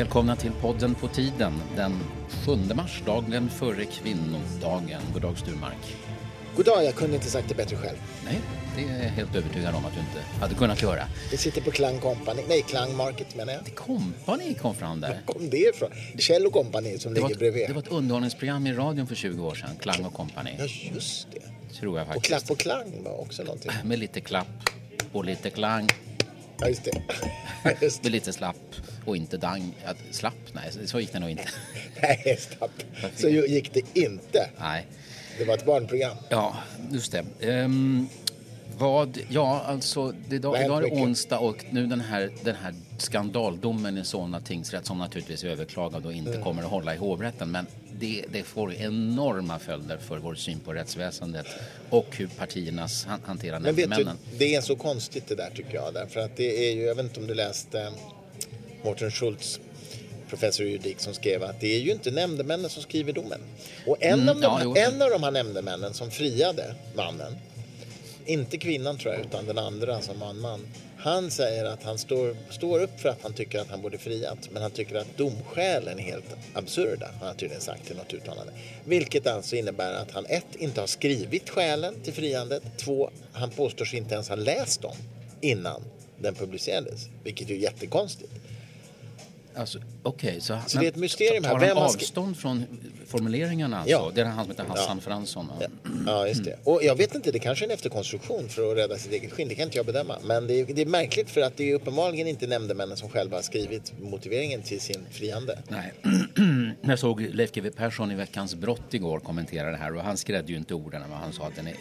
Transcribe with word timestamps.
Välkomna 0.00 0.36
till 0.36 0.52
podden 0.52 0.94
På 0.94 1.08
tiden 1.08 1.52
den 1.76 1.92
7 2.46 2.74
mars, 2.74 3.02
dagen 3.06 3.50
före 3.50 3.84
kvinnodagen. 3.84 5.02
God 5.12 5.22
dag 5.22 5.38
Sturmark. 5.38 5.96
God 6.56 6.64
dag, 6.64 6.84
jag 6.84 6.94
kunde 6.94 7.16
inte 7.16 7.30
sagt 7.30 7.48
det 7.48 7.54
bättre 7.54 7.76
själv. 7.76 7.96
Nej, 8.24 8.40
det 8.76 8.82
är 8.82 9.02
jag 9.02 9.10
helt 9.10 9.34
övertygad 9.34 9.74
om 9.74 9.84
att 9.84 9.94
du 9.94 10.00
inte 10.00 10.40
hade 10.40 10.54
kunnat 10.54 10.82
göra. 10.82 11.02
Vi 11.30 11.36
sitter 11.36 11.60
på 11.60 11.70
Klang 11.70 11.98
Company, 11.98 12.42
nej 12.48 12.62
Klang 12.62 12.96
Market 12.96 13.36
menar 13.36 13.52
jag. 13.52 13.74
Company 13.74 14.54
kom 14.54 14.74
fram 14.74 15.00
där. 15.00 15.08
Var 15.08 15.34
kom 15.34 15.50
det 15.50 15.70
ifrån? 15.74 15.90
Kjell 16.18 16.46
och 16.46 16.52
Company 16.52 16.98
som 16.98 17.14
Det 17.14 17.20
ligger 17.20 17.32
ett, 17.34 17.38
bredvid. 17.38 17.68
det 17.68 17.72
var 17.72 17.82
ett 17.82 17.92
underhållningsprogram 17.92 18.66
i 18.66 18.72
radion 18.72 19.06
för 19.06 19.14
20 19.14 19.46
år 19.46 19.54
sedan, 19.54 19.70
Klang 19.80 20.04
och 20.04 20.14
Company. 20.14 20.50
Ja, 20.58 20.64
just 20.94 21.28
det. 21.32 21.74
Tror 21.80 21.98
jag 21.98 22.06
Och 22.08 22.12
faktiskt. 22.14 22.26
Klapp 22.26 22.50
och 22.50 22.58
Klang 22.58 23.04
var 23.04 23.20
också 23.20 23.42
någonting. 23.42 23.70
Med 23.84 23.98
lite 23.98 24.20
klapp 24.20 24.70
och 25.12 25.24
lite 25.24 25.50
klang, 25.50 25.88
Ja, 26.60 26.68
just 26.68 26.84
det. 26.84 27.02
just 27.80 28.02
det. 28.02 28.08
lite 28.10 28.32
slapp 28.32 28.56
och 29.04 29.16
inte 29.16 29.36
dang. 29.36 29.74
Ja, 29.84 29.92
slapp? 30.10 30.34
Nej, 30.52 30.70
så 30.88 31.00
gick 31.00 31.12
det 31.12 31.18
nog 31.18 31.30
inte. 31.30 31.44
Nej, 32.02 32.36
stopp. 32.40 32.82
Så 33.16 33.28
gick 33.28 33.74
det 33.74 33.98
inte. 34.00 34.50
Nej. 34.60 34.86
Det 35.38 35.44
var 35.44 35.54
ett 35.54 35.66
barnprogram. 35.66 36.16
Ja, 36.28 36.56
just 36.90 37.12
det. 37.12 37.24
Ehm, 37.50 38.08
vad, 38.78 39.18
ja, 39.28 39.62
alltså, 39.66 40.12
det, 40.28 40.36
idag, 40.36 40.64
idag 40.64 40.84
är 40.84 40.90
det 40.90 41.02
onsdag 41.02 41.38
och 41.38 41.64
nu 41.70 41.86
den 41.86 42.00
här, 42.00 42.30
den 42.44 42.54
här 42.62 42.74
skandaldomen 42.98 43.98
i 43.98 44.04
Solna 44.04 44.40
tingsrätt 44.40 44.86
som 44.86 44.98
naturligtvis 44.98 45.44
är 45.44 45.48
överklagad 45.48 46.06
och 46.06 46.12
inte 46.12 46.30
Mm. 46.30 46.42
kommer 46.42 46.62
att 46.62 46.70
hålla 46.70 46.94
i 46.94 46.96
hovrätten. 46.98 47.50
Men 47.50 47.66
det, 48.00 48.24
det 48.32 48.42
får 48.42 48.74
enorma 48.74 49.58
följder 49.58 49.96
för 49.98 50.18
vår 50.18 50.34
syn 50.34 50.60
på 50.60 50.72
rättsväsendet 50.72 51.46
och 51.90 52.16
hur 52.16 52.26
partiernas 52.26 53.04
han, 53.04 53.20
hanterar 53.24 53.60
nämndemännen. 53.60 54.16
det 54.38 54.54
är 54.54 54.60
så 54.60 54.76
konstigt 54.76 55.28
det 55.28 55.34
där 55.34 55.50
tycker 55.54 55.74
jag. 55.74 55.94
Därför 55.94 56.20
att 56.20 56.36
det 56.36 56.68
är 56.68 56.74
ju, 56.74 56.82
jag 56.82 56.94
vet 56.94 57.04
inte 57.04 57.20
om 57.20 57.26
du 57.26 57.34
läste 57.34 57.92
Mårten 58.84 59.10
Schultz, 59.10 59.60
professor 60.28 60.66
i 60.66 60.70
juridik, 60.70 61.00
som 61.00 61.14
skrev 61.14 61.42
att 61.42 61.60
det 61.60 61.76
är 61.76 61.80
ju 61.80 61.90
inte 61.92 62.10
nämndemännen 62.10 62.70
som 62.70 62.82
skriver 62.82 63.12
domen. 63.12 63.40
Och 63.86 63.96
en, 64.00 64.20
Mm, 64.20 64.28
av, 64.28 64.34
de, 64.40 64.42
ja, 64.42 64.60
jo. 64.64 64.74
en 64.76 65.02
av 65.02 65.10
de 65.10 65.22
här 65.22 65.30
nämndemännen 65.30 65.94
som 65.94 66.10
friade 66.10 66.74
mannen, 66.96 67.36
inte 68.26 68.58
kvinnan 68.58 68.98
tror 68.98 69.14
jag, 69.14 69.20
utan 69.26 69.46
den 69.46 69.58
andra 69.58 70.00
som 70.00 70.18
var 70.18 70.30
en 70.30 70.40
man. 70.40 70.60
Han 71.02 71.30
säger 71.30 71.64
att 71.64 71.82
han 71.82 71.98
står, 71.98 72.36
står 72.50 72.82
upp 72.82 73.00
för 73.00 73.08
att 73.08 73.22
han 73.22 73.32
tycker 73.32 73.60
att 73.60 73.68
han 73.68 73.82
borde 73.82 73.98
friat, 73.98 74.48
men 74.52 74.62
han 74.62 74.70
tycker 74.70 74.96
att 74.96 75.16
domskälen 75.16 75.98
är 75.98 76.02
helt 76.02 76.36
absurda, 76.52 77.10
har 77.20 77.26
han 77.26 77.36
tydligen 77.36 77.62
sagt 77.62 77.90
i 77.90 77.94
något 77.94 78.12
uttalande. 78.12 78.52
Vilket 78.84 79.26
alltså 79.26 79.56
innebär 79.56 79.92
att 79.92 80.10
han 80.10 80.26
ett, 80.26 80.56
inte 80.58 80.80
har 80.80 80.86
skrivit 80.86 81.50
skälen 81.50 81.94
till 82.04 82.12
friandet, 82.12 82.62
två, 82.76 83.10
han 83.32 83.50
påstår 83.50 83.84
sig 83.84 83.98
inte 83.98 84.14
ens 84.14 84.28
ha 84.28 84.36
läst 84.36 84.82
dem 84.82 84.96
innan 85.40 85.82
den 86.18 86.34
publicerades, 86.34 87.08
vilket 87.24 87.50
är 87.50 87.54
ju 87.54 87.60
jättekonstigt. 87.60 88.32
Alltså, 89.54 89.78
Okej, 90.02 90.40
så, 90.40 90.58
Så 90.66 90.78
det 90.78 90.84
är 90.86 90.88
ett 90.88 90.96
mysterium 90.96 91.44
här. 91.44 91.58
Tar 91.58 91.66
han 91.68 91.78
avstånd 91.78 92.36
från 92.36 92.66
formuleringarna 93.06 93.76
alltså? 93.76 93.90
Ja. 93.90 94.10
Det 94.14 94.20
är 94.20 94.24
han 94.24 94.44
som 94.44 94.50
heter 94.50 94.64
Hassan 94.64 94.96
Ja. 94.96 95.02
Fransson. 95.02 95.52
Ja, 95.60 95.66
Ja, 96.06 96.28
just 96.28 96.44
det. 96.44 96.56
Och 96.64 96.80
jag 96.84 96.96
vet 96.96 97.14
inte, 97.14 97.30
det 97.30 97.38
kanske 97.38 97.64
är 97.64 97.68
en 97.68 97.74
efterkonstruktion 97.74 98.48
för 98.48 98.70
att 98.72 98.76
rädda 98.78 98.98
sitt 98.98 99.12
eget 99.12 99.32
skinn. 99.32 99.48
Det 99.48 99.54
kan 99.54 99.64
inte 99.64 99.76
jag 99.76 99.86
bedöma. 99.86 100.16
Men 100.24 100.46
det 100.46 100.60
är, 100.60 100.66
det 100.66 100.82
är 100.82 100.86
märkligt 100.86 101.30
för 101.30 101.40
att 101.40 101.56
det 101.56 101.70
är 101.70 101.74
uppenbarligen 101.74 102.26
inte 102.26 102.46
nämndemännen 102.46 102.96
som 102.96 103.08
själva 103.08 103.36
har 103.36 103.42
skrivit 103.42 103.92
motiveringen 104.00 104.62
till 104.62 104.80
sin 104.80 105.06
friande. 105.10 105.58
Nej. 105.68 105.92
Jag 106.82 106.98
såg 106.98 107.20
Leif 107.20 107.52
GW 107.52 107.70
Persson 107.70 108.10
i 108.10 108.14
Veckans 108.14 108.54
brott 108.54 108.94
igår 108.94 109.20
kommentera 109.20 109.70
det 109.70 109.76
här 109.76 109.96
och 109.96 110.02
han 110.02 110.16
skrädde 110.16 110.52
ju 110.52 110.58
inte 110.58 110.74
orden. 110.74 111.02
men 111.02 111.12
Han 111.12 111.32
sa 111.32 111.46
att 111.46 111.56
den 111.56 111.66
är 111.66 111.74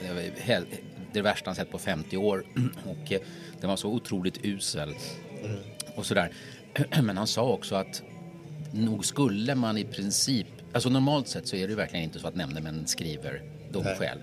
det 1.13 1.21
värsta 1.21 1.49
han 1.49 1.55
sett 1.55 1.71
på 1.71 1.77
50 1.79 2.17
år 2.17 2.43
och 2.85 3.11
eh, 3.11 3.19
den 3.61 3.69
var 3.69 3.77
så 3.77 3.89
otroligt 3.89 4.45
usel 4.45 4.95
och 5.95 6.05
sådär. 6.05 6.31
Men 7.03 7.17
han 7.17 7.27
sa 7.27 7.43
också 7.43 7.75
att 7.75 8.03
nog 8.71 9.05
skulle 9.05 9.55
man 9.55 9.77
i 9.77 9.83
princip, 9.83 10.47
alltså 10.73 10.89
normalt 10.89 11.27
sett 11.27 11.47
så 11.47 11.55
är 11.55 11.61
det 11.61 11.69
ju 11.69 11.75
verkligen 11.75 12.03
inte 12.03 12.19
så 12.19 12.27
att 12.27 12.35
nämndemän 12.35 12.87
skriver 12.87 13.41
domskäl. 13.71 14.17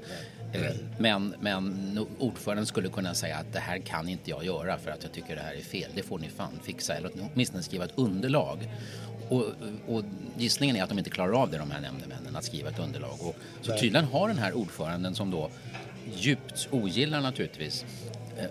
Eh, 0.53 0.77
Men, 0.99 1.35
men 1.41 2.07
ordföranden 2.19 2.67
skulle 2.67 2.89
kunna 2.89 3.15
säga 3.15 3.37
att 3.37 3.53
det 3.53 3.59
här 3.59 3.79
kan 3.79 4.09
inte 4.09 4.31
jag 4.31 4.45
göra 4.45 4.79
för 4.79 4.91
att 4.91 5.03
jag 5.03 5.13
tycker 5.13 5.37
det 5.37 5.43
här 5.43 5.55
är 5.55 5.61
fel. 5.61 5.91
Det 5.95 6.03
får 6.03 6.19
ni 6.19 6.29
fan 6.29 6.61
fixa 6.63 6.95
eller 6.95 7.11
åtminstone 7.35 7.63
skriva 7.63 7.85
ett 7.85 7.93
underlag. 7.95 8.59
Och, 9.29 9.45
och 9.89 10.05
gissningen 10.39 10.77
är 10.77 10.83
att 10.83 10.89
de 10.89 10.99
inte 10.99 11.11
klarar 11.11 11.33
av 11.43 11.51
det 11.51 11.59
de 11.59 11.71
här 11.71 11.81
nämndemännen 11.81 12.37
att 12.37 12.45
skriva 12.45 12.71
ett 12.71 12.79
underlag. 12.79 13.17
Och, 13.21 13.37
så 13.63 13.73
tydligen 13.79 14.05
har 14.05 14.29
den 14.29 14.39
här 14.39 14.53
ordföranden 14.53 15.15
som 15.15 15.31
då 15.31 15.51
djupt 16.17 16.69
ogillar 16.71 17.21
naturligtvis 17.21 17.85
eh, 18.39 18.45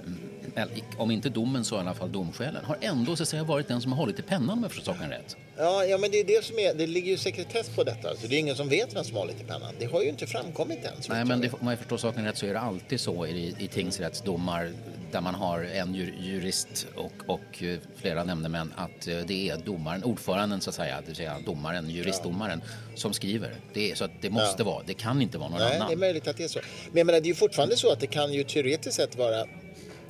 om 0.97 1.11
inte 1.11 1.29
domen 1.29 1.65
så 1.65 1.75
i 1.75 1.79
alla 1.79 1.93
fall 1.93 2.11
domskälen, 2.11 2.65
har 2.65 2.77
ändå 2.81 3.15
så 3.15 3.23
att 3.23 3.29
säga 3.29 3.43
varit 3.43 3.67
den 3.67 3.81
som 3.81 3.91
har 3.91 3.97
hållit 3.97 4.19
i 4.19 4.21
pennan 4.21 4.49
om 4.49 4.63
jag 4.63 4.71
förstår 4.71 4.93
saken 4.93 5.09
rätt. 5.09 5.37
Ja, 5.57 5.85
ja, 5.85 5.97
men 5.97 6.11
det 6.11 6.19
är 6.19 6.23
det 6.23 6.45
som 6.45 6.59
är, 6.59 6.73
det 6.73 6.87
ligger 6.87 7.11
ju 7.11 7.17
sekretess 7.17 7.69
på 7.69 7.83
detta. 7.83 8.15
Så 8.15 8.27
det 8.27 8.35
är 8.35 8.39
ingen 8.39 8.55
som 8.55 8.69
vet 8.69 8.95
vem 8.95 9.03
som 9.03 9.17
har 9.17 9.25
lite 9.25 9.43
pennan. 9.43 9.73
Det 9.79 9.85
har 9.85 10.01
ju 10.01 10.09
inte 10.09 10.27
framkommit 10.27 10.85
än. 10.85 10.93
Nej, 11.09 11.25
men 11.25 11.41
det, 11.41 11.53
om 11.53 11.67
jag 11.67 11.79
förstår 11.79 11.97
saken 11.97 12.25
rätt 12.25 12.37
så 12.37 12.45
är 12.45 12.53
det 12.53 12.59
alltid 12.59 12.99
så 12.99 13.25
i, 13.25 13.55
i 13.59 13.67
tingsrättsdomar 13.67 14.71
där 15.11 15.21
man 15.21 15.35
har 15.35 15.59
en 15.63 15.95
jur, 15.95 16.15
jurist 16.21 16.87
och, 16.95 17.11
och 17.27 17.63
eh, 17.63 17.77
flera 17.95 18.23
nämndemän 18.23 18.73
att 18.75 19.07
eh, 19.07 19.17
det 19.17 19.49
är 19.49 19.57
domaren, 19.57 20.03
ordföranden 20.03 20.61
så 20.61 20.69
att 20.69 20.75
säga, 20.75 21.01
det 21.01 21.07
vill 21.07 21.15
säga 21.15 21.37
domaren, 21.45 21.89
juristdomaren 21.89 22.61
som 22.95 23.13
skriver. 23.13 23.55
Det 23.73 23.91
är 23.91 23.95
så 23.95 24.05
att 24.05 24.21
det 24.21 24.29
måste 24.29 24.63
vara, 24.63 24.83
det 24.85 24.93
kan 24.93 25.21
inte 25.21 25.37
vara 25.37 25.49
någon 25.49 25.59
Nej, 25.59 25.75
annan. 25.75 25.87
det 25.87 25.93
är 25.93 25.97
möjligt 25.97 26.27
att 26.27 26.37
det 26.37 26.43
är 26.43 26.47
så. 26.47 26.59
Men 26.89 26.97
jag 26.97 27.05
menar, 27.05 27.19
det 27.19 27.25
är 27.25 27.29
ju 27.29 27.35
fortfarande 27.35 27.77
så 27.77 27.91
att 27.91 27.99
det 27.99 28.07
kan 28.07 28.33
ju 28.33 28.43
teoretiskt 28.43 28.95
sett 28.95 29.17
vara 29.17 29.45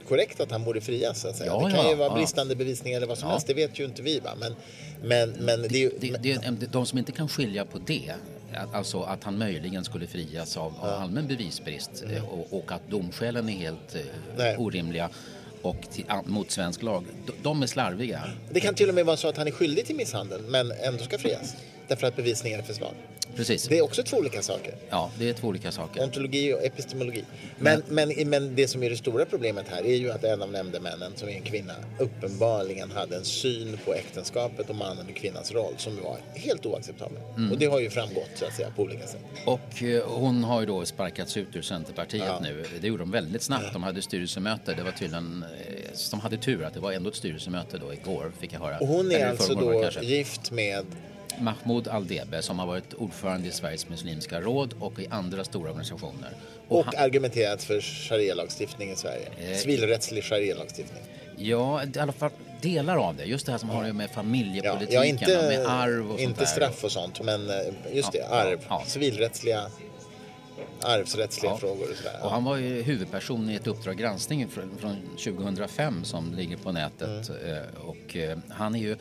korrekt 0.07 0.39
att 0.39 0.51
han 0.51 0.63
borde 0.63 0.81
frias. 0.81 1.21
Så 1.21 1.27
att 1.27 1.35
säga. 1.35 1.51
Ja, 1.51 1.65
det 1.65 1.71
kan 1.71 1.85
ja, 1.85 1.89
ju 1.89 1.95
vara 1.95 2.09
ja. 2.09 2.15
bristande 2.15 2.55
bevisning 2.55 2.93
eller 2.93 3.07
vad 3.07 3.17
som 3.17 3.29
helst. 3.29 3.47
Det 3.47 3.53
vet 3.53 3.79
ju 3.79 3.85
inte 3.85 4.01
vi. 4.01 4.19
Va? 4.19 4.29
Men, 4.39 4.55
men, 5.01 5.29
men 5.45 5.61
det 5.61 5.75
är 5.75 5.79
ju... 5.79 5.91
Det, 5.99 6.17
det, 6.23 6.71
de 6.71 6.85
som 6.85 6.97
inte 6.97 7.11
kan 7.11 7.29
skilja 7.29 7.65
på 7.65 7.77
det, 7.77 8.13
alltså 8.73 9.01
att 9.01 9.23
han 9.23 9.37
möjligen 9.37 9.83
skulle 9.83 10.07
frias 10.07 10.57
av, 10.57 10.73
av 10.81 10.89
allmän 10.89 11.27
bevisbrist 11.27 12.03
eh, 12.11 12.25
och, 12.25 12.57
och 12.57 12.71
att 12.71 12.89
domskälen 12.89 13.49
är 13.49 13.53
helt 13.53 13.95
eh, 13.95 14.01
Nej. 14.37 14.57
orimliga 14.57 15.09
och 15.61 15.81
till, 15.91 16.05
mot 16.25 16.51
svensk 16.51 16.83
lag, 16.83 17.05
de, 17.41 17.63
är 17.63 17.67
slarviga. 17.67 18.21
Det 18.51 18.59
kan 18.59 18.75
till 18.75 18.89
och 18.89 18.95
med 18.95 19.05
vara 19.05 19.17
så 19.17 19.27
att 19.27 19.37
han 19.37 19.47
är 19.47 19.51
skyldig 19.51 19.85
till 19.85 19.95
misshandel 19.95 20.41
men 20.47 20.71
ändå 20.71 21.03
ska 21.03 21.17
frias. 21.17 21.55
Därför 21.87 22.07
att 22.07 22.15
bevisningen 22.15 22.59
är 22.59 22.63
för 22.63 22.73
svag. 22.73 22.93
Precis. 23.35 23.67
Det 23.67 23.77
är 23.77 23.81
också 23.81 24.03
två 24.03 24.17
olika 24.17 24.41
saker. 24.41 24.75
Ja, 24.89 25.11
det 25.19 25.29
är 25.29 25.33
två 25.33 25.47
olika 25.47 25.71
saker. 25.71 26.03
Ontologi 26.03 26.53
och 26.53 26.63
epistemologi. 26.65 27.23
Men, 27.57 27.83
men, 27.87 28.29
men 28.29 28.55
det 28.55 28.67
som 28.67 28.83
är 28.83 28.89
det 28.89 28.97
stora 28.97 29.25
problemet 29.25 29.65
här 29.69 29.85
är 29.85 29.95
ju 29.95 30.11
att 30.11 30.23
en 30.23 30.41
av 30.41 30.51
nämndemännen, 30.51 31.11
som 31.15 31.29
är 31.29 31.33
en 31.33 31.41
kvinna, 31.41 31.73
uppenbarligen 31.99 32.91
hade 32.91 33.15
en 33.15 33.25
syn 33.25 33.79
på 33.85 33.93
äktenskapet 33.93 34.69
och 34.69 34.75
mannen 34.75 35.05
och 35.09 35.15
kvinnans 35.15 35.51
roll 35.51 35.73
som 35.77 35.95
var 36.03 36.17
helt 36.33 36.65
oacceptabel. 36.65 37.17
Mm. 37.37 37.51
Och 37.51 37.57
det 37.57 37.65
har 37.65 37.79
ju 37.79 37.89
framgått 37.89 38.29
så 38.35 38.45
att 38.45 38.55
säga 38.55 38.71
på 38.75 38.81
olika 38.81 39.07
sätt. 39.07 39.21
Och 39.45 39.83
eh, 39.83 40.03
hon 40.07 40.43
har 40.43 40.59
ju 40.59 40.65
då 40.65 40.85
sparkats 40.85 41.37
ut 41.37 41.55
ur 41.55 41.61
Centerpartiet 41.61 42.23
Ja. 42.27 42.39
nu. 42.41 42.65
Det 42.81 42.87
gjorde 42.87 43.03
de 43.03 43.11
väldigt 43.11 43.41
snabbt. 43.41 43.73
De 43.73 43.83
hade 43.83 44.01
styrelsemöte. 44.01 44.73
Det 44.73 44.83
var 44.83 44.91
tydligen, 44.91 45.45
eh, 45.67 45.91
de 46.11 46.19
hade 46.19 46.37
tur 46.37 46.63
att 46.63 46.73
det 46.73 46.79
var 46.79 46.91
ändå 46.91 47.09
ett 47.09 47.15
styrelsemöte 47.15 47.77
då 47.77 47.93
igår, 47.93 48.31
fick 48.39 48.53
jag 48.53 48.59
höra. 48.59 48.77
Och 48.79 48.87
hon 48.87 49.11
är 49.11 49.29
alltså 49.29 49.55
då 49.55 49.89
gift 50.01 50.51
med 50.51 50.85
Mahmoud 51.39 51.87
Aldebe 51.87 52.41
som 52.41 52.59
har 52.59 52.67
varit 52.67 52.93
ordförande 52.93 53.47
i 53.47 53.51
Sveriges 53.51 53.89
muslimska 53.89 54.41
råd 54.41 54.73
och 54.79 54.99
i 54.99 55.07
andra 55.09 55.43
stora 55.43 55.69
organisationer. 55.69 56.29
Och 56.67 56.79
och 56.79 56.85
han, 56.85 56.95
argumenterat 56.97 57.63
för 57.63 57.81
sharia-lagstiftning 57.81 58.91
i 58.91 58.95
Sverige. 58.95 59.29
Eh, 59.51 59.57
Civilrättslig 59.57 60.23
sharia-lagstiftning. 60.23 61.03
ja, 61.37 61.83
i 61.95 61.99
alla 61.99 62.11
fall 62.11 62.31
delar 62.61 62.97
av 62.97 63.15
det. 63.15 63.23
Just 63.25 63.45
det 63.45 63.51
här 63.51 63.59
som 63.59 63.69
har 63.69 63.93
med 63.93 64.09
Ja, 64.09 64.13
familjepolitiken 64.15 64.93
ja, 64.93 64.99
och 64.99 65.05
inte, 65.05 65.47
med 65.47 65.65
arv 65.67 66.11
och 66.11 66.19
inte 66.19 66.45
straff 66.45 66.83
och 66.83 66.91
sånt, 66.91 67.21
men 67.23 67.49
eh, 67.49 67.55
just 67.93 68.09
Ja, 68.13 68.19
det, 68.29 68.35
arv. 68.35 68.59
ja, 68.61 68.65
ja. 68.69 68.83
Civilrättsliga, 68.87 69.61
arvsrättsliga 70.81 71.51
Ja. 71.51 71.57
frågor 71.57 71.91
och 71.91 71.97
sådär. 71.97 72.19
Och 72.23 72.29
han 72.31 72.43
var 72.43 72.57
ju 72.57 72.81
huvudperson 72.81 73.49
i 73.49 73.55
ett 73.55 73.67
Uppdrag 73.67 73.97
granskning 73.97 74.47
från, 74.47 74.77
från 74.79 74.95
2005 75.23 76.03
som 76.03 76.33
ligger 76.33 76.57
på 76.57 76.71
nätet. 76.71 77.29
Mm. 77.29 77.53
Eh, 77.57 77.63
Och 77.85 78.15
eh, 78.15 78.37
han 78.49 78.75
är 78.75 78.79
ju, 78.79 78.95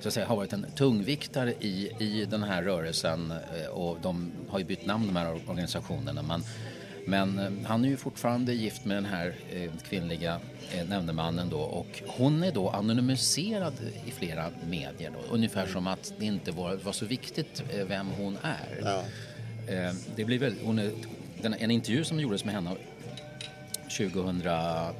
så 0.00 0.08
att 0.08 0.14
säga, 0.14 0.26
har 0.26 0.36
varit 0.36 0.52
en 0.52 0.66
tungviktare 0.74 1.54
i, 1.60 1.90
i 1.98 2.26
den 2.30 2.42
här 2.42 2.62
rörelsen 2.62 3.30
eh, 3.30 3.66
och 3.66 3.98
de 4.02 4.32
har 4.48 4.58
ju 4.58 4.64
bytt 4.64 4.86
namn 4.86 5.06
de 5.06 5.16
här 5.16 5.40
organisationerna. 5.48 6.22
Men, 6.22 6.42
men 7.06 7.38
eh, 7.38 7.50
han 7.64 7.84
är 7.84 7.88
ju 7.88 7.96
fortfarande 7.96 8.54
gift 8.54 8.84
med 8.84 8.96
den 8.96 9.04
här 9.04 9.34
eh, 9.52 9.70
kvinnliga 9.88 10.40
nämndemannen 10.88 11.50
då 11.50 11.60
och 11.60 12.02
hon 12.06 12.42
är 12.42 12.52
då 12.52 12.68
anonymiserad 12.68 13.74
i 14.06 14.10
flera 14.10 14.50
medier 14.68 15.10
då. 15.10 15.34
Ungefär 15.34 15.66
som 15.66 15.86
att 15.86 16.12
det 16.18 16.24
inte 16.24 16.50
var, 16.50 16.74
var 16.74 16.92
så 16.92 17.06
viktigt 17.06 17.62
vem 17.86 18.06
hon 18.06 18.38
är. 18.42 18.80
Ja. 18.84 19.02
Det 20.16 20.24
blir 20.24 20.38
väl, 20.38 20.54
hon 20.64 20.78
är, 20.78 20.92
en 21.42 21.70
intervju 21.70 22.04
som 22.04 22.20
gjordes 22.20 22.44
med 22.44 22.54
henne 22.54 22.70
2008 23.98 24.94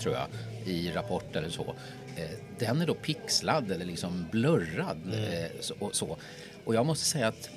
tror 0.00 0.14
jag 0.14 0.26
i 0.66 0.90
Rapport 0.90 1.36
eller 1.36 1.48
så. 1.48 1.74
Eh, 2.16 2.24
Den 2.58 2.80
är 2.80 2.86
då 2.86 2.94
pixlad 2.94 3.70
eller 3.70 3.84
liksom 3.84 4.26
blurrad 4.32 4.98
eh, 5.14 5.50
så, 5.60 5.74
och 5.78 5.94
så. 5.96 6.16
Och 6.64 6.74
jag 6.74 6.86
måste 6.86 7.04
säga 7.04 7.28
att 7.28 7.48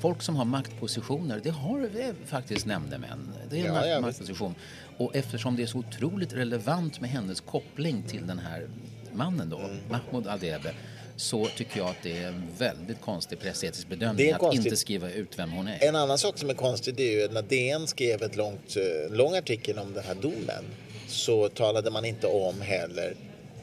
folk 0.00 0.22
som 0.22 0.36
har 0.36 0.44
maktpositioner, 0.44 1.40
det 1.44 1.50
har 1.50 1.80
det 1.80 2.14
faktiskt 2.26 2.66
nämndemän. 2.66 3.32
Det 3.50 3.60
är 3.60 3.64
en 3.68 3.74
Ja, 3.74 3.80
makt- 3.80 4.00
maktposition. 4.00 4.54
Och 4.96 5.16
eftersom 5.16 5.56
det 5.56 5.62
är 5.62 5.66
så 5.66 5.78
otroligt 5.78 6.32
relevant 6.32 7.00
med 7.00 7.10
hennes 7.10 7.40
koppling 7.40 8.02
till 8.02 8.26
den 8.26 8.38
här 8.38 8.68
mannen 9.12 9.50
då, 9.50 9.58
Mm. 9.58 9.76
Mahmoud 9.90 10.26
Aldebe, 10.26 10.74
så 11.16 11.46
tycker 11.46 11.78
jag 11.78 11.88
att 11.88 12.02
det 12.02 12.18
är 12.18 12.28
en 12.28 12.42
väldigt 12.58 13.00
konstig 13.00 13.38
pressetisk 13.40 13.88
bedömning 13.88 14.32
att 14.32 14.38
konstigt. 14.38 14.64
inte 14.66 14.76
skriva 14.76 15.10
ut 15.10 15.38
vem 15.38 15.50
hon 15.52 15.68
är. 15.68 15.88
En 15.88 15.96
annan 15.96 16.18
sak 16.18 16.38
som 16.38 16.50
är 16.50 16.54
konstig 16.54 17.00
är 17.00 17.20
ju 17.22 17.28
när 17.28 17.42
DN 17.42 17.86
skrev 17.86 18.22
ett 18.22 18.36
långt, 18.36 18.76
eh, 18.76 19.14
lång 19.16 19.34
artikel 19.36 19.78
om 19.78 19.92
den 19.92 20.04
här 20.04 20.14
domen 20.14 20.64
så 21.08 21.48
talade 21.48 21.90
man 21.90 22.04
inte 22.04 22.26
om 22.26 22.60
heller 22.60 23.14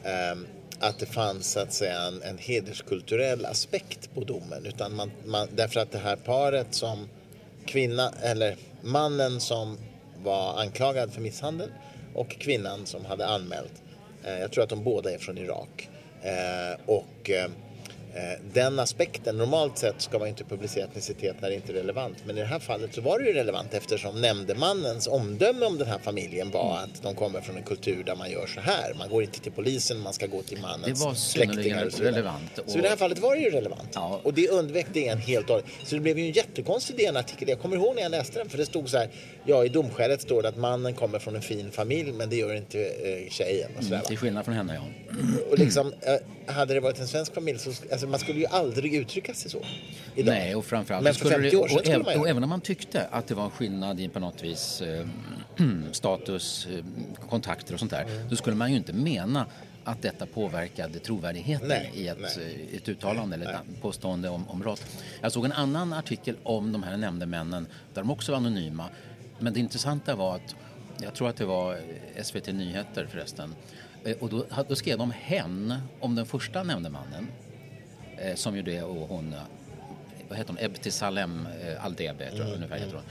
Ehm, 0.04 0.46
att 0.80 0.98
det 0.98 1.06
fanns 1.06 1.56
att 1.56 1.72
säga 1.72 2.00
en, 2.00 2.22
en 2.22 2.38
hederskulturell 2.38 3.46
aspekt 3.46 4.14
på 4.14 4.24
domen. 4.24 4.66
Utan 4.66 4.94
man, 4.94 5.10
man, 5.24 5.48
därför 5.56 5.80
att 5.80 5.92
det 5.92 5.98
här 5.98 6.16
paret 6.16 6.74
som 6.74 7.08
kvinna, 7.66 8.12
eller 8.22 8.56
mannen 8.82 9.40
som 9.40 9.78
var 10.22 10.60
anklagad 10.60 11.12
för 11.12 11.20
misshandel 11.20 11.68
och 12.14 12.28
kvinnan 12.30 12.86
som 12.86 13.04
hade 13.04 13.26
anmält. 13.26 13.82
Eh, 14.24 14.38
jag 14.38 14.52
tror 14.52 14.64
att 14.64 14.70
de 14.70 14.84
båda 14.84 15.12
är 15.12 15.18
från 15.18 15.38
Irak. 15.38 15.88
Eh, 16.22 16.80
och 16.86 17.30
Eh, 17.30 17.50
den 18.52 18.78
aspekten, 18.78 19.36
normalt 19.38 19.78
sett 19.78 19.94
ska 20.02 20.18
man 20.18 20.28
inte 20.28 20.44
publicera 20.44 20.84
etnicitet 20.84 21.36
när 21.40 21.48
det 21.48 21.54
inte 21.54 21.72
är 21.72 21.76
relevant. 21.76 22.16
Men 22.24 22.38
i 22.38 22.40
det 22.40 22.46
här 22.46 22.58
fallet 22.58 22.94
så 22.94 23.00
var 23.00 23.18
det 23.18 23.24
ju 23.24 23.32
relevant 23.32 23.74
eftersom 23.74 24.20
nämndemannens 24.20 25.06
omdöme 25.06 25.66
om 25.66 25.78
den 25.78 25.86
här 25.86 25.98
familjen 25.98 26.50
var 26.50 26.78
att 26.78 27.02
de 27.02 27.14
kommer 27.14 27.40
från 27.40 27.56
en 27.56 27.62
kultur 27.62 28.04
där 28.04 28.16
man 28.16 28.30
gör 28.30 28.46
så 28.46 28.60
här. 28.60 28.94
Man 28.98 29.08
går 29.08 29.22
inte 29.22 29.40
till 29.40 29.52
polisen, 29.52 30.00
man 30.00 30.12
ska 30.12 30.26
gå 30.26 30.42
till 30.42 30.60
mannens 30.60 31.00
Det 31.00 31.04
var 31.06 31.14
släktingar 31.14 31.86
och 31.86 31.92
så 31.92 32.02
relevant. 32.02 32.60
Så 32.66 32.78
i 32.78 32.80
det 32.80 32.88
här 32.88 32.94
Och- 32.94 32.98
fallet 32.98 33.18
var 33.18 33.36
det 33.36 33.42
ju 33.42 33.50
relevant. 33.50 33.88
Ja. 33.94 34.20
Och 34.22 34.34
det 34.34 34.48
undvek 34.48 34.86
DN 34.92 35.18
helt 35.18 35.44
och 35.46 35.50
hållet. 35.56 35.66
Så 35.84 35.94
det 35.94 36.00
blev 36.00 36.18
ju 36.18 36.24
en 36.26 36.32
jättekonstig 36.32 36.96
DN-artikel. 36.96 37.48
Jag 37.48 37.60
kommer 37.60 37.76
ihåg 37.76 37.94
när 37.94 38.02
jag 38.02 38.10
läste 38.10 38.38
den 38.38 38.48
för 38.48 38.58
det 38.58 38.66
stod 38.66 38.88
så 38.88 38.98
här. 38.98 39.08
Ja, 39.44 39.64
i 39.64 39.68
domskälet 39.68 40.22
står 40.22 40.42
det 40.42 40.48
att 40.48 40.56
mannen 40.56 40.94
kommer 40.94 41.18
från 41.18 41.36
en 41.36 41.42
fin 41.42 41.70
familj 41.70 42.12
men 42.12 42.30
det 42.30 42.36
gör 42.36 42.54
inte 42.54 42.80
eh, 42.80 43.30
tjejen. 43.30 43.70
Och, 43.78 43.84
så 43.84 43.90
där, 43.90 43.96
va? 43.96 44.02
Till 44.02 44.18
skillnad 44.18 44.44
från 44.44 44.54
henne, 44.54 44.74
ja. 44.74 44.82
och 45.50 45.58
liksom, 45.58 45.92
eh, 46.00 46.54
hade 46.54 46.74
det 46.74 46.80
varit 46.80 46.98
en 46.98 47.08
svensk 47.08 47.34
familj 47.34 47.58
så 47.58 47.70
alltså, 48.04 48.08
man 48.08 48.20
skulle 48.20 48.40
ju 48.40 48.46
aldrig 48.46 48.94
uttrycka 48.94 49.34
sig 49.34 49.50
så. 49.50 49.64
Idag. 50.14 50.32
Nej, 50.34 50.54
och 50.54 50.64
framförallt 50.64 51.04
Men 51.04 51.14
för 51.14 51.26
skulle 51.26 51.42
50 51.50 51.56
år 51.56 51.68
sedan 51.68 51.76
och, 51.78 51.84
skulle 51.84 51.98
man 51.98 52.12
göra 52.12 52.20
och 52.20 52.28
även 52.28 52.42
om 52.42 52.48
man 52.48 52.60
tyckte 52.60 53.06
att 53.06 53.26
det 53.26 53.34
var 53.34 53.44
en 53.44 53.50
skillnad 53.50 54.00
i 54.00 54.08
på 54.08 54.20
något 54.20 54.42
vis 54.44 54.82
eh, 54.82 55.06
status, 55.92 56.66
eh, 56.72 56.84
kontakter 57.28 57.74
och 57.74 57.78
sånt 57.80 57.90
där, 57.90 58.02
Mm. 58.04 58.28
då 58.28 58.36
skulle 58.36 58.56
man 58.56 58.70
ju 58.70 58.76
inte 58.76 58.92
mena 58.92 59.46
att 59.84 60.02
detta 60.02 60.26
påverkade 60.26 60.98
trovärdigheten 60.98 61.68
Nej, 61.68 61.90
i 61.94 62.08
ett, 62.08 62.18
nej. 62.36 62.66
eh, 62.70 62.76
ett 62.76 62.88
uttalande 62.88 63.36
eller 63.36 63.46
ett 63.52 63.82
påstående 63.82 64.28
om, 64.28 64.48
om 64.48 64.58
brott. 64.60 64.82
Jag 65.20 65.32
såg 65.32 65.44
en 65.44 65.52
annan 65.52 65.92
artikel 65.92 66.36
om 66.42 66.72
de 66.72 66.82
här 66.82 66.96
nämndemännen 66.96 67.66
där 67.94 68.02
de 68.02 68.10
också 68.10 68.32
var 68.32 68.36
anonyma. 68.36 68.84
Men 69.38 69.52
det 69.52 69.60
intressanta 69.60 70.14
var 70.14 70.34
att, 70.34 70.54
jag 71.02 71.14
tror 71.14 71.28
att 71.28 71.36
det 71.36 71.44
var 71.44 71.78
SVT 72.22 72.46
Nyheter 72.46 73.06
förresten, 73.10 73.54
eh, 74.04 74.16
och 74.20 74.28
då, 74.28 74.44
då 74.68 74.74
skrev 74.74 74.98
de 74.98 75.10
hen 75.10 75.74
om 76.00 76.14
den 76.14 76.26
första 76.26 76.62
nämndemannen 76.62 77.28
eh, 78.20 78.34
som 78.34 78.56
ju 78.56 78.62
det 78.62 78.82
och 78.82 79.08
hon, 79.08 79.32
eh, 79.32 79.38
vad 80.28 80.38
heter 80.38 80.54
hon, 80.54 80.64
Ebtissalem 80.64 81.48
eh, 81.62 81.84
Aldebe 81.84 82.30
tror 82.30 82.46
jag 82.46 82.54
ungefär 82.56 82.78
heter 82.78 82.94
hon. 82.94 83.04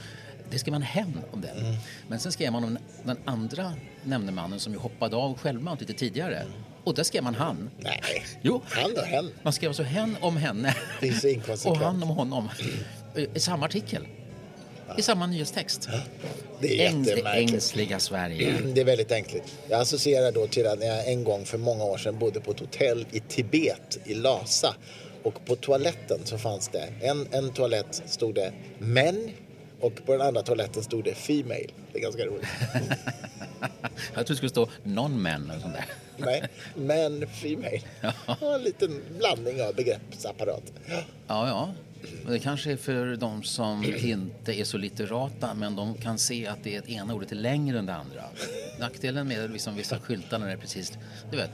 Det 0.50 0.58
skrev 0.58 0.72
man 0.72 0.82
hem 0.82 1.20
om 1.32 1.40
den. 1.40 1.56
Men 2.08 2.18
sen 2.20 2.32
skrev 2.32 2.52
man 2.52 2.64
om 2.64 2.78
den 3.04 3.16
andra 3.24 3.72
nämndemannen 4.04 4.60
som 4.60 4.72
ju 4.72 4.78
hoppade 4.78 5.16
av 5.16 5.38
självmant 5.38 5.80
lite 5.80 5.92
tidigare. 5.92 6.42
Och 6.84 6.94
där 6.94 7.02
skrev 7.02 7.22
man 7.22 7.34
han. 7.34 7.70
Nej, 7.78 8.00
Jo. 8.42 8.62
han 8.68 8.90
och 8.92 9.02
hen. 9.04 9.30
Man 9.42 9.52
skrev 9.52 9.70
alltså 9.70 9.82
hen 9.82 10.16
om 10.20 10.36
henne 10.36 10.76
Det 11.00 11.08
är 11.08 11.12
så 11.12 11.28
inkonsekvent. 11.28 11.78
och 11.80 11.86
han 11.86 12.02
om 12.02 12.08
honom 12.08 12.48
i 13.34 13.40
samma 13.40 13.66
artikel. 13.66 14.06
I 14.98 15.02
samma 15.02 15.26
nyhetstext. 15.26 15.88
Det 16.60 16.80
är 16.80 16.84
jättemärkligt. 16.84 17.52
ängsliga 17.52 17.98
Sverige. 18.00 18.54
Det 18.74 18.80
är 18.80 18.84
väldigt 18.84 19.12
änkligt. 19.12 19.54
Jag 19.68 19.80
associerar 19.80 20.32
då 20.32 20.46
till 20.46 20.66
att 20.66 20.78
när 20.78 20.86
jag 20.86 21.08
en 21.08 21.24
gång 21.24 21.44
för 21.44 21.58
många 21.58 21.84
år 21.84 21.98
sedan 21.98 22.18
bodde 22.18 22.40
på 22.40 22.50
ett 22.50 22.60
hotell 22.60 23.06
i 23.12 23.20
Tibet 23.20 23.98
i 24.04 24.14
Lhasa. 24.14 24.74
Och 25.22 25.44
på 25.46 25.56
toaletten 25.56 26.20
så 26.24 26.38
fanns 26.38 26.68
det, 26.68 26.88
en, 27.00 27.28
en 27.30 27.52
toalett 27.52 28.02
stod 28.06 28.34
det 28.34 28.52
män 28.78 29.30
och 29.80 30.06
på 30.06 30.12
den 30.12 30.20
andra 30.20 30.42
toaletten 30.42 30.82
stod 30.82 31.04
det 31.04 31.14
female. 31.14 31.66
Det 31.92 31.98
är 31.98 32.02
ganska 32.02 32.24
roligt. 32.24 32.46
Jag 34.14 34.26
tror 34.26 34.34
det 34.34 34.36
skulle 34.36 34.50
stå 34.50 34.68
non-men 34.82 35.50
och 35.50 35.60
sånt 35.60 35.74
där. 35.74 35.84
Nej, 36.16 36.42
men 36.74 37.28
female. 37.42 37.80
Ja. 38.00 38.54
En 38.54 38.62
liten 38.62 39.02
blandning 39.18 39.62
av 39.62 39.74
begreppsapparat. 39.74 40.62
Ja, 40.88 41.02
ja. 41.26 41.74
Och 42.24 42.30
det 42.30 42.38
kanske 42.38 42.72
är 42.72 42.76
för 42.76 43.16
de 43.16 43.42
som 43.42 43.84
inte 43.84 44.60
är 44.60 44.64
så 44.64 44.78
litterata 44.78 45.54
men 45.54 45.76
de 45.76 45.94
kan 45.94 46.18
se 46.18 46.46
att 46.46 46.58
det 46.62 46.74
är 46.74 46.78
ett 46.78 46.88
ena 46.88 47.14
ordet 47.14 47.32
är 47.32 47.36
längre 47.36 47.78
än 47.78 47.86
det 47.86 47.94
andra. 47.94 48.24
Nackdelen 48.78 49.28
med 49.28 49.50
liksom 49.50 49.76
vissa 49.76 49.98
skyltar 49.98 50.38
när 50.38 50.46
det 50.46 50.52
är 50.52 50.56
precis, 50.56 50.98
du 51.30 51.36
vet, 51.36 51.50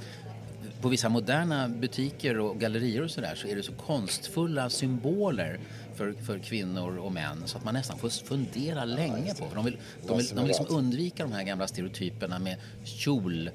på 0.80 0.88
vissa 0.88 1.08
moderna 1.08 1.68
butiker 1.68 2.38
och 2.38 2.60
gallerier 2.60 3.02
och 3.02 3.10
sådär 3.10 3.34
så 3.34 3.48
är 3.48 3.56
det 3.56 3.62
så 3.62 3.72
konstfulla 3.72 4.70
symboler 4.70 5.60
för, 5.94 6.12
för 6.12 6.38
kvinnor 6.38 6.98
och 6.98 7.12
män 7.12 7.42
så 7.46 7.58
att 7.58 7.64
man 7.64 7.74
nästan 7.74 7.98
får 7.98 8.08
fundera 8.08 8.84
länge 8.84 9.34
på. 9.34 9.48
För 9.48 9.56
de 9.56 9.64
vill, 9.64 9.78
de 10.06 10.16
vill, 10.16 10.26
de 10.26 10.34
vill 10.38 10.46
liksom 10.46 10.66
undvika 10.68 11.22
de 11.22 11.32
här 11.32 11.42
gamla 11.42 11.66
stereotyperna 11.66 12.38
med 12.38 12.56
kjol 12.84 13.50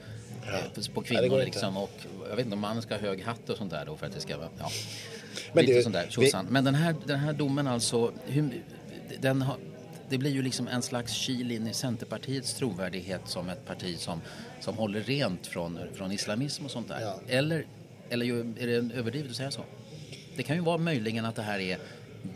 eh, 0.47 0.93
på 0.93 1.01
kvinnor 1.01 1.37
liksom 1.45 1.77
och 1.77 1.91
jag 2.29 2.35
vet 2.35 2.45
inte 2.45 2.55
om 2.55 2.61
mannen 2.61 2.81
ska 2.81 2.93
ha 2.93 3.01
hög 3.01 3.23
hatt 3.23 3.49
och 3.49 3.57
sånt 3.57 3.71
där 3.71 3.85
då 3.85 3.97
för 3.97 4.05
att 4.05 4.13
det 4.13 4.21
ska 4.21 4.37
vara, 4.37 4.49
ja. 4.59 4.69
Men 5.53 5.65
Lite 5.65 5.77
du, 5.77 5.83
sånt 5.83 5.95
där 5.95 6.09
vi-. 6.17 6.31
Men 6.49 6.63
den 6.63 6.75
här, 6.75 6.95
den 7.05 7.19
här 7.19 7.33
domen 7.33 7.67
alltså, 7.67 8.11
hur, 8.25 8.63
den 9.19 9.41
har, 9.41 9.57
det 10.09 10.17
blir 10.17 10.31
ju 10.31 10.41
liksom 10.41 10.67
en 10.67 10.81
slags 10.81 11.25
kil 11.25 11.51
in 11.51 11.67
i 11.67 11.73
Centerpartiets 11.73 12.53
trovärdighet 12.53 13.21
som 13.25 13.49
ett 13.49 13.65
parti 13.65 13.99
som, 13.99 14.21
som 14.59 14.77
håller 14.77 15.01
rent 15.01 15.47
från, 15.47 15.79
från 15.93 16.11
islamism 16.11 16.65
och 16.65 16.71
sånt 16.71 16.87
där. 16.87 17.01
Ja. 17.01 17.19
Eller, 17.27 17.65
eller 18.09 18.25
är 18.59 18.67
det 18.67 18.95
överdrivet 18.95 19.31
att 19.31 19.37
säga 19.37 19.51
så? 19.51 19.61
Det 20.35 20.43
kan 20.43 20.55
ju 20.55 20.61
vara 20.61 20.77
möjligen 20.77 21.25
att 21.25 21.35
det 21.35 21.41
här 21.41 21.59
är 21.59 21.77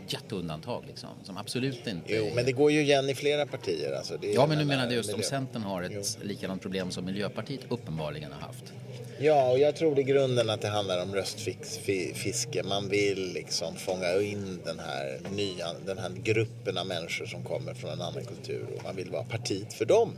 jätteundantag 0.08 0.84
liksom, 0.86 1.08
som 1.24 1.36
absolut 1.36 1.86
inte... 1.86 2.14
Jo, 2.16 2.30
men 2.34 2.44
det 2.44 2.52
går 2.52 2.72
ju 2.72 2.80
igen 2.80 3.08
i 3.08 3.14
flera 3.14 3.46
partier. 3.46 3.92
Alltså, 3.92 4.16
det 4.20 4.32
Ja, 4.32 4.46
men 4.46 4.58
nu 4.58 4.64
menar 4.64 4.84
jag 4.84 4.92
just 4.92 5.10
om 5.10 5.16
miljö- 5.16 5.28
Centern 5.28 5.62
har 5.62 5.82
ett 5.82 6.18
likadant 6.22 6.62
problem 6.62 6.90
som 6.90 7.04
Miljöpartiet 7.04 7.60
uppenbarligen 7.68 8.32
har 8.32 8.40
haft. 8.40 8.72
Ja, 9.18 9.50
och 9.50 9.58
jag 9.58 9.76
tror 9.76 9.98
i 9.98 10.02
grunden 10.02 10.50
att 10.50 10.60
det 10.60 10.68
handlar 10.68 11.02
om 11.02 11.14
röstfiske. 11.14 12.62
Man 12.62 12.88
vill 12.88 13.32
liksom 13.32 13.76
fånga 13.76 14.20
in 14.20 14.60
den 14.64 14.78
här 14.78 15.18
nya, 15.36 15.66
den 15.86 15.98
här 15.98 16.10
gruppen 16.22 16.78
av 16.78 16.86
människor 16.86 17.26
som 17.26 17.44
kommer 17.44 17.74
från 17.74 17.90
en 17.90 18.00
annan 18.00 18.24
kultur 18.24 18.66
och 18.76 18.84
man 18.84 18.96
vill 18.96 19.10
vara 19.10 19.24
partiet 19.24 19.72
för 19.74 19.84
dem. 19.84 20.12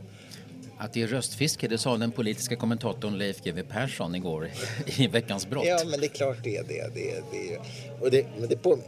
Att 0.77 0.93
det 0.93 1.01
är 1.01 1.07
röstfiske, 1.07 1.67
det 1.67 1.77
sa 1.77 1.97
den 1.97 2.11
politiska 2.11 2.55
kommentatorn 2.55 3.17
Leif 3.17 3.41
GW 3.43 3.63
Persson 3.69 4.15
igår 4.15 4.49
i 4.97 5.07
Veckans 5.07 5.47
brott. 5.49 5.65
Ja, 5.67 5.79
men 5.85 5.99
det 5.99 6.05
är 6.05 6.09
klart 6.09 6.37
det 6.43 6.57
är 6.57 6.63
det. 6.63 6.89
det, 6.93 7.11
är- 7.11 7.23
det 7.31 7.53
är, 7.53 7.59
och 8.01 8.11
det, 8.11 8.25
men 8.39 8.49
det, 8.49 8.55
på, 8.57 8.79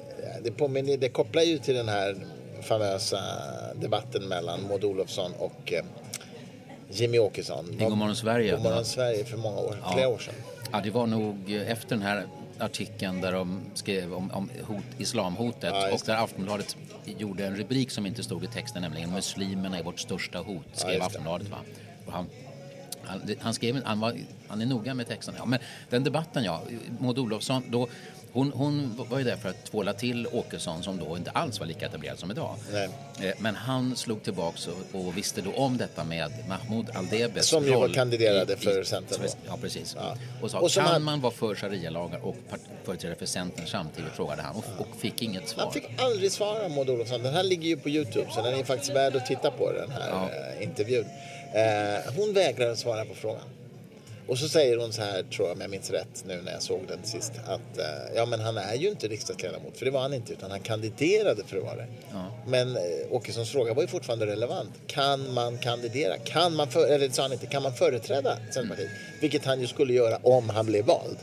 det, 0.44 0.51
påminner, 0.51 0.98
det 0.98 1.10
kopplar 1.10 1.41
ju 1.41 1.58
till 1.58 1.75
den 1.75 1.89
här 1.89 2.15
famösa 2.62 3.20
debatten 3.75 4.27
mellan 4.27 4.68
Maud 4.68 4.84
Olofsson 4.84 5.32
och 5.38 5.74
eh, 5.74 5.84
Jimmy 6.91 7.19
Åkesson. 7.19 7.74
I 7.74 7.83
Godmorgon 7.83 8.15
Sverige. 8.15 8.51
Godmorgon 8.51 8.86
Sverige 8.86 9.25
för 9.25 9.38
många 9.38 9.60
år, 9.60 9.75
flera 9.93 10.07
år 10.07 10.17
sedan. 10.17 10.33
Ja, 10.71 10.81
det 10.83 10.89
var 10.89 11.07
nog 11.07 11.51
efter 11.51 11.95
den 11.95 12.01
här 12.01 12.25
artikeln 12.60 13.21
där 13.21 13.31
de 13.31 13.62
skrev 13.74 14.13
om, 14.13 14.31
om 14.31 14.50
hot, 14.67 14.83
islamhotet 14.98 15.74
Ja, 15.74 15.93
och 15.93 16.01
där 16.05 16.15
Aftonbladet 16.15 16.77
gjorde 17.05 17.45
en 17.45 17.55
rubrik 17.55 17.91
som 17.91 18.05
inte 18.05 18.24
stod 18.24 18.43
i 18.43 18.48
texten, 18.48 18.81
nämligen 18.81 19.12
Muslimerna 19.13 19.77
är 19.79 19.83
vårt 19.83 20.00
största 20.00 20.39
hot, 20.39 20.65
skrev 20.74 21.00
det. 21.00 21.05
Aftonbladet. 21.05 21.50
Va? 21.50 21.57
Och 22.05 22.13
han, 22.13 22.25
han, 23.03 23.21
han, 23.39 23.53
skrev, 23.53 23.81
han, 23.86 24.00
var, 24.00 24.15
han 24.48 24.62
är 24.62 24.65
noga 24.65 24.93
med 24.93 25.07
texten. 25.07 25.36
Ja, 25.38 25.45
men 25.45 25.60
den 25.89 26.03
debatten, 26.03 26.43
ja. 26.43 26.62
Maud 27.00 27.19
Olofsson, 27.19 27.63
då, 27.69 27.88
hon, 28.34 28.52
hon 28.56 29.06
var 29.10 29.18
ju 29.18 29.24
där 29.24 29.36
för 29.36 29.50
att 29.50 29.66
tvåla 29.66 29.94
till 29.94 30.28
Åkesson 30.32 30.84
som 30.84 30.98
då 30.98 31.18
inte 31.18 31.32
alls 31.32 31.60
var 31.60 31.68
lika 31.68 31.86
etablerad 31.86 32.20
som 32.20 32.32
idag. 32.32 32.56
Nej. 32.74 32.90
Eh, 33.22 33.34
Men 33.40 33.56
han 33.56 33.96
slog 33.96 34.24
tillbaks 34.24 34.68
och, 34.68 35.00
och 35.06 35.18
visste 35.18 35.42
då 35.42 35.52
om 35.54 35.78
detta 35.78 36.04
med 36.04 36.32
Mahmoud 36.50 36.90
Aldebes 36.94 37.48
Som 37.48 37.66
ju 37.66 37.72
var 37.76 37.90
kandiderade 37.90 38.58
för 38.58 38.84
Centern 38.84 39.20
då. 39.24 39.28
Ja, 39.48 39.58
precis. 39.62 39.96
Ja. 40.00 40.18
Och 40.42 40.52
sa, 40.52 40.60
Och 40.60 40.70
kan 40.72 40.86
han- 40.86 41.04
man 41.04 41.22
vara 41.22 41.34
för 41.34 41.56
sharia-lagar 41.56 42.20
och 42.26 42.36
företrädare 42.84 43.18
för 43.18 43.26
Centern 43.26 43.68
samtidigt? 43.68 44.12
Frågade 44.12 44.42
han 44.42 44.56
och, 44.56 44.66
och 44.78 44.88
fick 45.00 45.22
inget 45.22 45.50
svar. 45.50 45.64
Han 45.64 45.74
fick 45.74 45.90
aldrig 46.02 46.32
svara 46.32 46.70
Maud 46.70 46.90
Olofsson. 46.90 47.24
Den 47.24 47.34
här 47.34 47.44
ligger 47.44 47.68
ju 47.68 47.78
på 47.78 47.90
Youtube 47.90 48.28
så 48.32 48.42
den 48.42 48.60
är 48.60 48.64
faktiskt 48.64 48.96
värd 48.96 49.16
att 49.16 49.26
titta 49.26 49.52
på 49.52 49.72
den 49.72 49.92
här 49.92 50.10
Ja. 50.10 50.30
eh, 50.58 50.64
intervjun. 50.64 51.06
Eh, 51.54 52.14
hon 52.18 52.34
vägrar 52.34 52.70
att 52.72 52.80
svara 52.80 53.06
på 53.06 53.14
frågan. 53.16 53.42
Och 54.28 54.38
så 54.38 54.50
säger 54.50 54.78
hon 54.78 54.94
så 54.94 55.01
här, 55.01 55.24
tror 55.24 55.48
jag 55.48 55.56
om 55.56 55.62
jag 55.62 55.70
minns 55.70 55.90
rätt 55.90 56.24
nu 56.28 56.42
när 56.42 56.51
jag 56.51 56.62
såg 56.62 56.80
den 56.88 57.04
sist, 57.04 57.32
att 57.46 57.78
eh, 57.78 57.86
ja 58.16 58.25
men 58.25 58.40
han 58.40 58.58
är 58.58 58.75
ju 58.75 58.90
inte 58.90 59.08
riksdagsledamot, 59.08 59.78
för 59.78 59.86
det 59.86 59.92
var 59.92 60.01
han 60.01 60.13
inte, 60.13 60.34
utan 60.34 60.51
han 60.51 60.60
kandiderade 60.60 61.44
för 61.44 61.58
att 61.58 61.63
vara 61.63 61.75
det. 61.75 61.88
Men 62.48 62.75
eh, 62.75 62.82
Åkessons 63.10 63.51
fråga 63.51 63.74
var 63.74 63.82
ju 63.82 63.88
fortfarande 63.88 64.25
relevant. 64.25 64.72
Kan 64.88 65.34
man 65.34 65.58
kandidera? 65.58 66.18
Kan 66.18 66.56
man, 66.56 66.68
för, 66.68 66.88
eller 66.88 67.10
sa 67.10 67.22
han 67.22 67.34
inte, 67.34 67.46
kan 67.46 67.63
man 67.63 67.74
företräda 67.74 68.38
Centerpartiet? 68.51 68.90
Vilket 69.22 69.46
han 69.46 69.62
ju 69.62 69.68
skulle 69.68 69.94
göra 69.94 70.18
om 70.18 70.50
han 70.50 70.66
blev 70.66 70.86
vald. 70.86 71.18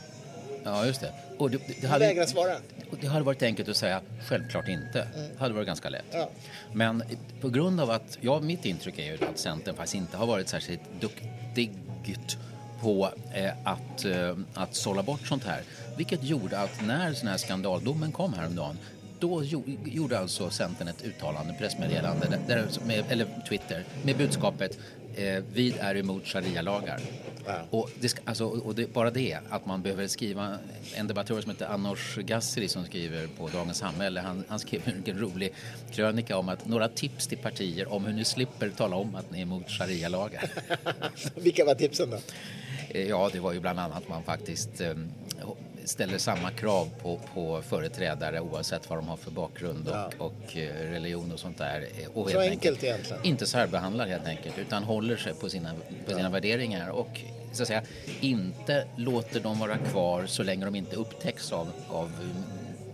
Ja, 0.64 0.86
just 0.86 1.00
det. 1.00 1.12
Och 1.38 1.50
det, 1.50 1.58
det, 1.80 1.86
hade, 1.86 2.06
vägrar 2.06 2.26
svara. 2.26 2.56
det 3.00 3.06
hade 3.06 3.24
varit 3.24 3.42
enkelt 3.42 3.68
att 3.68 3.76
säga 3.76 4.00
självklart 4.28 4.68
inte. 4.68 5.08
Det 5.32 5.38
hade 5.38 5.54
varit 5.54 5.66
ganska 5.66 5.88
lätt. 5.88 6.04
Ja. 6.10 6.30
Men 6.72 7.02
på 7.40 7.48
grund 7.48 7.80
av 7.80 7.90
att, 7.90 8.18
ja, 8.20 8.40
mitt 8.40 8.64
intryck 8.64 8.98
är 8.98 9.04
ju 9.04 9.14
att 9.14 9.38
Centern 9.38 9.74
faktiskt 9.74 9.94
inte 9.94 10.16
har 10.16 10.26
varit 10.26 10.48
särskilt 10.48 10.80
duktigt 11.00 12.38
på 12.80 13.10
eh, 13.34 13.50
att, 13.64 14.04
eh, 14.04 14.36
att 14.54 14.74
sålla 14.74 15.02
bort 15.02 15.26
sånt 15.26 15.44
här. 15.44 15.62
Vilket 15.96 16.24
gjorde 16.24 16.60
att 16.60 16.86
när 16.86 17.12
sån 17.12 17.28
här 17.28 17.36
skandaldomen 17.36 18.12
kom 18.12 18.34
häromdagen 18.34 18.78
då 19.20 19.44
gjorde 19.84 20.18
alltså 20.18 20.50
Centern 20.50 20.88
ett 20.88 21.04
uttalande, 21.04 21.54
pressmeddelande, 21.58 22.38
där, 22.46 22.68
med, 22.86 23.04
eller 23.08 23.26
Twitter, 23.48 23.84
med 24.02 24.16
budskapet 24.16 24.78
eh, 25.16 25.42
vi 25.52 25.74
är 25.80 25.96
emot 25.96 26.26
sharia-lagar. 26.26 27.00
Ja. 27.46 27.60
Och, 27.70 27.90
det, 28.00 28.16
alltså, 28.24 28.44
och 28.44 28.74
det, 28.74 28.92
bara 28.92 29.10
det, 29.10 29.38
att 29.48 29.66
man 29.66 29.82
behöver 29.82 30.06
skriva, 30.06 30.58
en 30.94 31.06
debattör 31.06 31.40
som 31.40 31.50
heter 31.50 31.66
Anors 31.66 32.16
Gassiri 32.16 32.68
som 32.68 32.84
skriver 32.84 33.26
på 33.26 33.48
Dagens 33.48 33.78
Samhälle, 33.78 34.20
han, 34.20 34.44
han 34.48 34.58
skrev 34.58 34.80
en 35.04 35.18
rolig 35.18 35.52
krönika 35.92 36.38
om 36.38 36.48
att 36.48 36.66
några 36.66 36.88
tips 36.88 37.26
till 37.26 37.38
partier 37.38 37.92
om 37.92 38.04
hur 38.04 38.12
ni 38.12 38.24
slipper 38.24 38.70
tala 38.70 38.96
om 38.96 39.14
att 39.14 39.30
ni 39.30 39.38
är 39.38 39.42
emot 39.42 39.70
sharia-lagar. 39.70 40.50
Vilka 41.34 41.64
var 41.64 41.74
tipsen 41.74 42.10
då? 42.10 42.18
Ja, 42.92 43.30
det 43.32 43.40
var 43.40 43.52
ju 43.52 43.60
bland 43.60 43.78
annat 43.78 44.08
man 44.08 44.22
faktiskt 44.22 44.80
eh, 44.80 44.94
ställer 45.84 46.18
samma 46.18 46.50
krav 46.50 46.88
på, 47.02 47.20
på 47.34 47.62
företrädare 47.62 48.40
oavsett 48.40 48.90
vad 48.90 48.98
de 48.98 49.08
har 49.08 49.16
för 49.16 49.30
bakgrund 49.30 49.88
och, 49.88 49.94
ja. 49.94 50.10
och 50.18 50.56
eh, 50.56 50.90
religion 50.90 51.32
och 51.32 51.40
sånt 51.40 51.58
där. 51.58 51.88
Och 52.14 52.30
så 52.30 52.40
enkelt 52.40 52.84
egentligen. 52.84 53.24
Inte 53.24 53.46
särbehandlar 53.46 54.06
helt 54.06 54.26
enkelt 54.26 54.58
utan 54.58 54.84
håller 54.84 55.16
sig 55.16 55.34
på 55.34 55.48
sina, 55.48 55.70
på 56.04 56.10
sina 56.10 56.22
ja. 56.22 56.28
värderingar 56.28 56.90
och 56.90 57.20
så 57.52 57.62
att 57.62 57.68
säga 57.68 57.82
inte 58.20 58.84
låter 58.96 59.40
dem 59.40 59.58
vara 59.58 59.78
kvar 59.78 60.26
så 60.26 60.42
länge 60.42 60.64
de 60.64 60.74
inte 60.74 60.96
upptäcks 60.96 61.52
av, 61.52 61.72
av, 61.88 62.10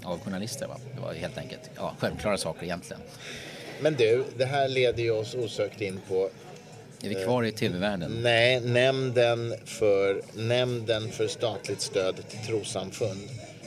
av 0.02 0.20
journalister. 0.20 0.66
Va? 0.66 0.76
Det 0.94 1.00
var 1.00 1.14
helt 1.14 1.38
enkelt 1.38 1.70
ja, 1.76 1.94
självklara 1.98 2.36
saker 2.36 2.64
egentligen. 2.64 3.02
Men 3.80 3.94
du, 3.94 4.24
det 4.36 4.44
här 4.44 4.68
leder 4.68 5.02
ju 5.02 5.10
oss 5.10 5.34
osökt 5.34 5.80
in 5.80 6.00
på 6.08 6.30
är 7.04 7.08
vi 7.08 7.14
kvar 7.14 7.44
i 7.44 7.52
tv-världen? 7.52 8.20
Nej, 8.22 8.60
nämnden 8.60 9.54
för, 9.64 10.22
nämnden 10.34 11.10
för 11.10 11.28
statligt 11.28 11.80
stöd 11.80 12.16
till 12.28 12.38
trossamfund 12.46 13.20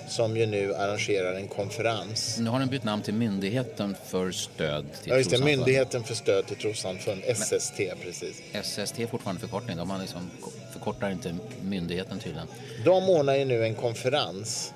som 0.09 0.37
ju 0.37 0.45
nu 0.45 0.75
arrangerar 0.75 1.33
en 1.33 1.47
konferens. 1.47 2.37
Nu 2.39 2.49
har 2.49 2.59
den 2.59 2.67
bytt 2.67 2.83
namn 2.83 3.01
till 3.01 3.13
Myndigheten 3.13 3.95
för 4.05 4.31
stöd 4.31 4.85
till 5.03 5.11
Ja, 5.11 5.17
just 5.17 5.31
det. 5.31 5.43
Myndigheten 5.43 6.03
för 6.03 6.15
stöd 6.15 6.47
till 6.47 6.55
trossamfund, 6.55 7.21
SST, 7.35 7.79
Men, 7.79 7.97
precis. 8.03 8.41
SST 8.63 8.99
är 8.99 9.07
fortfarande 9.07 9.41
förkortning. 9.41 9.77
De 9.77 9.89
har 9.89 9.99
liksom, 9.99 10.31
förkortar 10.73 11.11
inte 11.11 11.35
myndigheten 11.61 12.19
tydligen. 12.19 12.47
De 12.85 13.09
ordnar 13.09 13.35
ju 13.35 13.45
nu 13.45 13.63
en 13.63 13.75
konferens 13.75 14.73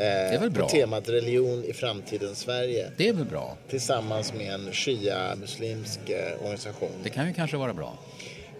det 0.00 0.34
är 0.34 0.38
väl 0.38 0.50
bra. 0.50 0.62
på 0.62 0.68
temat 0.68 1.08
religion 1.08 1.64
i 1.64 1.72
framtidens 1.72 2.38
Sverige. 2.38 2.90
Det 2.96 3.08
är 3.08 3.12
väl 3.12 3.24
bra. 3.24 3.56
Tillsammans 3.68 4.34
med 4.34 4.54
en 4.54 4.72
shia-muslimsk 4.72 6.10
eh, 6.10 6.42
organisation. 6.42 6.90
Det 7.02 7.10
kan 7.10 7.26
ju 7.26 7.32
kanske 7.32 7.56
vara 7.56 7.74
bra. 7.74 7.98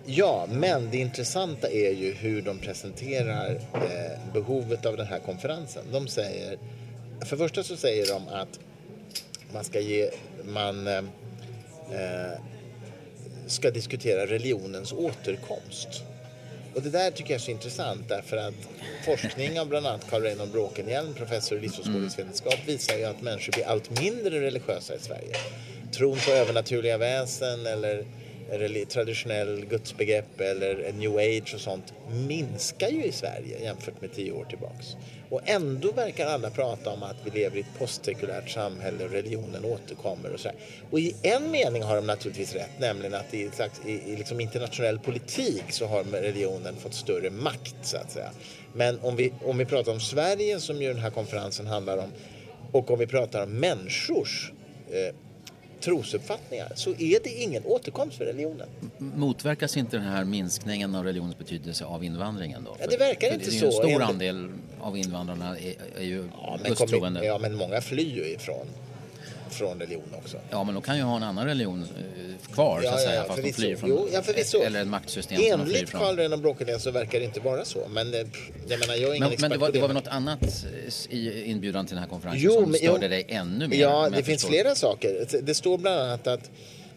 Ja, 0.07 0.47
men 0.51 0.91
det 0.91 0.97
intressanta 0.97 1.71
är 1.71 1.93
ju 1.93 2.13
hur 2.13 2.43
de 2.43 2.59
presenterar 2.59 3.51
eh, 3.75 4.33
behovet 4.33 4.87
av 4.87 4.97
den 4.97 5.07
här 5.07 5.19
konferensen. 5.19 5.83
De 5.93 6.09
säger, 6.09 6.59
för 7.25 7.37
det 7.37 7.43
första 7.43 7.63
så 7.63 7.77
säger 7.77 8.07
de 8.07 8.29
att 8.29 8.61
man 9.53 9.65
ska 9.65 9.81
ge, 9.81 10.11
man 10.45 10.87
eh, 10.87 10.99
eh 11.93 12.41
ska 13.47 13.71
diskutera 13.71 14.27
religionens 14.27 14.93
återkomst. 14.93 16.05
Och 16.75 16.83
det 16.83 16.91
där 16.91 17.11
tycker 17.11 17.31
jag 17.31 17.41
är 17.41 17.45
så 17.45 17.51
intressant 17.51 18.09
därför 18.09 18.37
att 18.37 18.55
forskning 19.05 19.61
av 19.61 19.69
bland 19.69 19.87
annat 19.87 20.11
Carl 20.11 20.23
Reinhold 20.23 20.53
Bråkenhielm, 20.53 21.15
professor 21.15 21.59
i 21.59 21.61
livsåskådningsvetenskap, 21.61 22.59
visar 22.67 22.97
ju 22.97 23.05
att 23.05 23.23
människor 23.23 23.53
blir 23.53 23.67
allt 23.67 24.01
mindre 24.01 24.41
religiösa 24.41 24.95
i 24.95 24.99
Sverige. 24.99 25.37
Tron 25.93 26.19
på 26.19 26.31
övernaturliga 26.31 26.99
väsen 26.99 27.67
eller 27.67 28.05
traditionell 28.89 29.67
gudsbegrepp 29.67 30.41
eller 30.41 30.93
new 30.93 31.17
age 31.17 31.55
och 31.55 31.61
sånt 31.61 31.95
minskar 32.11 32.89
ju 32.89 33.05
i 33.05 33.13
Sverige 33.13 33.63
jämfört 33.63 34.01
med 34.01 34.13
tio 34.13 34.33
år 34.33 34.45
tillbaks. 34.45 34.97
Och 35.31 35.41
ändå 35.45 35.93
verkar 35.93 36.27
alla 36.27 36.51
prata 36.51 36.91
om 36.91 37.03
att 37.03 37.17
vi 37.25 37.31
lever 37.31 37.57
i 37.57 37.61
ett 37.61 37.79
postsekulärt 37.79 38.51
samhälle 38.51 39.05
och 39.05 39.11
religionen 39.11 39.65
återkommer 39.65 40.33
och 40.33 40.41
så. 40.41 40.51
Och 40.91 41.01
i 41.01 41.15
en 41.23 41.51
mening 41.51 41.83
har 41.83 41.97
de 41.97 42.07
naturligtvis 42.07 42.55
rätt, 42.55 42.79
nämligen 42.79 43.15
att 43.15 43.35
i, 43.35 43.51
slags, 43.51 43.81
i, 43.87 43.91
i 43.91 44.17
liksom 44.17 44.41
internationell 44.41 44.99
politik 44.99 45.65
så 45.69 45.87
har 45.87 46.05
religionen 46.05 46.77
fått 46.77 46.95
större 46.95 47.31
makt 47.31 47.77
så 47.83 47.97
att 47.97 48.11
säga. 48.11 48.31
Men 48.73 49.01
om 49.01 49.17
vi, 49.17 49.33
om 49.45 49.59
vi 49.59 49.65
pratar 49.65 49.93
om 49.93 50.01
Sverige 50.01 50.61
som 50.61 50.83
ju 50.83 50.89
den 50.89 51.03
här 51.03 51.11
konferensen 51.11 51.67
handlar 51.67 51.99
om 51.99 52.13
och 52.73 52.91
om 52.91 52.99
vi 52.99 53.07
pratar 53.07 53.43
om 53.43 53.53
människors 53.53 54.53
eh, 54.91 55.15
trosuppfattningar 55.81 56.73
så 56.75 56.91
är 56.91 57.23
det 57.25 57.31
ingen 57.31 57.63
återkomst 57.65 58.17
för 58.17 58.25
religionen. 58.25 58.69
Motverkas 58.99 59.77
inte 59.77 59.97
den 59.97 60.07
här 60.07 60.25
minskningen 60.25 60.95
av 60.95 61.05
religionens 61.05 61.39
betydelse 61.39 61.85
av 61.85 62.05
invandringen 62.05 62.65
då? 62.65 62.77
Ja, 62.81 62.87
det 62.87 62.97
verkar 62.97 63.35
inte 63.35 63.51
så. 63.51 63.67
En 63.67 63.73
stor 63.73 64.03
andel 64.03 64.49
av 64.81 64.97
invandrarna 64.97 65.59
är, 65.59 65.75
är 65.99 66.05
ju 66.05 66.29
ja, 66.33 66.59
gudstroende. 66.65 67.25
Ja, 67.25 67.39
men 67.39 67.55
många 67.55 67.81
flyr 67.81 68.17
ju 68.17 68.25
ifrån 68.35 68.67
från 69.55 69.81
religion 69.81 70.15
också. 70.19 70.37
Ja, 70.51 70.65
men 70.65 70.75
de 70.75 70.83
kan 70.83 70.97
ju 70.97 71.03
ha 71.03 71.17
en 71.17 71.23
annan 71.23 71.47
religion 71.47 71.83
eh, 71.83 72.53
kvar 72.53 72.81
ja, 72.83 72.91
så 72.91 72.95
att 72.95 73.03
säga, 73.03 73.15
ja, 73.15 73.25
fast 73.25 73.43
de 73.43 73.53
flyr 73.53 73.77
från, 73.77 73.91
jo, 73.91 74.09
ja, 74.13 74.63
eller 74.65 74.83
ett 74.83 74.89
maktsystem 74.89 75.37
Enligt 75.39 75.51
som 75.51 75.61
de 75.61 75.65
flyr 75.65 75.87
från. 75.87 76.03
Enligt 76.03 76.31
Karl 76.31 76.41
Bråkenhielm 76.41 76.81
så 76.81 76.91
verkar 76.91 77.19
det 77.19 77.25
inte 77.25 77.41
vara 77.41 77.65
så. 77.65 77.89
Men 77.89 78.15
eh, 78.15 78.21
jag 78.69 78.81
menar, 78.81 78.95
jag 78.95 79.11
är 79.11 79.15
ingen 79.15 79.29
men, 79.29 79.37
men 79.41 79.51
det 79.51 79.59
var, 79.59 79.73
det 79.73 79.81
var 79.81 79.89
väl 79.89 79.97
något 79.97 80.09
annat 80.09 80.67
i 81.11 81.45
inbjudan 81.45 81.87
till 81.87 81.95
den 81.95 82.03
här 82.03 82.11
konferensen 82.11 82.43
jo, 82.43 82.53
som 82.53 82.75
störde 82.75 83.07
jo, 83.07 83.09
dig 83.09 83.27
ännu 83.29 83.69
mer? 83.69 83.77
Ja, 83.77 84.11
det 84.11 84.23
finns 84.23 84.45
flera 84.45 84.75
saker. 84.75 85.27
Det 85.43 85.55
står 85.55 85.79
bland 85.79 86.01
annat 86.01 86.27
att 86.27 86.51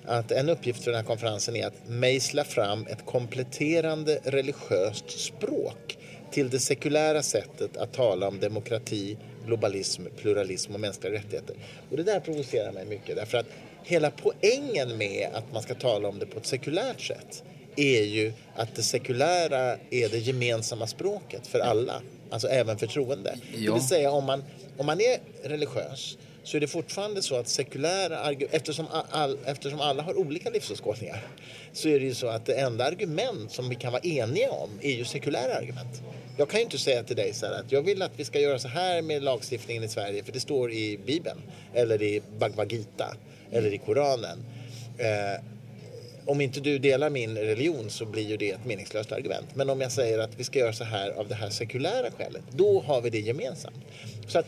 att 0.06 0.32
en 0.32 0.50
uppgift 0.50 0.84
för 0.84 0.92
den 0.92 1.00
här 1.00 1.08
konferensen 1.08 1.56
är 1.56 1.68
att 1.68 1.88
mejsla 1.88 2.44
fram 2.44 2.86
ett 2.90 3.06
kompletterande 3.06 4.20
religiöst 4.24 5.20
språk 5.20 5.98
till 6.32 6.50
det 6.50 6.60
sekulära 6.60 7.24
sättet 7.24 7.78
att 7.78 7.94
tala 7.94 8.28
om 8.28 8.40
demokrati, 8.40 9.18
globalism, 9.46 10.02
pluralism 10.18 10.74
och 10.74 10.80
mänskliga 10.80 11.14
rättigheter. 11.14 11.56
Och 11.92 11.98
det 11.98 12.04
där 12.04 12.20
provocerar 12.20 12.72
mig 12.72 12.86
mycket 12.86 13.16
därför 13.16 13.38
att 13.38 13.48
hela 13.84 14.12
poängen 14.12 14.98
med 14.98 15.30
att 15.34 15.54
man 15.54 15.62
ska 15.62 15.76
tala 15.76 16.08
om 16.08 16.20
det 16.20 16.26
på 16.26 16.40
ett 16.40 16.46
sekulärt 16.46 17.02
sätt 17.02 17.44
är 17.76 18.04
ju 18.04 18.34
att 18.56 18.76
det 18.76 18.84
sekulära 18.84 19.78
är 19.90 20.10
det 20.10 20.18
gemensamma 20.18 20.88
språket 20.88 21.48
för 21.48 21.60
alla, 21.60 22.02
alltså 22.30 22.48
även 22.48 22.78
för 22.78 22.88
troende. 22.88 23.36
Ja. 23.54 23.72
Det 23.72 23.74
vill 23.80 23.88
säga 23.88 24.12
om 24.12 24.26
man, 24.26 24.44
om 24.78 24.86
man 24.86 25.02
är 25.02 25.18
religiös 25.44 26.18
så 26.44 26.58
är 26.58 26.62
det 26.62 26.68
fortfarande 26.68 27.22
så 27.22 27.36
att 27.36 27.48
sekulära 27.48 28.20
argument, 28.20 28.54
eftersom, 28.54 28.86
all, 29.10 29.38
eftersom 29.46 29.82
alla 29.82 30.04
har 30.04 30.18
olika 30.18 30.50
livsåskådningar 30.50 31.28
så 31.74 31.88
är 31.90 32.00
det 32.00 32.06
ju 32.06 32.14
så 32.14 32.28
att 32.28 32.46
det 32.46 32.54
enda 32.54 32.86
argument 32.86 33.52
som 33.52 33.70
vi 33.70 33.76
kan 33.76 33.92
vara 33.92 34.02
eniga 34.02 34.52
om 34.52 34.70
är 34.82 34.92
ju 34.92 35.06
sekulära 35.06 35.54
argument. 35.54 36.02
Jag 36.38 36.50
kan 36.50 36.60
ju 36.60 36.64
inte 36.64 36.78
säga 36.78 37.04
till 37.04 37.16
dig 37.16 37.34
så 37.34 37.46
här 37.46 37.54
att 37.54 37.72
jag 37.72 37.82
vill 37.82 38.02
att 38.02 38.12
vi 38.16 38.26
ska 38.26 38.40
göra 38.40 38.60
så 38.60 38.68
här 38.68 39.02
med 39.02 39.24
lagstiftningen 39.24 39.84
i 39.84 39.88
Sverige 39.88 40.24
för 40.24 40.32
det 40.32 40.40
står 40.40 40.72
i 40.72 41.00
Bibeln 41.06 41.42
eller 41.74 42.02
i 42.02 42.22
Bhagavad 42.40 42.72
Gita 42.72 43.16
eller 43.52 43.74
i 43.74 43.78
Koranen. 43.78 44.46
Eh, 44.98 45.44
om 46.26 46.42
inte 46.42 46.60
du 46.60 46.80
delar 46.80 47.10
min 47.10 47.38
religion 47.38 47.90
så 47.90 48.06
blir 48.06 48.30
ju 48.30 48.38
det 48.38 48.52
ett 48.52 48.66
meningslöst 48.66 49.12
argument. 49.12 49.56
Men 49.56 49.70
om 49.70 49.82
jag 49.82 49.92
säger 49.92 50.20
att 50.20 50.40
vi 50.40 50.44
ska 50.44 50.60
göra 50.60 50.74
så 50.74 50.84
här 50.84 51.10
av 51.10 51.28
det 51.28 51.36
här 51.36 51.50
sekulära 51.50 52.12
skälet, 52.18 52.44
då 52.52 52.82
har 52.82 53.02
vi 53.02 53.10
det 53.10 53.20
gemensamt. 53.20 53.76
Så 54.28 54.40
att 54.40 54.46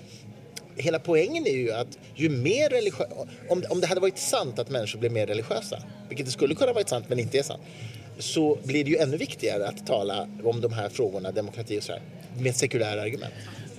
hela 0.75 0.99
poängen 0.99 1.47
är 1.47 1.57
ju 1.57 1.71
att 1.71 1.97
ju 2.15 2.29
mer 2.29 2.69
religiösa, 2.69 3.13
om, 3.49 3.63
om 3.69 3.81
det 3.81 3.87
hade 3.87 4.01
varit 4.01 4.17
sant 4.17 4.59
att 4.59 4.69
människor 4.69 4.99
blev 4.99 5.11
mer 5.11 5.27
religiösa, 5.27 5.83
vilket 6.07 6.25
det 6.25 6.31
skulle 6.31 6.55
kunna 6.55 6.73
varit 6.73 6.89
sant 6.89 7.05
men 7.09 7.19
inte 7.19 7.37
är 7.37 7.43
sant, 7.43 7.61
så 8.19 8.57
blir 8.63 8.83
det 8.83 8.89
ju 8.89 8.97
ännu 8.97 9.17
viktigare 9.17 9.67
att 9.67 9.87
tala 9.87 10.27
om 10.43 10.61
de 10.61 10.73
här 10.73 10.89
frågorna, 10.89 11.31
demokrati 11.31 11.79
och 11.79 11.83
sådär, 11.83 12.01
med 12.37 12.55
sekulära 12.55 13.01
argument. 13.01 13.33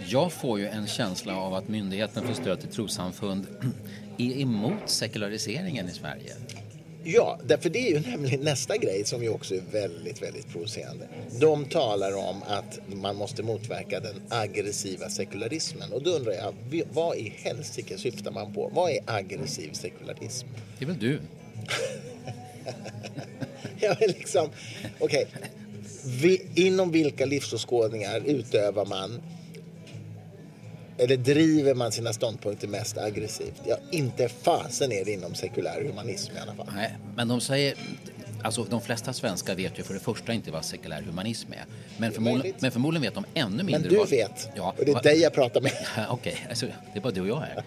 Jag 0.08 0.32
får 0.32 0.58
ju 0.58 0.66
en 0.66 0.86
känsla 0.86 1.36
av 1.36 1.54
att 1.54 1.68
Myndigheten 1.68 2.26
för 2.26 2.34
stöd 2.34 2.60
till 2.60 2.68
trossamfund 2.68 3.46
är 4.18 4.40
emot 4.40 4.82
sekulariseringen 4.86 5.88
i 5.88 5.92
Sverige. 5.92 6.32
Ja, 7.08 7.38
därför 7.44 7.70
det 7.70 7.78
är 7.78 7.90
ju 7.90 8.00
nämligen 8.10 8.40
nästa 8.40 8.76
grej 8.76 9.04
som 9.04 9.22
ju 9.22 9.28
också 9.28 9.54
är 9.54 9.62
väldigt, 9.72 10.22
väldigt 10.22 10.48
provocerande. 10.48 11.08
De 11.40 11.64
talar 11.64 12.16
om 12.16 12.42
att 12.46 12.80
man 12.86 13.16
måste 13.16 13.42
motverka 13.42 14.00
den 14.00 14.22
aggressiva 14.28 15.08
sekularismen. 15.08 15.92
Och 15.92 16.02
då 16.02 16.10
undrar 16.10 16.32
jag, 16.32 16.54
vad 16.92 17.16
i 17.16 17.32
helsike 17.36 17.98
syftar 17.98 18.30
man 18.30 18.52
på? 18.52 18.70
Vad 18.75 18.90
är 18.90 18.98
aggressiv 19.06 19.72
sekularism? 19.72 20.46
Det 20.78 20.84
är 20.84 20.86
väl 20.86 20.98
du? 20.98 21.20
ja, 23.80 23.96
men 24.00 24.08
liksom, 24.08 24.48
okej. 24.98 25.26
Okay. 26.20 26.38
Inom 26.54 26.90
vilka 26.90 27.26
livsåskådningar 27.26 28.22
utövar 28.26 28.86
man 28.86 29.22
eller 30.98 31.16
driver 31.16 31.74
man 31.74 31.92
sina 31.92 32.12
ståndpunkter 32.12 32.68
mest 32.68 32.98
aggressivt? 32.98 33.62
Ja, 33.64 33.76
inte 33.90 34.28
fasen 34.28 34.92
är 34.92 35.04
det 35.04 35.12
inom 35.12 35.34
sekulär 35.34 35.84
humanism 35.84 36.36
i 36.36 36.40
alla 36.40 36.54
fall. 36.54 36.68
Nej, 36.74 36.96
men 37.16 37.28
de 37.28 37.40
säger 37.40 37.74
Alltså, 38.46 38.64
de 38.64 38.80
flesta 38.80 39.12
svenskar 39.12 39.54
vet 39.54 39.78
ju 39.78 39.82
för 39.82 39.94
det 39.94 40.00
första 40.00 40.32
inte 40.32 40.50
vad 40.50 40.64
sekulär 40.64 41.02
humanism 41.02 41.52
är. 41.52 41.64
Men, 41.96 42.12
förmodligen, 42.12 42.56
men 42.60 42.70
förmodligen 42.70 43.02
vet 43.02 43.14
de 43.14 43.24
ännu 43.34 43.62
mindre. 43.62 43.80
Men 43.80 43.88
du 43.88 43.96
vad, 43.96 44.10
vet. 44.10 44.48
Ja, 44.56 44.74
och 44.78 44.84
det 44.84 44.92
är 44.92 45.02
dig 45.02 45.20
jag 45.20 45.32
pratar 45.32 45.60
med. 45.60 45.72
Okej, 46.08 46.32
okay, 46.32 46.48
alltså, 46.48 46.66
det 46.66 46.98
är 46.98 47.00
bara 47.00 47.12
du 47.12 47.20
och 47.20 47.28
jag 47.28 47.40
här. 47.40 47.64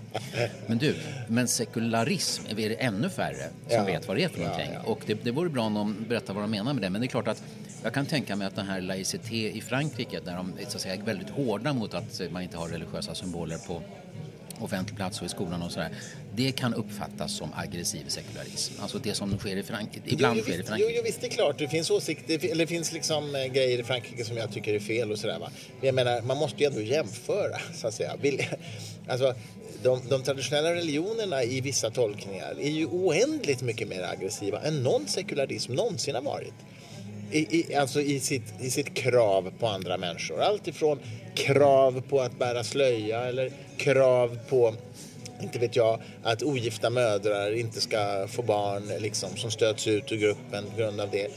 men 0.66 0.78
du, 0.78 0.94
men 1.28 1.48
sekularism 1.48 2.42
är 2.48 2.54
det 2.68 2.74
ännu 2.74 3.10
färre 3.10 3.48
som 3.68 3.76
ja. 3.76 3.84
vet 3.84 4.08
vad 4.08 4.16
det 4.16 4.24
är 4.24 4.28
för 4.28 4.38
någonting. 4.38 4.70
Ja, 4.72 4.80
ja. 4.84 4.90
Och 4.90 5.00
det, 5.06 5.24
det 5.24 5.30
vore 5.30 5.48
bra 5.48 5.62
om 5.62 5.74
de 5.74 6.04
berättar 6.08 6.34
vad 6.34 6.42
de 6.42 6.50
menar 6.50 6.74
med 6.74 6.82
det. 6.82 6.90
Men 6.90 7.00
det 7.00 7.06
är 7.06 7.08
klart 7.08 7.28
att 7.28 7.42
Jag 7.82 7.94
kan 7.94 8.06
tänka 8.06 8.36
mig 8.36 8.46
att 8.46 8.56
den 8.56 8.66
här 8.66 8.80
laicité 8.80 9.50
i 9.50 9.60
Frankrike 9.60 10.20
där 10.24 10.36
de 10.36 10.52
så 10.68 10.76
att 10.76 10.82
säga, 10.82 10.94
är 10.94 11.02
väldigt 11.02 11.30
hårda 11.30 11.72
mot 11.72 11.94
att 11.94 12.20
man 12.30 12.42
inte 12.42 12.56
har 12.56 12.68
religiösa 12.68 13.14
symboler 13.14 13.58
på 13.58 13.82
offentlig 14.60 14.96
plats 14.96 15.20
och 15.20 15.26
i 15.26 15.28
skolan 15.28 15.62
och 15.62 15.72
sådär. 15.72 15.90
Det 16.34 16.52
kan 16.52 16.74
uppfattas 16.74 17.32
som 17.32 17.50
aggressiv 17.56 18.04
sekularism. 18.08 18.74
Alltså 18.82 18.98
det 18.98 19.14
som 19.14 19.38
sker 19.38 19.56
i 19.56 19.62
Frankrike, 19.62 20.10
ibland 20.10 20.36
jo, 20.38 20.42
sker 20.42 20.60
i 20.60 20.62
Frankrike. 20.62 20.90
Jo, 20.90 20.96
jo, 20.96 21.02
visst, 21.04 21.20
det 21.20 21.26
är 21.26 21.30
klart. 21.30 21.58
Det 21.58 21.68
finns 21.68 21.90
åsikter, 21.90 22.44
eller 22.44 22.64
det 22.64 22.66
finns 22.66 22.92
liksom 22.92 23.34
eh, 23.34 23.44
grejer 23.44 23.78
i 23.78 23.82
Frankrike 23.82 24.24
som 24.24 24.36
jag 24.36 24.52
tycker 24.52 24.74
är 24.74 24.80
fel 24.80 25.12
och 25.12 25.18
sådär. 25.18 25.38
Men 25.38 25.50
jag 25.80 25.94
menar, 25.94 26.22
man 26.22 26.36
måste 26.36 26.62
ju 26.62 26.66
ändå 26.66 26.80
jämföra, 26.80 27.58
så 27.74 27.88
att 27.88 27.94
säga. 27.94 28.16
Alltså, 29.08 29.34
de, 29.82 30.00
de 30.08 30.22
traditionella 30.22 30.74
religionerna 30.74 31.44
i 31.44 31.60
vissa 31.60 31.90
tolkningar 31.90 32.54
är 32.60 32.70
ju 32.70 32.86
oändligt 32.86 33.62
mycket 33.62 33.88
mer 33.88 34.02
aggressiva 34.02 34.60
än 34.60 34.82
någon 34.82 35.06
sekularism 35.06 35.72
någonsin 35.72 36.14
har 36.14 36.22
varit. 36.22 36.54
I, 37.30 37.38
i, 37.58 37.74
alltså 37.74 38.00
i 38.00 38.20
sitt, 38.20 38.54
i 38.60 38.70
sitt 38.70 38.94
krav 38.94 39.52
på 39.58 39.66
andra 39.66 39.96
människor. 39.96 40.40
Allt 40.40 40.68
ifrån 40.68 40.98
krav 41.34 42.02
på 42.08 42.20
att 42.20 42.38
bära 42.38 42.64
slöja 42.64 43.24
eller 43.24 43.52
krav 43.76 44.38
på 44.48 44.74
inte 45.42 45.58
vet 45.58 45.76
jag, 45.76 46.00
att 46.22 46.42
ogifta 46.42 46.90
mödrar 46.90 47.54
inte 47.54 47.80
ska 47.80 48.26
få 48.28 48.42
barn 48.42 48.92
liksom, 48.98 49.36
som 49.36 49.50
stöts 49.50 49.86
ut 49.86 50.12
ur 50.12 50.16
gruppen 50.16 50.64
på 50.70 50.76
grund 50.76 51.00
av 51.00 51.10
det. 51.10 51.28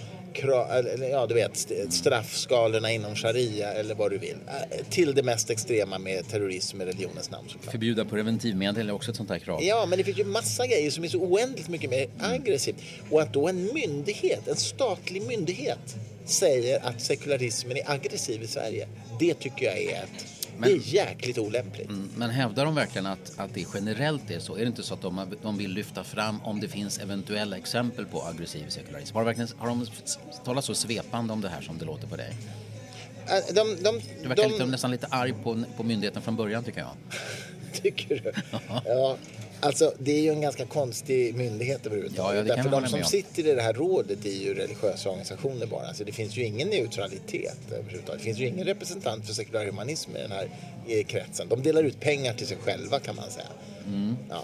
Ja, 1.12 1.26
du 1.28 1.34
vet, 1.34 1.52
st- 1.56 1.92
straffskalorna 1.92 2.92
inom 2.92 3.16
sharia 3.16 3.74
eller 3.74 3.96
vad 3.96 4.12
du 4.12 4.18
vill. 4.18 4.36
Eh, 4.48 4.86
Till 4.90 5.16
det 5.16 5.24
mest 5.24 5.50
extrema 5.50 5.98
med 5.98 6.28
terrorism 6.30 6.82
i 6.82 6.86
religionens 6.86 7.32
namn 7.32 7.50
såklart. 7.50 7.72
Förbjuda 7.72 8.06
preventivmedel 8.06 8.90
är 8.90 8.94
också 8.94 9.12
ett 9.12 9.18
sånt 9.18 9.30
här 9.30 9.40
krav. 9.40 9.64
Ja, 9.64 9.86
men 9.86 9.98
det 9.98 10.04
finns 10.04 10.20
ju 10.20 10.24
massa 10.24 10.68
grejer 10.68 10.92
som 10.92 11.04
är 11.04 11.08
så 11.08 11.18
oändligt 11.20 11.70
mycket 11.70 11.90
mer 11.90 12.08
aggressivt. 12.20 12.76
Och 13.10 13.22
att 13.22 13.34
då 13.34 13.48
en 13.48 13.74
myndighet, 13.74 14.48
en 14.48 14.56
statlig 14.56 15.22
myndighet, 15.22 15.96
säger 16.26 16.86
att 16.86 17.02
sekularismen 17.02 17.78
är 17.78 17.92
aggressiv 17.92 18.44
i 18.44 18.48
Sverige, 18.48 18.88
det 19.20 19.34
tycker 19.34 19.66
jag 19.66 19.78
är 19.84 19.92
ett... 20.04 20.26
Men- 20.58 20.70
det 20.70 20.76
är 20.76 20.94
jäkligt 20.94 21.38
olämpligt. 21.38 21.90
Mm, 21.90 22.10
Men 22.16 22.30
hävdar 22.30 22.66
de 22.66 22.76
verkligen 22.76 23.06
att, 23.06 23.34
att 23.38 23.54
det 23.54 23.66
generellt 23.74 24.32
är 24.32 24.40
så? 24.40 24.56
Är 24.56 24.60
det 24.62 24.68
inte 24.68 24.84
så 24.84 24.94
att 24.94 25.02
de, 25.02 25.36
de 25.42 25.58
vill 25.58 25.72
lyfta 25.72 26.04
fram 26.04 26.42
om 26.44 26.60
det 26.60 26.68
finns 26.68 27.00
eventuella 27.00 27.58
exempel 27.58 28.06
på 28.06 28.24
aggressiv 28.24 28.66
sekularism? 28.70 29.16
Har, 29.16 29.22
de 29.22 29.26
verkligen, 29.26 29.50
har 29.58 29.68
de 29.68 29.86
talat 30.46 30.66
så 30.66 30.74
svepande 30.76 31.34
om 31.34 31.42
det 31.42 31.50
här 31.50 31.62
som 31.62 31.78
det 31.78 31.86
låter 31.86 32.08
på 32.08 32.16
dig? 32.16 32.36
Äh, 33.28 33.54
De, 33.56 33.76
de, 33.84 34.00
Du 34.22 34.28
verkar 34.28 34.44
de, 34.44 34.52
lite, 34.52 34.66
nästan 34.66 34.92
lite 34.92 35.08
arg 35.08 35.34
på, 35.44 35.64
på 35.78 35.84
myndigheten 35.84 36.22
från 36.22 36.36
början 36.36 36.64
tycker 36.64 36.80
jag. 36.80 36.90
Tycker 37.82 38.22
du? 38.24 38.32
Ja. 38.86 39.18
Alltså, 39.64 39.94
det 40.00 40.12
är 40.12 40.22
ju 40.22 40.30
en 40.30 40.42
ganska 40.42 40.66
konstig 40.66 41.36
myndighet 41.36 41.86
överhuvudtaget. 41.86 42.36
Ja, 42.36 42.48
ja, 42.48 42.56
Därför 42.56 42.70
de 42.70 42.88
som 42.88 43.00
med 43.00 43.08
sitter 43.08 43.48
i 43.48 43.54
det 43.54 43.62
här 43.62 43.74
rådet 43.74 44.26
är 44.26 44.30
ju 44.30 44.54
religiösa 44.54 45.10
organisationer 45.10 45.66
bara. 45.66 45.88
Alltså, 45.88 46.04
det 46.04 46.12
finns 46.12 46.38
ju 46.38 46.44
ingen 46.44 46.68
neutralitet 46.68 47.58
överhuvudtaget. 47.72 48.22
Det 48.22 48.26
finns 48.26 48.40
ju 48.40 48.48
ingen 48.48 48.66
representant 48.66 49.26
för 49.26 49.34
sekulärhumanism 49.34 50.16
i 50.16 50.20
den 50.22 50.32
här 50.32 50.50
eh, 50.88 51.04
kretsen. 51.04 51.50
De 51.50 51.64
delar 51.64 51.84
ut 51.84 52.00
pengar 52.00 52.34
till 52.34 52.48
sig 52.48 52.58
själva 52.58 53.00
kan 53.00 53.16
man 53.16 53.32
säga. 53.32 53.48
Mm. 53.88 54.16
Ja. 54.30 54.44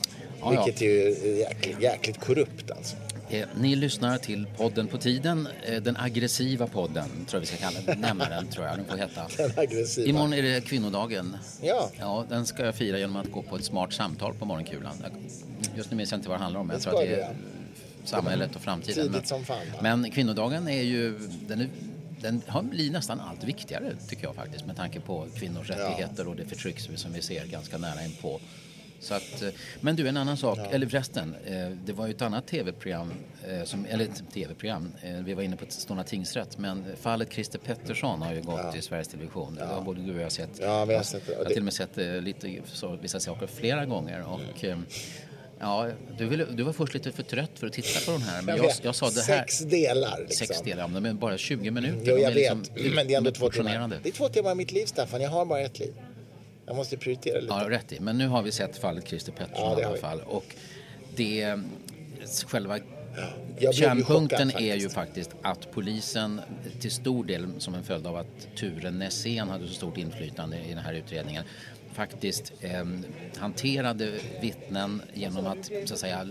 Vilket 0.49 0.81
är 0.81 0.85
ju 0.85 1.37
jäkligt, 1.37 1.81
jäkligt 1.81 2.19
korrupt 2.19 2.71
alltså. 2.71 2.95
Eh, 3.29 3.47
ni 3.55 3.75
lyssnar 3.75 4.17
till 4.17 4.45
podden 4.57 4.87
på 4.87 4.97
tiden, 4.97 5.47
eh, 5.65 5.81
den 5.81 5.97
aggressiva 5.97 6.67
podden 6.67 7.09
tror 7.09 7.33
jag 7.33 7.39
vi 7.39 7.45
ska 7.45 7.57
kalla 7.57 7.79
den, 7.85 8.01
nämna 8.01 8.29
den 8.29 8.47
tror 8.47 8.65
jag 8.65 8.77
den 8.77 8.85
får 8.85 8.97
heta. 8.97 9.27
Den 9.37 9.51
aggressiva. 9.55 10.07
Imorgon 10.07 10.33
är 10.33 10.41
det 10.41 10.61
kvinnodagen. 10.61 11.37
Ja. 11.61 11.89
Ja, 11.99 12.25
den 12.29 12.45
ska 12.45 12.65
jag 12.65 12.75
fira 12.75 12.99
genom 12.99 13.15
att 13.15 13.31
gå 13.31 13.41
på 13.41 13.55
ett 13.55 13.63
smart 13.63 13.93
samtal 13.93 14.33
på 14.33 14.45
morgonkulan. 14.45 14.93
Just 15.75 15.91
nu 15.91 15.97
minns 15.97 16.11
jag 16.11 16.17
inte 16.17 16.29
vad 16.29 16.39
det 16.39 16.43
handlar 16.43 16.59
om. 16.61 16.69
Jag 16.69 16.81
tror 16.81 16.93
att 16.93 16.99
det 16.99 17.15
är 17.15 17.19
ja. 17.19 17.29
samhället 18.03 18.55
och 18.55 18.61
framtiden. 18.61 18.95
Tidigt 18.95 19.11
Men- 19.11 19.25
som 19.25 19.45
fan? 19.45 19.57
Men 19.81 20.11
kvinnodagen 20.11 20.67
är 20.67 20.81
ju, 20.81 21.19
den, 21.47 21.61
är, 21.61 21.69
den 22.21 22.41
har 22.47 22.61
blir 22.61 22.91
nästan 22.91 23.19
allt 23.19 23.43
viktigare 23.43 23.93
tycker 24.09 24.23
jag 24.23 24.35
faktiskt 24.35 24.65
med 24.65 24.75
tanke 24.75 24.99
på 24.99 25.27
kvinnors 25.35 25.69
rättigheter 25.69 26.27
och 26.27 26.35
det 26.35 26.45
förtryck 26.45 26.79
som 26.79 27.13
vi 27.13 27.21
ser 27.21 27.45
ganska 27.45 27.77
nära 27.77 28.03
inpå. 28.05 28.39
Så 28.99 29.13
att, 29.13 29.41
eh, 29.41 29.49
men 29.81 29.95
du, 29.95 30.07
en 30.07 30.17
annan 30.17 30.37
sak, 30.37 30.59
eller 30.71 30.87
förresten, 30.87 31.35
eh, 31.45 31.69
det 31.85 31.93
var 31.93 32.07
ju 32.07 32.13
ett 32.13 32.21
annat 32.21 32.47
tv-program, 32.47 33.13
eh, 33.47 33.63
som, 33.63 33.85
eller 33.85 34.07
tv-program, 34.33 34.91
vi 35.23 35.33
var 35.33 35.43
inne 35.43 35.55
på 35.55 35.65
Ståna 35.69 36.03
tingsrätt, 36.03 36.57
men 36.57 36.85
fallet 37.01 37.33
Christer 37.33 37.59
Pettersson 37.59 38.21
har 38.21 38.33
ju 38.33 38.41
gått 38.41 38.75
i 38.75 38.81
Sveriges 38.81 39.07
Television. 39.07 39.55
Det 39.55 39.65
har 39.65 39.81
både 39.81 40.01
du 40.01 40.15
och 40.15 40.21
jag 40.21 40.31
sett. 40.31 40.49
Ja, 40.61 40.85
vi 40.85 40.95
har 40.95 41.03
sett 41.03 41.25
det. 41.25 41.31
Jag 41.31 41.39
har 41.39 41.45
till 41.45 41.57
och 41.57 41.63
med 41.63 41.73
sett 41.73 41.97
lite, 42.23 42.61
så, 42.73 42.97
vissa 43.01 43.19
saker 43.19 43.47
flera 43.47 43.85
gånger. 43.85 44.25
Och, 44.27 44.63
eh, 44.63 44.77
ja, 45.59 45.89
du, 46.17 46.25
ville, 46.25 46.45
du 46.45 46.63
var 46.63 46.73
först 46.73 46.93
lite 46.93 47.11
för 47.11 47.23
trött 47.23 47.51
för 47.55 47.67
att 47.67 47.73
titta 47.73 47.99
på 48.05 48.11
den 48.11 48.21
här, 48.21 48.41
men 48.41 48.57
jag, 48.57 48.63
vet. 48.63 48.83
jag 48.83 48.95
sa 48.95 49.09
det 49.09 49.21
här... 49.21 49.39
Sex 49.39 49.59
delar 49.59 50.19
liksom. 50.19 50.47
Sex 50.47 50.61
delar, 50.61 50.87
men 50.87 51.03
de 51.03 51.13
bara 51.13 51.37
20 51.37 51.71
minuter. 51.71 52.01
Jo, 52.05 52.15
De 52.15 52.21
jag 52.21 52.31
vet. 52.31 52.35
liksom 52.35 52.65
men 52.95 53.07
det 53.07 53.13
är 53.13 53.17
ändå 53.17 53.31
två 53.31 53.49
timmar. 53.49 53.99
Det 54.03 54.09
är 54.09 54.13
två 54.13 54.29
timmar 54.29 54.51
av 54.51 54.57
mitt 54.57 54.71
liv, 54.71 54.85
Staffan. 54.85 55.21
Jag 55.21 55.29
har 55.29 55.45
bara 55.45 55.61
ett 55.61 55.79
liv. 55.79 55.93
Jag 56.67 56.75
måste 56.75 56.97
prioritera 56.97 57.39
lite. 57.39 57.53
Ja, 57.53 57.69
rätt 57.69 57.91
i. 57.91 57.99
Men 57.99 58.17
nu 58.17 58.27
har 58.27 58.41
vi 58.41 58.51
sett 58.51 58.77
fallet 58.77 59.07
Christer 59.07 59.31
Pettersson 59.31 59.71
Ja, 59.71 59.81
i 59.81 59.83
alla 59.83 59.97
fall. 59.97 60.21
Och 60.25 60.55
det, 61.15 61.59
själva 62.45 62.77
ju 63.59 63.73
kärnpunkten 63.73 64.51
är 64.51 64.75
ju 64.75 64.89
faktiskt. 64.89 65.31
att 65.41 65.71
polisen 65.71 66.41
till 66.79 66.91
stor 66.91 67.23
del 67.23 67.47
som 67.57 67.75
en 67.75 67.83
följd 67.83 68.07
av 68.07 68.15
att 68.15 68.47
Ture 68.55 68.91
Nässén 68.91 69.49
hade 69.49 69.67
så 69.67 69.73
stort 69.73 69.97
inflytande 69.97 70.57
i 70.57 70.69
den 70.69 70.83
här 70.83 70.93
utredningen 70.93 71.43
faktiskt 71.93 72.53
eh, 72.61 72.85
hanterade 73.37 74.11
vittnen 74.41 75.01
genom 75.13 75.47
att, 75.47 75.71
så 75.85 75.93
att 75.93 75.99
säga, 75.99 76.27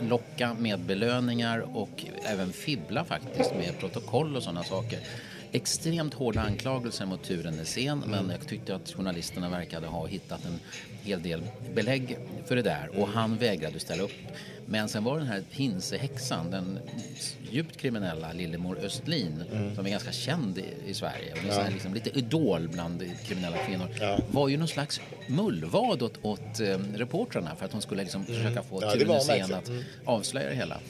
locka 0.00 0.54
med 0.58 0.80
belöningar 0.80 1.76
och 1.76 2.04
även 2.24 2.52
fibbla 2.52 3.04
faktiskt 3.04 3.54
med 3.54 3.78
protokoll 3.78 4.36
och 4.36 4.42
sådana 4.42 4.64
saker. 4.64 4.98
Extremt 5.52 6.14
hårda 6.14 6.40
anklagelser 6.40 7.06
mot 7.06 7.22
Ture 7.22 7.50
Nässén 7.50 8.04
men 8.06 8.30
jag 8.30 8.48
tyckte 8.48 8.74
att 8.74 8.92
journalisterna 8.92 9.50
verkade 9.50 9.86
ha 9.86 10.06
hittat 10.06 10.44
en 10.44 10.60
hel 11.02 11.22
del 11.22 11.42
belägg 11.74 12.18
för 12.46 12.56
det 12.56 12.62
där. 12.62 13.00
Och 13.00 13.08
han 13.08 13.36
vägrade 13.36 13.80
ställa 13.80 14.02
upp. 14.02 14.10
Men 14.66 14.88
sen 14.88 15.04
var 15.04 15.18
den 15.18 15.26
här 15.26 15.42
hinsehäxan, 15.50 16.50
den 16.50 16.78
djupt 17.50 17.76
kriminella 17.76 18.32
Lillemor 18.32 18.78
Östlin 18.78 19.44
som 19.74 19.86
är 19.86 19.90
ganska 19.90 20.12
känd 20.12 20.58
i, 20.58 20.64
i 20.86 20.94
Sverige 20.94 21.32
och 21.32 21.54
här 21.54 21.70
liksom 21.70 21.94
lite 21.94 22.18
idol 22.18 22.68
bland 22.68 23.04
kriminella 23.24 23.56
kvinnor 23.56 23.88
var 24.32 24.48
ju 24.48 24.56
någon 24.56 24.68
slags 24.68 25.00
mullvad 25.26 26.02
åt, 26.02 26.18
åt 26.22 26.60
eh, 26.60 26.78
reportrarna 26.94 27.56
för 27.56 27.64
att 27.64 27.72
hon 27.72 27.82
skulle 27.82 28.02
liksom 28.02 28.24
försöka 28.24 28.62
få 28.62 28.82
Ja, 28.82 28.86
det 28.86 28.98
Ture 28.98 29.04
var 29.04 29.18
hon 29.18 29.26
Nässén 29.26 29.54
att 29.54 29.70
avslöja 30.04 30.48
det 30.48 30.54
hela. 30.54 30.80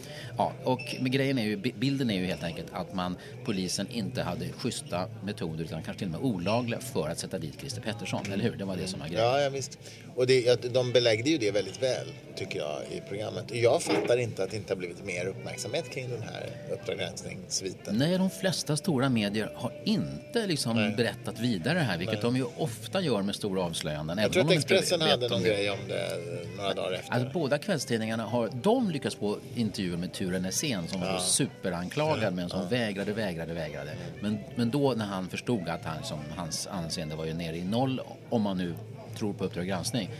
Ja, 0.40 0.53
och 0.64 0.81
med 1.00 1.12
grejen 1.12 1.38
är 1.38 1.44
ju, 1.44 1.57
bilden 1.57 2.11
är 2.11 2.14
ju 2.14 2.26
helt 2.26 2.42
enkelt 2.44 2.66
att 2.72 2.94
man, 2.94 3.16
polisen 3.44 3.87
inte 3.90 4.22
hade 4.22 4.48
schyssta 4.53 5.07
metoder 5.24 5.64
utan 5.64 5.83
kanske 5.83 5.98
till 5.98 6.14
och 6.14 6.22
med 6.22 6.31
olagliga 6.31 6.81
för 6.81 7.09
att 7.09 7.18
sätta 7.18 7.38
dit 7.38 7.61
Christer 7.61 7.83
Pettersson, 7.83 8.33
eller 8.33 8.44
hur? 8.44 8.57
Det 8.57 8.64
var 8.64 8.76
det 8.76 8.87
som 8.87 9.00
var 9.00 9.07
grejen. 9.07 9.24
Ja, 9.24 9.40
ja 9.40 9.50
visst. 9.50 9.79
Och 10.21 10.27
det, 10.27 10.41
ja, 10.41 10.57
de 10.57 10.93
beläggde 10.93 11.31
ju 11.31 11.39
det 11.39 11.51
väldigt 11.51 11.83
väl, 11.83 12.07
tycker 12.37 12.59
jag, 12.59 12.81
i 12.91 13.03
programmet. 13.09 13.51
Och 13.51 13.57
jag 13.57 13.83
fattar 13.83 14.17
inte 14.17 14.45
att 14.45 14.51
det 14.51 14.57
inte 14.57 14.73
har 14.73 14.79
blivit 14.79 15.05
mer 15.05 15.27
uppmärksamhet 15.27 15.91
kring 15.91 16.11
den 16.11 16.23
här 16.23 16.51
Uppdrag 16.73 16.99
granskning-sviten. 16.99 17.97
Nej, 17.97 18.19
de 18.19 18.31
flesta 18.31 18.77
stora 18.77 19.09
medier 19.09 19.53
har 19.55 19.73
inte 19.85 20.47
liksom 20.47 20.95
berättat 20.97 21.41
vidare 21.41 21.75
det 21.75 21.85
här, 21.85 21.99
vilket 21.99 22.21
de 22.21 22.37
ju 22.37 22.45
ofta 22.57 23.01
gör 23.01 23.23
med 23.23 23.35
stora 23.35 23.63
avslöjanden. 23.63 24.19
Jag 24.19 24.33
tror 24.33 24.43
om 24.43 24.49
att 24.49 24.55
Expressen 24.55 25.01
hade 25.01 25.27
om 25.27 25.33
någon 25.33 25.43
det. 25.43 25.49
grej 25.49 25.71
om 25.71 25.79
det 25.89 26.19
några 26.57 26.75
dagar 26.75 26.93
efter. 26.93 27.13
Alltså, 27.13 27.31
båda 27.33 27.59
kvällstidningarna 27.59 28.25
har 28.25 28.51
de 28.63 28.91
lyckats 28.91 29.17
få 29.17 29.39
intervjuer 29.55 29.97
med 29.97 30.13
Ture 30.13 30.39
Nässén 30.39 30.89
som 30.89 31.01
var 31.01 31.19
superanklagad 31.19 32.35
men 32.35 32.49
som 32.49 32.69
vägrade, 32.69 33.13
vägrade, 33.13 33.55
vägrade. 33.55 33.91
Men, 34.21 34.39
men 34.57 34.71
då 34.71 34.95
när 34.97 35.07
han 35.07 35.29
förstod 35.29 35.69
att 35.69 35.85
han, 35.85 36.05
som, 36.05 36.19
hans 36.37 36.67
anseende 36.67 37.17
var 37.17 37.25
ju 37.25 37.35
nere 37.35 37.57
i 37.57 37.65
noll, 37.65 38.01
om 38.31 38.43
man 38.43 38.59
nu 38.59 38.75
tror 39.21 39.33
på 39.33 39.45
Uppdrag 39.45 39.67
granskning. 39.67 40.11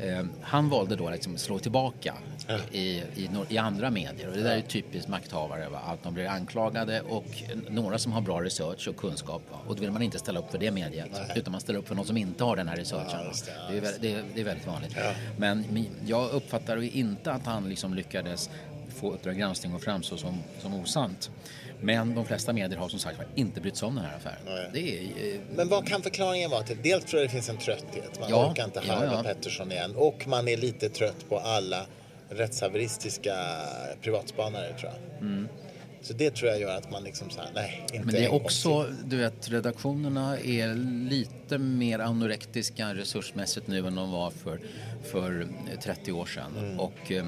Eh, 0.00 0.24
han 0.40 0.68
valde 0.68 0.96
då 0.96 1.06
att 1.06 1.12
liksom 1.12 1.36
slå 1.38 1.58
tillbaka 1.58 2.14
i, 2.72 2.78
i, 2.80 3.28
i 3.48 3.58
andra 3.58 3.90
medier 3.90 4.28
och 4.28 4.36
det 4.36 4.42
där 4.42 4.56
är 4.56 4.60
typiskt 4.60 5.08
makthavare. 5.08 5.68
Va? 5.68 5.78
Att 5.86 6.02
de 6.02 6.14
blir 6.14 6.26
anklagade 6.28 7.00
och 7.00 7.24
några 7.70 7.98
som 7.98 8.12
har 8.12 8.20
bra 8.20 8.42
research 8.42 8.88
och 8.88 8.96
kunskap 8.96 9.42
va? 9.52 9.58
och 9.68 9.74
då 9.76 9.80
vill 9.80 9.90
man 9.90 10.02
inte 10.02 10.18
ställa 10.18 10.38
upp 10.40 10.50
för 10.50 10.58
det 10.58 10.70
mediet 10.70 11.10
utan 11.36 11.52
man 11.52 11.60
ställer 11.60 11.78
upp 11.78 11.88
för 11.88 11.94
någon 11.94 12.04
som 12.06 12.16
inte 12.16 12.44
har 12.44 12.56
den 12.56 12.68
här 12.68 12.76
researchen. 12.76 13.20
ja, 13.46 13.70
det, 13.70 13.78
är, 13.78 13.92
det, 14.00 14.12
är, 14.14 14.24
det 14.34 14.40
är 14.40 14.44
väldigt 14.44 14.66
vanligt. 14.66 14.96
Men 15.38 15.64
mi- 15.64 15.90
jag 16.06 16.30
uppfattar 16.30 16.82
inte 16.82 17.32
att 17.32 17.46
han 17.46 17.68
liksom 17.68 17.94
lyckades 17.94 18.50
få 18.96 19.12
Uppdrag 19.12 19.36
granskning 19.36 19.74
att 19.74 19.84
framstå 19.84 20.16
som, 20.16 20.38
som 20.62 20.74
osant. 20.74 21.30
Men 21.80 22.14
de 22.14 22.24
flesta 22.24 22.52
medier 22.52 22.78
har 22.78 22.88
som 22.88 22.98
sagt 22.98 23.20
inte 23.34 23.60
brytt 23.60 23.76
sig 23.76 23.88
om 23.88 23.94
den 23.94 24.04
här 24.04 24.16
affären. 24.16 24.70
Det 24.72 24.98
är, 24.98 25.02
eh, 25.02 25.40
Men 25.56 25.68
vad 25.68 25.86
kan 25.86 26.02
förklaringen 26.02 26.50
vara 26.50 26.62
till? 26.62 26.78
Dels 26.82 27.04
tror 27.04 27.20
jag 27.22 27.28
det 27.28 27.32
finns 27.32 27.48
en 27.48 27.56
trötthet. 27.56 28.20
Man 28.20 28.30
Ja, 28.30 28.50
orkar 28.50 28.64
inte 28.64 28.80
ja, 28.86 28.94
harva 28.94 29.12
ja. 29.12 29.22
Pettersson 29.22 29.72
igen. 29.72 29.94
Och 29.96 30.26
man 30.26 30.48
är 30.48 30.56
lite 30.56 30.88
trött 30.88 31.28
på 31.28 31.38
alla 31.38 31.86
rättshaveristiska 32.28 33.34
privatspanare, 34.02 34.72
tror 34.78 34.92
jag. 34.92 35.46
Så 36.02 36.12
det 36.12 36.30
tror 36.30 36.50
jag 36.50 36.60
gör 36.60 36.76
att 36.76 36.90
man 36.90 37.04
liksom 37.04 37.30
så 37.30 37.40
här, 37.40 37.50
nej, 37.54 37.80
inte 37.80 37.94
Mm. 37.94 38.06
Men 38.06 38.14
det 38.14 38.24
är 38.24 38.34
också, 38.34 38.86
du 39.04 39.16
vet, 39.16 39.48
redaktionerna 39.48 40.38
är 40.38 40.74
lite 41.10 41.43
lite 41.54 41.64
mer 41.64 41.98
anorektiska 41.98 42.94
resursmässigt 42.94 43.66
nu 43.66 43.86
än 43.86 43.94
de 43.94 44.10
var 44.10 44.30
för, 44.30 44.60
för 45.02 45.48
30 45.82 46.12
år 46.12 46.26
sedan. 46.26 46.56
Mm. 46.58 46.80
Och 46.80 47.12
eh, 47.12 47.24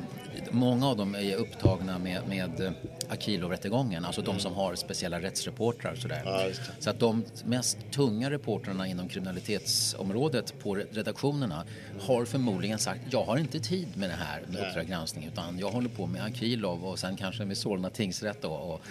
många 0.51 0.87
av 0.89 0.97
dem 0.97 1.15
är 1.15 1.37
upptagna 1.37 1.99
med, 1.99 2.21
med 2.29 2.61
eh, 2.61 2.73
Akilov-rättegången, 3.09 4.05
alltså 4.05 4.23
de 4.23 4.39
som 4.39 4.55
har 4.55 4.75
speciella 4.75 5.21
rättsreportrar 5.21 5.95
sådär. 5.95 6.21
Mm. 6.21 6.35
Ja. 6.35 6.73
Så 6.79 6.91
att 6.91 6.99
de 6.99 7.25
mest 7.45 7.79
tunga 7.91 8.31
reportrarna 8.31 8.87
inom 8.87 9.09
kriminalitetsområdet 9.09 10.55
på 10.63 10.75
redaktionerna 10.75 11.65
har 12.01 12.25
förmodligen 12.25 12.79
sagt 12.79 13.01
jag 13.11 13.25
har 13.25 13.37
inte 13.37 13.61
tid 13.61 13.89
med 13.95 14.11
det 14.11 14.17
här 14.17 14.43
med 14.49 14.69
Uppdrag 14.69 14.87
granskning 14.87 15.25
utan 15.27 15.59
jag 15.59 15.71
håller 15.71 15.89
på 15.89 16.07
med 16.07 16.25
Akilov 16.25 16.85
och 16.85 16.99
sen 16.99 17.17
kanske 17.17 17.45
med 17.45 17.57
Solna 17.57 17.91
tingsrätt 17.91 18.43
då, 18.43 18.51
och 18.51 18.83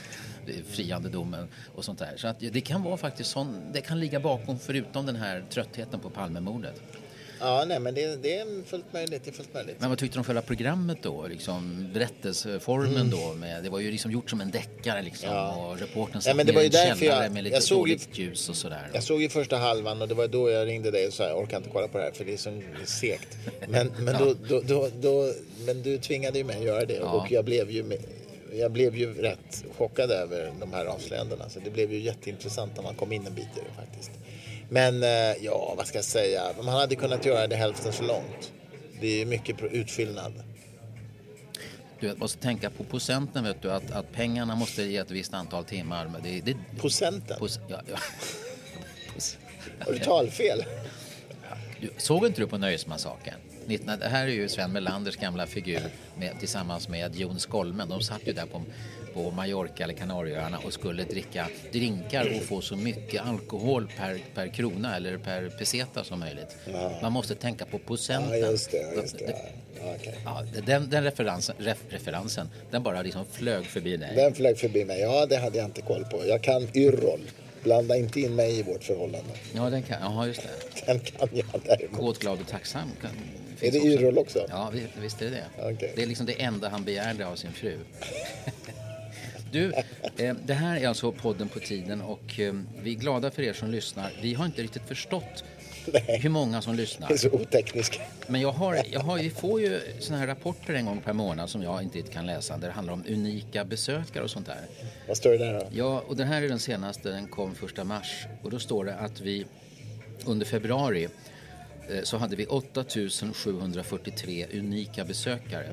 friandedomen 0.70 1.48
och 1.76 1.86
sånt 1.86 2.00
där. 2.00 2.14
Så 2.18 2.28
att 2.28 2.40
det 2.40 2.62
kan 2.62 2.84
vara 2.84 2.98
faktiskt 2.98 3.30
sån, 3.30 3.62
det 3.74 3.82
kan 3.82 4.00
ligga 4.00 4.20
bakom 4.20 4.60
förutom 4.60 5.06
den 5.06 5.16
här 5.16 5.44
tröttheten 5.50 6.00
på 6.00 6.10
Palmemordet. 6.10 6.82
Ja, 7.40 7.66
nej, 7.68 7.80
men 7.80 7.94
det, 7.96 8.16
det 8.24 8.38
är 8.38 8.64
fullt 8.66 8.94
möjligt. 8.94 9.22
Det 9.24 9.30
är 9.30 9.34
fullt 9.34 9.54
möjligt. 9.54 9.76
Men 9.80 9.90
vad 9.90 9.98
tyckte 10.00 10.16
du 10.16 10.20
om 10.20 10.24
själva 10.26 10.42
programmet 10.42 10.98
då? 11.02 11.28
Liksom 11.28 11.90
berättelseformen 11.94 13.10
då? 13.10 13.34
Med, 13.34 13.64
det 13.64 13.70
var 13.70 13.80
ju 13.80 13.92
liksom 13.92 14.12
gjort 14.12 14.30
som 14.30 14.42
en 14.42 14.52
deckare 14.52 15.02
liksom. 15.02 15.30
Mm. 15.30 15.40
Ja. 15.42 15.56
Och 15.72 15.80
reportern 15.80 16.22
satt 16.22 16.36
men 16.36 16.46
det 16.46 16.52
var 16.52 16.62
ju 16.62 16.70
därför 16.70 17.06
jag- 17.06 17.32
med 17.32 17.44
lite 17.44 17.56
jag 17.56 17.64
såg 17.64 17.90
ju- 17.90 17.98
ljus 18.14 18.50
och 18.50 18.56
sådär. 18.56 18.90
Jag 18.94 19.04
såg 19.04 19.22
ju 19.22 19.30
första 19.30 19.58
halvan 19.58 20.02
och 20.02 20.08
det 20.08 20.14
var 20.16 20.28
då 20.28 20.50
jag 20.50 20.68
ringde 20.68 20.92
dig 20.92 21.08
och 21.08 21.14
sa 21.14 21.24
jag 21.28 21.38
orkar 21.40 21.58
inte 21.58 21.70
kolla 21.70 21.88
på 21.88 21.98
det 21.98 22.04
här 22.04 22.12
för 22.12 22.26
det 22.26 22.34
är 22.34 22.38
så 22.38 22.62
segt. 22.86 23.38
Men, 23.68 23.92
men, 24.00 24.16
då, 24.20 24.36
då, 24.48 24.62
då, 24.68 24.90
då, 25.02 25.34
men 25.66 25.84
du 25.84 25.98
tvingade 25.98 26.38
ju 26.38 26.44
mig 26.44 26.58
att 26.58 26.64
göra 26.64 26.86
det 26.86 26.94
Ja. 26.94 27.06
och 27.12 27.32
jag 27.32 27.46
blev 27.46 27.72
ju 27.72 27.84
med, 27.84 27.98
jag 28.58 28.72
blev 28.72 28.96
ju 28.96 29.14
rätt 29.14 29.66
chockad 29.78 30.12
över 30.12 30.54
de 30.60 30.74
här 30.74 30.86
avslöjandena. 30.86 31.50
Så 31.50 31.60
det 31.60 31.70
blev 31.70 31.94
ju 31.94 32.00
jätteintressant 32.00 32.76
när 32.76 32.84
man 32.84 32.96
kom 32.96 33.12
in 33.12 33.28
en 33.28 33.34
bit 33.34 33.58
i 33.58 33.60
det 33.60 33.82
faktiskt. 33.82 34.12
Men 34.70 35.04
eh, 35.04 35.10
ja, 35.42 35.74
vad 35.78 35.88
ska 35.88 35.98
jag 35.98 36.06
säga? 36.06 36.42
Man 36.58 36.68
hade 36.68 36.96
kunnat 36.96 37.26
göra 37.26 37.48
det 37.48 37.56
hälften 37.56 37.94
så 37.94 38.04
långt. 38.04 38.54
Det 39.02 39.08
är 39.08 39.18
ju 39.20 39.26
mycket 39.26 39.64
utfyllnad. 39.72 40.34
Du 42.00 42.16
måste 42.16 42.42
tänka 42.42 42.70
på 42.70 42.84
procenten 42.84 43.44
vet 43.44 43.62
du. 43.62 43.72
Att, 43.72 43.92
att 43.92 44.12
pengarna 44.12 44.56
måste 44.56 44.84
ge 44.84 44.98
ett 44.98 45.12
visst 45.12 45.34
antal 45.34 45.64
timmar. 45.64 46.08
Men 46.08 46.24
det, 46.24 46.42
det, 46.42 46.58
Procenten? 46.80 47.40
pos, 47.40 47.60
ja, 47.68 47.82
ja. 47.92 47.98
Har 49.80 49.94
du 49.94 50.00
talfel? 50.00 50.66
Såg 51.98 52.26
inte 52.26 52.42
du 52.42 52.48
på 52.48 52.58
Nöjesmassakern? 52.58 53.40
19 53.68 54.00
Det 54.00 54.08
här 54.08 54.24
är 54.28 54.32
ju 54.32 54.50
Sven 54.50 54.72
Melanders 54.72 55.16
gamla 55.16 55.46
figur 55.46 55.82
med, 56.18 56.40
tillsammans 56.40 56.90
med 56.90 57.16
Jon 57.16 57.40
Skolmen. 57.40 57.90
De 57.90 58.02
satt 58.02 58.22
ju 58.28 58.34
där 58.34 58.46
på, 58.46 58.62
på 59.14 59.32
Mallorca 59.32 59.84
eller 59.84 59.94
Kanarieöarna 59.94 60.58
och 60.58 60.74
skulle 60.74 61.04
dricka 61.04 61.48
drinkar 61.72 62.36
och 62.36 62.44
få 62.44 62.62
så 62.62 62.76
mycket 62.76 63.22
alkohol 63.22 63.88
per, 63.98 64.20
per 64.36 64.48
krona 64.48 64.96
eller 64.96 65.18
per 65.18 65.50
peseta 65.50 66.04
som 66.04 66.20
möjligt. 66.20 66.56
Man 67.02 67.12
måste 67.12 67.36
tänka 67.36 67.66
på 67.66 67.80
procenten. 67.80 68.40
Ja, 68.40 68.48
just 68.48 68.72
det. 68.72 68.78
Ja, 68.78 69.02
just 69.02 69.20
det. 69.20 69.36
Ja, 69.80 69.94
okej. 70.00 70.16
Ja, 70.26 70.44
den, 70.66 70.90
den 70.90 71.04
referensen, 71.04 71.56
ref, 71.60 71.78
referensen, 71.90 72.50
den 72.72 72.84
bara 72.84 73.02
liksom 73.02 73.26
flög 73.32 73.66
förbi 73.66 73.98
dig. 73.98 74.16
Den 74.16 74.34
flög 74.34 74.58
förbi 74.58 74.86
mig. 74.86 75.00
Ja, 75.02 75.26
det 75.26 75.38
hade 75.38 75.58
jag 75.58 75.66
inte 75.66 75.82
koll 75.82 76.06
på. 76.06 76.26
Jag 76.28 76.42
kan 76.42 76.68
Yrrol. 76.74 77.20
Blanda 77.64 77.96
inte 77.96 78.20
in 78.20 78.36
mig 78.36 78.60
i 78.60 78.64
vårt 78.64 78.84
förhållande. 78.84 79.30
Ja, 79.54 79.70
den 79.70 79.84
kan, 79.84 79.98
ja, 80.02 80.28
just 80.28 80.42
det. 80.42 80.86
Den 80.86 81.00
kan 81.00 81.30
jag 81.32 81.62
däremot. 81.66 82.00
Kåt, 82.00 82.20
glad 82.20 82.40
och 82.42 82.48
tacksam. 82.48 82.92
Är 83.62 83.72
det 83.72 83.78
också. 83.80 83.88
Yrrol 83.90 84.18
också? 84.18 84.46
Ja, 84.50 84.70
vi- 84.74 84.88
visst 85.02 85.22
är 85.22 85.26
det 85.26 85.32
det. 85.32 85.46
Okej. 85.74 85.94
Det 85.96 86.04
är 86.04 86.08
liksom 86.08 86.26
det 86.26 86.42
enda 86.42 86.70
han 86.70 86.84
begärde 86.84 87.28
av 87.28 87.36
sin 87.36 87.52
fru. 87.52 87.78
Du, 89.52 89.74
eh, 90.18 90.36
det 90.46 90.54
här 90.54 90.78
är 90.78 90.88
alltså 90.88 91.12
podden 91.12 91.50
på 91.50 91.60
tiden 91.60 92.02
och 92.02 92.40
eh, 92.40 92.54
vi 92.84 92.92
är 92.92 92.96
glada 92.96 93.32
för 93.32 93.42
er 93.44 93.54
som 93.54 93.72
lyssnar. 93.72 94.14
Vi 94.22 94.34
har 94.34 94.46
inte 94.46 94.62
riktigt 94.62 94.82
förstått 94.88 95.44
Nej. 95.94 96.20
hur 96.22 96.30
många 96.30 96.62
som 96.62 96.76
Det 96.76 96.82
lyssnar. 96.82 97.12
är 97.12 97.18
så 97.18 97.30
otekniska. 97.30 98.02
Men 98.28 98.42
jag 98.42 98.52
har, 98.52 98.80
jag 98.92 99.00
har, 99.00 99.18
vi 99.18 99.30
får 99.30 99.62
ju 99.62 99.80
såna 100.00 100.20
här 100.20 100.28
rapporter 100.28 100.74
en 100.74 100.86
gång 100.86 101.02
per 101.02 101.14
månad 101.14 101.50
som 101.50 101.64
jag 101.64 101.84
inte 101.84 102.02
kan 102.02 102.26
läsa 102.26 102.58
där 102.58 102.68
det 102.68 102.74
handlar 102.74 102.94
om 102.94 103.04
unika 103.10 103.66
besökare 103.66 104.24
och 104.24 104.30
sånt 104.30 104.46
där. 104.46 104.62
Vad 105.08 105.18
står 105.18 105.32
det 105.32 105.38
där 105.38 105.54
då? 105.54 105.68
Ja, 105.74 106.04
och 106.08 106.16
den 106.16 106.28
här 106.28 106.42
är 106.42 106.50
den 106.50 106.60
senaste, 106.60 107.10
den 107.10 107.28
kom 107.28 107.56
första 107.56 107.84
mars. 107.84 108.26
Och 108.44 108.50
då 108.52 108.60
står 108.60 108.86
det 108.86 108.96
att 108.96 109.22
vi 109.22 109.46
under 110.26 110.46
februari 110.46 111.08
så 112.04 112.18
hade 112.18 112.36
vi 112.36 112.46
8743 112.46 114.46
unika 114.54 115.06
besökare. 115.06 115.68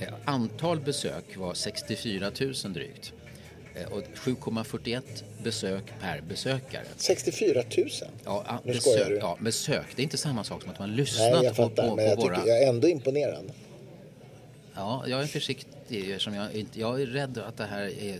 Eh, 0.00 0.08
Antal 0.24 0.80
besök 0.80 1.36
var 1.36 1.54
64 1.54 2.30
000 2.40 2.54
drygt. 2.72 3.12
Eh, 3.74 3.92
Och 3.92 4.02
7,41 4.14 5.02
besök 5.42 5.84
per 6.00 6.20
besökare. 6.20 6.84
64 6.96 7.62
000? 7.78 7.88
Ja, 8.24 8.60
Nu 8.64 8.72
besök, 8.72 9.08
du. 9.08 9.16
ja, 9.16 9.36
besök. 9.40 9.86
Det 9.96 10.02
är 10.02 10.04
inte 10.04 10.18
samma 10.18 10.44
sak 10.44 10.62
som 10.62 10.70
att 10.70 10.78
man 10.78 10.96
lyssnat 10.96 11.32
Nej, 11.32 11.44
jag 11.44 11.56
på, 11.56 11.62
fattar. 11.68 11.88
på, 11.88 11.96
Men 11.96 12.04
jag, 12.04 12.16
på 12.16 12.22
våra... 12.22 12.46
jag 12.46 12.62
är 12.62 12.68
ändå 12.68 12.88
imponerad. 12.88 13.52
Ja, 14.74 15.04
jag 15.06 15.22
är 15.22 15.26
försiktig 15.26 16.10
eftersom 16.10 16.34
jag, 16.34 16.54
inte, 16.54 16.80
jag 16.80 17.02
är 17.02 17.06
rädd 17.06 17.38
att 17.38 17.56
det 17.56 17.64
här 17.64 18.02
är 18.02 18.18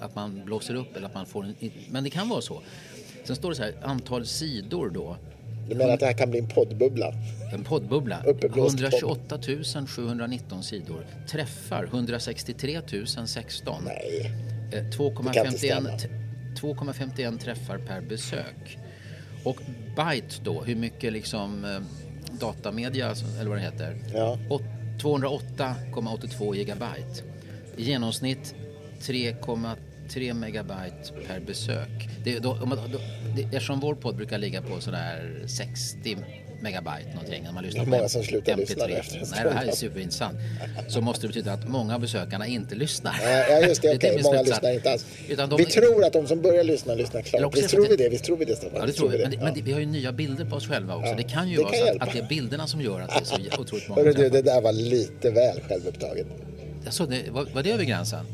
att 0.00 0.14
man 0.14 0.44
blåser 0.44 0.74
upp 0.74 0.96
eller 0.96 1.06
att 1.06 1.14
man 1.14 1.26
får 1.26 1.44
en, 1.44 1.54
Men 1.90 2.04
det 2.04 2.10
kan 2.10 2.28
vara 2.28 2.40
så. 2.40 2.62
Sen 3.24 3.36
står 3.36 3.50
det 3.50 3.56
så 3.56 3.62
här, 3.62 3.74
antal 3.82 4.26
sidor 4.26 4.90
då. 4.90 5.16
Du 5.68 5.74
menar 5.74 5.94
att 5.94 6.00
det 6.00 6.06
här 6.06 6.12
kan 6.12 6.30
bli 6.30 6.38
en 6.38 6.46
poddbubbla? 6.48 7.12
En 7.52 7.64
poddbubbla. 7.64 8.22
Uppblåst 8.26 8.52
podd. 8.78 8.84
128 8.84 9.38
719 9.86 10.62
sidor. 10.62 11.06
Träffar 11.28 11.84
163 11.84 12.80
016. 13.26 13.82
Nej. 13.84 14.32
Eh, 14.72 14.84
Det 14.84 15.32
kan 15.34 15.46
inte 15.46 15.58
stämma. 15.58 15.88
2,51 15.90 15.98
t- 15.98 16.08
2,51 16.60 17.38
träffar 17.38 17.78
per 17.78 18.00
besök. 18.00 18.78
Och 19.44 19.56
byte 19.96 20.34
då, 20.44 20.62
hur 20.62 20.76
mycket 20.76 21.12
liksom 21.12 21.64
eh, 21.64 21.80
datamedia, 22.40 23.08
alltså, 23.08 23.24
eller 23.40 23.48
vad 23.50 23.58
det 23.58 23.62
heter. 23.62 23.96
Ja. 24.14 24.38
Åt- 24.50 24.62
208,82 25.02 26.54
gigabyte. 26.54 27.22
I 27.76 27.82
genomsnitt 27.84 28.54
3,3 29.00 29.74
megabyte 30.34 31.12
per 31.28 31.40
besök. 31.40 32.08
Det, 32.24 32.38
då, 32.38 32.58
om 32.62 32.68
man, 32.68 32.78
då, 32.92 32.98
det, 33.36 33.42
eftersom 33.42 33.80
vår 33.80 33.94
podd 33.94 34.16
brukar 34.16 34.38
ligga 34.38 34.62
på 34.62 34.80
sådär 34.80 35.42
60 35.46 36.16
megabyte 36.60 37.08
någonting 37.14 37.42
när 37.44 37.52
man 37.52 37.64
lyssnar 37.64 37.84
Det 37.84 37.90
på 37.90 37.96
många 37.96 38.08
som 38.08 38.22
slutar 38.22 38.52
MP3. 38.52 38.58
lyssna 38.58 38.88
efter 38.88 39.18
en 39.18 39.26
Nej, 39.30 39.44
det 39.44 39.50
här 39.50 39.66
är 39.66 39.72
superintressant. 39.72 40.36
Så 40.88 41.00
måste 41.00 41.22
det 41.22 41.28
betyda 41.28 41.52
att 41.52 41.68
många 41.68 41.94
av 41.94 42.00
besökarna 42.00 42.46
inte 42.46 42.74
lyssnar. 42.74 43.14
Ja, 43.50 43.60
just 43.60 43.82
det. 43.82 43.94
Okej, 43.96 44.14
min 44.14 44.22
många 44.22 44.42
lyssnar 44.42 44.72
inte 44.72 44.90
alls. 44.92 45.06
Utan 45.28 45.48
de, 45.50 45.56
Vi 45.56 45.64
tror 45.64 46.04
att 46.04 46.12
de 46.12 46.26
som 46.26 46.42
börjar 46.42 46.64
lyssna 46.64 46.94
lyssnar 46.94 47.22
klart. 47.22 47.56
Visst 47.56 47.68
tror 47.70 47.82
vi 47.88 47.96
det- 47.96 48.04
det? 48.04 48.08
Visst 48.08 48.24
tror 48.24 48.36
vi 48.36 48.44
det, 48.44 48.56
Stefan? 48.56 48.80
Ja, 48.80 48.86
det 48.86 48.92
tror 48.92 49.08
vi. 49.08 49.18
Men, 49.18 49.30
det, 49.30 49.38
men 49.38 49.54
det, 49.54 49.62
vi 49.62 49.72
har 49.72 49.80
ju 49.80 49.86
nya 49.86 50.12
bilder 50.12 50.44
på 50.44 50.56
oss 50.56 50.68
själva 50.68 50.96
också. 50.96 51.10
Ja, 51.10 51.16
Det 51.16 51.22
kan 51.22 51.48
ju 51.48 51.56
det 51.56 51.62
vara 51.62 51.72
kan 51.72 51.86
så 51.86 51.94
att, 51.94 52.02
att 52.08 52.12
det 52.12 52.18
är 52.18 52.28
bilderna 52.28 52.66
som 52.66 52.80
gör 52.80 53.00
att 53.00 53.08
det 53.08 53.20
är 53.20 53.24
så 53.54 53.60
otroligt 53.60 53.88
många 53.88 54.00
Hörru 54.02 54.12
du, 54.12 54.28
det 54.28 54.42
där 54.42 54.60
var 54.60 54.72
lite 54.72 55.30
väl 55.30 55.60
självupptaget. 55.68 56.26
Alltså, 56.86 57.06
det, 57.06 57.30
var, 57.30 57.44
var 57.54 57.62
det 57.62 57.70
över 57.70 57.84
gränsen? 57.84 58.26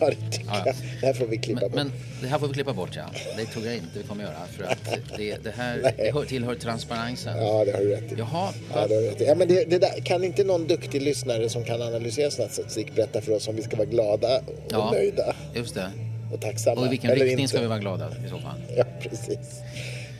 Ja, 0.00 0.10
det 0.10 0.30
tycker 0.30 0.46
Ja. 0.64 0.72
Det 1.00 1.06
här 1.06 1.12
får 1.14 1.26
vi 1.26 1.38
klippa 1.38 1.60
Men, 1.60 1.70
bort. 1.70 1.76
men 1.76 1.92
det 2.22 2.26
här 2.28 2.38
får 2.38 2.48
vi 2.48 2.54
klippa 2.54 2.72
bort, 2.72 2.90
ja. 2.96 3.04
Det 3.36 3.44
tror 3.44 3.66
jag 3.66 3.74
inte 3.74 3.98
vi 3.98 4.02
kommer 4.04 4.24
göra. 4.24 4.46
För 4.56 4.64
att 4.64 4.78
det, 5.16 5.44
det 5.44 5.50
här 5.50 5.92
det 5.98 6.14
hör, 6.14 6.24
tillhör 6.24 6.54
transparensen. 6.54 7.36
Ja, 7.36 7.64
det 7.64 7.72
har 7.72 7.78
du 7.80 7.88
rätt 7.88 8.12
i. 8.12 8.14
Jaha, 8.18 8.52
Ja, 8.74 8.86
det 8.88 8.94
har 8.94 9.02
du 9.02 9.08
rätt 9.10 9.20
i. 9.20 9.24
Ja, 9.24 9.34
men 9.34 9.48
det, 9.48 9.64
det 9.70 9.78
där, 9.78 10.00
kan 10.04 10.24
inte 10.24 10.44
någon 10.44 10.66
duktig 10.66 11.02
lyssnare 11.02 11.48
som 11.48 11.64
kan 11.64 11.82
analysera 11.82 12.30
sån 12.30 12.44
här 12.44 12.52
statistik 12.52 12.94
berätta 12.94 13.20
för 13.20 13.32
oss 13.32 13.48
om 13.48 13.56
vi 13.56 13.62
ska 13.62 13.76
vara 13.76 13.86
glada 13.88 14.38
och 14.38 14.44
Ja. 14.70 14.90
nöjda 14.90 15.34
just 15.54 15.74
det. 15.74 15.90
och 16.34 16.40
tacksamma? 16.40 16.80
Och 16.80 16.86
i 16.86 16.90
vilken 16.90 17.10
eller 17.10 17.24
riktning 17.24 17.42
inte? 17.42 17.48
ska 17.50 17.60
vi 17.60 17.66
vara 17.66 17.78
glada 17.78 18.08
i 18.26 18.30
så 18.30 18.38
fall? 18.38 18.60
Ja, 18.76 18.84
precis. 19.00 19.38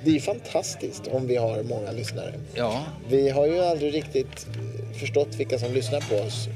Det 0.04 0.16
är 0.16 0.20
fantastiskt 0.20 1.02
om 1.10 1.26
vi 1.26 1.36
har 1.36 1.62
många 1.62 1.92
lyssnare. 1.92 2.32
Ja, 2.54 2.82
Vi 3.08 3.30
har 3.30 3.46
ju 3.46 3.60
aldrig 3.60 3.94
riktigt 3.94 4.46
förstått 5.00 5.28
vilka 5.36 5.58
som 5.58 5.72
lyssnar 5.74 6.00
på 6.00 6.14
oss. 6.16 6.48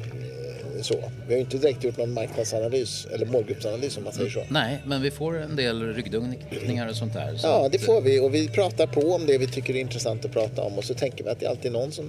Så. 0.83 0.95
Vi 1.27 1.33
har 1.33 1.39
ju 1.39 1.39
inte 1.41 1.59
direkt 1.59 1.85
gjort 1.85 1.97
någon 1.97 2.13
marknadsanalys 2.15 3.07
eller 3.15 3.27
målgruppsanalys 3.27 3.97
om 3.97 4.05
man 4.05 4.13
säger 4.13 4.31
så. 4.31 4.43
nej, 4.49 4.79
men 4.87 5.03
vi 5.03 5.11
får 5.11 5.43
en 5.43 5.57
del 5.57 5.95
ryggdunkningar 5.95 6.89
och 6.89 6.97
sånt 6.97 7.13
där. 7.13 7.37
Så 7.37 7.47
Ja, 7.47 7.69
det 7.73 7.79
får 7.79 8.01
vi 8.01 8.21
och 8.21 8.35
vi 8.35 8.49
pratar 8.49 8.87
på 8.87 9.01
om 9.01 9.27
det 9.27 9.39
vi 9.39 9.47
tycker 9.47 9.77
är 9.77 9.81
intressant 9.81 10.25
att 10.25 10.33
prata 10.33 10.63
om 10.63 10.79
och 10.79 10.85
så 10.85 10.95
tänker 10.95 11.25
vi 11.25 11.31
att 11.31 11.41
det 11.41 11.47
är 11.47 11.51
alltid 11.51 11.73
någon 11.73 11.93
som 11.93 12.05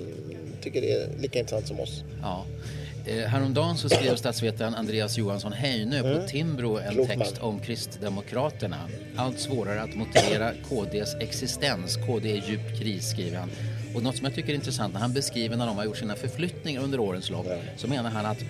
tycker 0.61 0.81
det 0.81 0.91
är 0.91 1.07
lika 1.19 1.39
intressant 1.39 1.67
som 1.67 1.79
oss. 1.79 2.03
Ja. 2.21 2.45
Eh, 3.05 3.15
häromdagen 3.27 3.77
så 3.77 3.89
skrev 3.89 4.15
statsvetaren 4.15 4.75
Andreas 4.75 5.17
Johansson 5.17 5.53
Heinö 5.53 6.01
på 6.01 6.27
Timbro 6.27 6.77
en 6.77 7.07
text 7.07 7.37
om 7.39 7.59
Kristdemokraterna. 7.59 8.77
Allt 9.15 9.39
svårare 9.39 9.81
att 9.81 9.95
motivera 9.95 10.51
KDs 10.69 11.15
existens. 11.19 11.97
KD 12.07 12.31
är 12.31 12.49
djup 12.49 12.79
kris, 12.79 13.09
skriver 13.09 13.37
han. 13.37 13.49
Och 13.97 14.03
något 14.03 14.15
som 14.17 14.25
jag 14.25 14.35
tycker 14.35 14.49
är 14.49 14.55
intressant 14.55 14.93
när 14.93 15.01
han 15.01 15.13
beskriver 15.13 15.57
när 15.57 15.67
de 15.67 15.77
har 15.77 15.85
gjort 15.85 15.97
sina 15.97 16.15
förflyttningar 16.15 16.81
under 16.81 16.99
årens 16.99 17.29
lopp 17.29 17.47
så 17.77 17.87
menar 17.87 18.09
han 18.09 18.25
att 18.25 18.43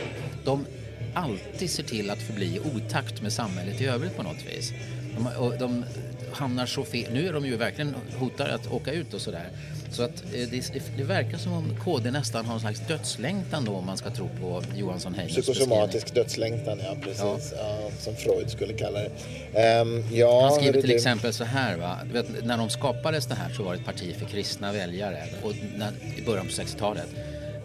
de 0.46 0.66
alltid 1.14 1.70
ser 1.70 1.84
till 1.84 2.10
att 2.10 2.22
förbli 2.22 2.56
i 2.56 2.60
otakt 2.60 3.22
med 3.22 3.34
samhället 3.34 3.82
i 3.82 3.86
övrigt 3.86 4.18
på 4.18 4.24
något 4.24 4.46
vis. 4.48 4.74
De, 5.16 5.54
de 5.60 5.86
hamnar 6.32 6.66
så 6.66 6.84
fel. 6.84 7.14
Nu 7.14 7.28
är 7.28 7.34
de 7.34 7.46
ju 7.46 7.56
verkligen 7.56 7.96
hotade 8.20 8.54
att 8.54 8.72
åka 8.72 8.92
ut 8.92 9.14
och 9.14 9.22
sådär. 9.22 9.50
Så 9.92 10.04
att 10.04 10.24
eh, 10.34 10.50
det, 10.52 10.82
det 10.98 11.04
verkar 11.04 11.38
som 11.38 11.54
om 11.54 11.76
KD 11.84 12.12
nästan 12.12 12.46
har 12.46 12.54
en 12.54 12.60
slags 12.60 12.80
dödslängtan 12.88 13.66
då 13.66 13.72
om 13.72 13.86
man 13.86 13.98
ska 13.98 14.10
tro 14.10 14.30
på 14.42 14.64
Johansson 14.76 15.14
Heimers 15.14 15.34
Psykosomatisk 15.34 16.16
dödslängtan, 16.16 16.80
ja 16.84 16.96
precis. 17.04 17.20
Ja. 17.22 17.38
Ja, 17.58 17.92
som 18.00 18.16
Freud 18.16 18.50
skulle 18.50 18.74
kalla 18.74 19.00
det. 19.00 19.82
Um, 19.82 20.04
ja, 20.12 20.42
Han 20.42 20.52
skriver 20.52 20.82
till 20.82 20.92
exempel 20.92 21.34
så 21.34 21.44
här, 21.44 21.78
va? 21.78 21.98
Vet, 22.14 22.46
när 22.46 22.58
de 22.58 22.70
skapades 22.70 23.26
det 23.26 23.36
här 23.36 23.54
så 23.54 23.64
var 23.64 23.74
det 23.74 23.80
ett 23.80 23.86
parti 23.86 24.16
för 24.16 24.26
kristna 24.26 24.72
väljare 24.72 25.24
och 25.44 25.54
när, 25.78 25.92
i 26.18 26.22
början 26.26 26.46
på 26.46 26.52
60-talet. 26.52 27.08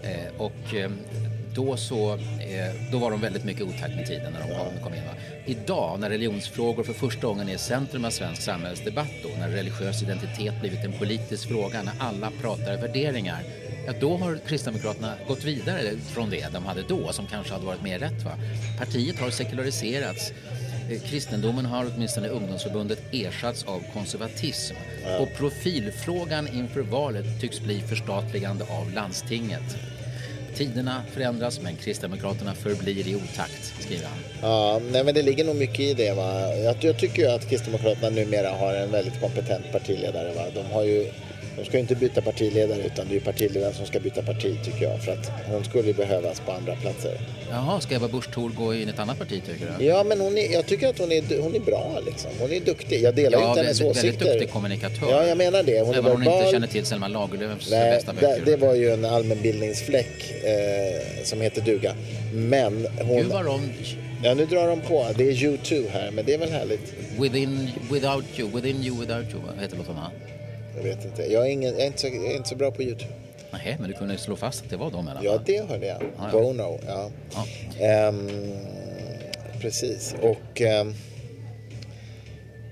Eh, 0.03 0.41
och 0.41 0.75
eh, 0.75 0.91
då, 1.55 1.77
så, 1.77 2.13
eh, 2.15 2.91
då 2.93 2.99
var 2.99 3.11
de 3.11 3.21
väldigt 3.21 3.45
mycket 3.45 3.63
otakt 3.63 3.95
med 3.97 4.07
tiden 4.07 4.33
när 4.33 4.41
de 4.41 4.49
kom, 4.49 4.83
kom 4.83 4.95
in. 4.95 5.05
Va? 5.05 5.15
Idag 5.47 6.01
när 6.01 6.11
religionsfrågor 6.11 6.85
för 6.85 6.93
första 6.93 7.27
gången 7.27 7.49
är 7.49 7.55
i 7.55 7.59
centrum 7.59 8.05
av 8.05 8.11
svensk 8.11 8.43
samhällsdebatt 8.43 9.13
då, 9.23 9.29
när 9.39 9.49
religiös 9.49 10.03
identitet 10.03 10.61
blivit 10.61 10.85
en 10.85 10.93
politisk 10.93 11.49
fråga, 11.49 11.83
när 11.83 11.95
alla 11.99 12.31
pratar 12.41 12.77
värderingar 12.77 13.43
Ja, 13.87 13.93
då 14.01 14.17
har 14.17 14.39
Kristdemokraterna 14.47 15.15
gått 15.29 15.45
vidare 15.45 15.97
från 16.15 16.31
det 16.31 16.53
de 16.53 16.65
hade 16.65 16.83
då, 16.89 17.13
som 17.13 17.27
kanske 17.27 17.53
hade 17.53 17.67
varit 17.67 17.83
mer 17.83 17.99
rätt. 17.99 18.25
Va? 18.25 18.33
Partiet 18.79 19.19
har 19.19 19.31
sekulariserats. 19.31 20.33
Kristendomen 21.05 21.67
har 21.67 21.87
åtminstone 21.95 22.29
ungdomsförbundet 22.29 22.99
ersatts 23.13 23.65
av 23.65 23.83
konservatism. 23.93 24.75
Och 25.21 25.29
profilfrågan 25.37 26.49
inför 26.49 26.81
valet 26.81 27.41
tycks 27.41 27.61
bli 27.61 27.81
förstatligande 27.81 28.65
av 28.65 28.93
landstinget. 28.93 29.92
Tiderna 30.55 31.03
förändras 31.13 31.61
men 31.61 31.77
Kristdemokraterna 31.77 32.55
förblir 32.55 33.09
i 33.09 33.15
otakt, 33.15 33.75
skriver 33.81 34.05
han. 34.07 34.19
Ja, 34.43 34.81
nej, 34.93 35.05
men 35.05 35.15
det 35.15 35.23
ligger 35.23 35.45
nog 35.45 35.57
mycket 35.57 35.81
i 35.81 35.95
det. 35.95 36.15
Va? 36.15 36.57
Jag, 36.57 36.77
jag 36.81 36.99
tycker 36.99 37.23
ju 37.23 37.29
att 37.29 37.49
Kristdemokraterna 37.49 38.11
numera 38.11 38.51
har 38.51 38.75
en 38.75 38.91
väldigt 38.91 39.21
kompetent 39.21 39.73
partiledare. 39.73 40.35
Va? 40.35 40.43
De 40.55 40.75
har 40.75 40.83
ju 40.83 41.07
de 41.57 41.65
ska 41.65 41.73
ju 41.73 41.81
inte 41.81 41.95
byta 41.95 42.23
partiledare 42.23 42.83
utan 42.83 43.09
det 43.09 43.17
är 43.17 43.21
partiledaren 43.21 43.75
som 43.75 43.87
ska 43.87 44.01
byta 44.01 44.23
parti 44.23 44.57
tycker 44.65 44.85
jag. 44.85 45.03
För 45.03 45.13
att 45.13 45.31
hon 45.47 45.65
skulle 45.65 45.95
behövas 45.95 46.41
på 46.41 46.53
andra 46.53 46.77
platser. 46.77 47.21
Jaha, 47.51 47.81
ska 47.81 47.97
Ebba 47.97 48.09
Busch 48.09 48.31
Thor 48.35 48.51
gå 48.51 48.75
in 48.75 48.89
i 48.89 48.91
ett 48.91 48.99
annat 48.99 49.19
parti 49.19 49.43
tycker 49.47 49.75
du? 49.79 49.85
Ja, 49.85 50.05
men 50.05 50.21
hon 50.21 50.39
är, 50.39 50.53
jag 50.53 50.67
tycker 50.67 50.89
att 50.89 50.99
hon 50.99 51.13
är, 51.13 51.43
hon 51.43 51.55
är 51.55 51.61
bra 51.61 51.99
liksom. 52.07 52.31
Hon 52.39 52.53
är 52.53 52.61
duktig. 52.61 53.03
Jag 53.03 53.15
delar 53.15 53.41
ja, 53.41 53.49
inte 53.49 53.61
hennes 53.63 53.81
åsikter. 53.81 54.03
Väldigt 54.03 54.21
duktig 54.21 54.51
kommunikatör. 54.51 55.11
Ja, 55.11 55.27
jag 55.27 55.39
menar 55.39 55.63
det. 55.63 55.81
Hon 55.81 55.95
Även 55.95 56.13
om 56.13 56.23
hon 56.23 56.35
inte 56.35 56.51
känner 56.51 56.67
till 56.67 56.85
Selma 56.85 57.09
Lagerlöfs 57.09 57.71
bästa 57.71 58.13
böcker. 58.13 58.43
Det, 58.45 58.51
det 58.51 58.57
var 58.57 58.75
ju 58.75 58.91
en 58.91 59.05
allmänbildningsfläck 59.05 60.33
eh, 60.45 61.25
som 61.25 61.41
heter 61.41 61.63
duga. 61.63 61.95
Men 62.35 62.87
hon... 63.01 63.17
Gud 63.17 63.27
vad 63.27 63.45
de... 63.45 63.73
Ja, 64.25 64.35
nu 64.35 64.47
drar 64.47 64.69
de 64.69 64.81
på. 64.81 65.07
Det 65.17 65.25
är 65.25 65.33
U2 65.33 65.89
här, 65.91 66.11
men 66.11 66.25
det 66.25 66.35
är 66.35 66.39
väl 66.39 66.51
härligt. 66.51 66.95
Within, 67.21 67.71
without 67.93 68.25
you, 68.37 68.51
within 68.55 68.85
you, 68.85 69.01
without 69.01 69.25
you. 69.33 69.41
Heter 69.61 69.77
låten? 69.77 69.97
Jag 70.77 70.83
vet 70.83 71.05
inte. 71.05 71.33
Jag 71.33 71.47
är, 71.47 71.51
ingen, 71.51 71.73
jag 71.73 71.83
är, 71.83 71.87
inte, 71.87 72.01
så, 72.01 72.07
jag 72.07 72.27
är 72.27 72.37
inte 72.37 72.49
så 72.49 72.57
bra 72.57 72.71
på 72.71 72.83
Youtube. 72.83 73.13
Nej, 73.51 73.77
men 73.81 73.91
du 73.91 73.97
kunde 73.97 74.19
slå 74.19 74.37
fast 74.37 74.65
att 74.65 74.71
det 74.71 74.77
var 74.77 74.91
de 74.91 75.09
i 75.09 75.11
alla 75.11 75.21
fall. 75.21 75.25
Ja, 75.25 75.41
det 75.47 75.69
hörde 75.69 75.87
jag. 75.87 76.03
Ah, 76.19 76.31
ja. 76.33 76.41
Bono, 76.41 76.79
ja. 76.87 77.11
Ah. 77.35 78.09
Um, 78.09 78.31
precis. 79.61 80.15
Och... 80.23 80.61
Um, 80.61 80.95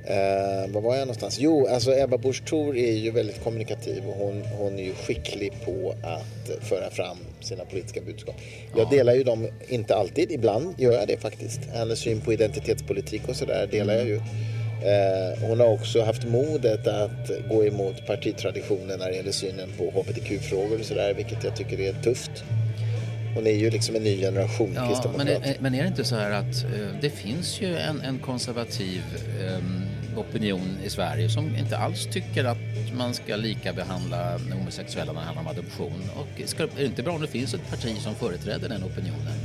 Uh, 0.01 0.73
var 0.73 0.81
var 0.81 0.97
jag 0.97 1.01
någonstans? 1.01 1.39
Jo, 1.41 1.67
alltså 1.67 1.93
Ebba 1.93 2.19
Busch 2.19 2.45
Thor 2.45 2.77
är 2.77 2.93
ju 2.93 3.11
väldigt 3.11 3.45
kommunikativ 3.45 4.03
och 4.09 4.15
hon, 4.15 4.43
hon 4.59 4.79
är 4.79 4.83
ju 4.83 4.95
skicklig 4.95 5.53
på 5.65 5.95
att 6.03 6.65
föra 6.65 6.91
fram 6.91 7.17
sina 7.41 7.65
politiska 7.65 8.01
budskap. 8.01 8.35
Jag 8.77 8.87
ja. 8.87 8.91
delar 8.91 9.15
ju 9.15 9.25
dem, 9.25 9.49
inte 9.69 9.95
alltid, 9.95 10.33
ibland 10.33 10.81
gör 10.81 10.93
jag 10.93 11.09
det 11.09 11.17
faktiskt. 11.17 11.61
Hennes 11.73 11.99
syn 11.99 12.21
på 12.21 12.33
identitetspolitik 12.33 13.29
och 13.29 13.37
sådär 13.37 13.69
delar 13.71 13.95
jag 13.95 14.07
ju. 14.07 14.21
Eh, 14.83 15.49
hon 15.49 15.61
har 15.61 15.67
också 15.67 16.03
haft 16.03 16.25
modet 16.25 16.87
att 16.87 17.31
gå 17.49 17.65
emot 17.65 18.07
partitraditionen 18.07 18.99
när 18.99 19.09
det 19.09 19.17
gäller 19.17 19.33
synen 19.33 19.69
på 19.79 19.91
hbtq-frågor 19.91 20.79
och 20.79 20.85
sådär, 20.85 21.15
vilket 21.15 21.45
jag 21.45 21.57
tycker 21.57 21.81
är 21.81 21.93
tufft. 21.93 22.45
Hon 23.35 23.47
är 23.47 23.55
ju 23.55 23.71
liksom 23.71 23.97
en 23.97 24.05
ny 24.05 24.21
generation 24.21 24.73
ja, 24.75 25.13
men 25.17 25.29
är, 25.29 25.57
men 25.61 25.75
är 25.75 25.83
det 25.83 25.89
inte 25.89 26.05
så 26.05 26.17
här 26.17 26.31
att 26.31 26.65
uh, 26.65 26.89
det 27.01 27.11
finns 27.11 27.61
ju 27.61 27.77
en, 27.77 28.01
en 28.01 28.19
konservativ 28.19 29.03
um, 29.59 29.85
opinion 30.17 30.79
i 30.85 30.91
Sverige 30.91 31.29
som 31.29 31.57
inte 31.57 31.77
alls 31.77 32.07
tycker 32.07 32.45
att 32.45 32.59
man 32.97 33.15
ska 33.15 33.37
lika 33.37 33.73
behandla 33.73 34.39
homosexuella 34.53 35.13
när 35.13 35.21
det 35.21 35.27
handlar 35.27 35.43
om 35.43 35.49
adoption. 35.49 36.11
Och 36.17 36.49
ska, 36.49 36.63
är 36.63 36.69
det 36.77 36.85
inte 36.85 37.03
bra 37.03 37.13
om 37.13 37.21
det 37.21 37.27
finns 37.27 37.55
ett 37.55 37.71
parti 37.71 37.99
som 37.99 38.15
företräder 38.15 38.69
den 38.69 38.85
opinionen? 38.85 39.39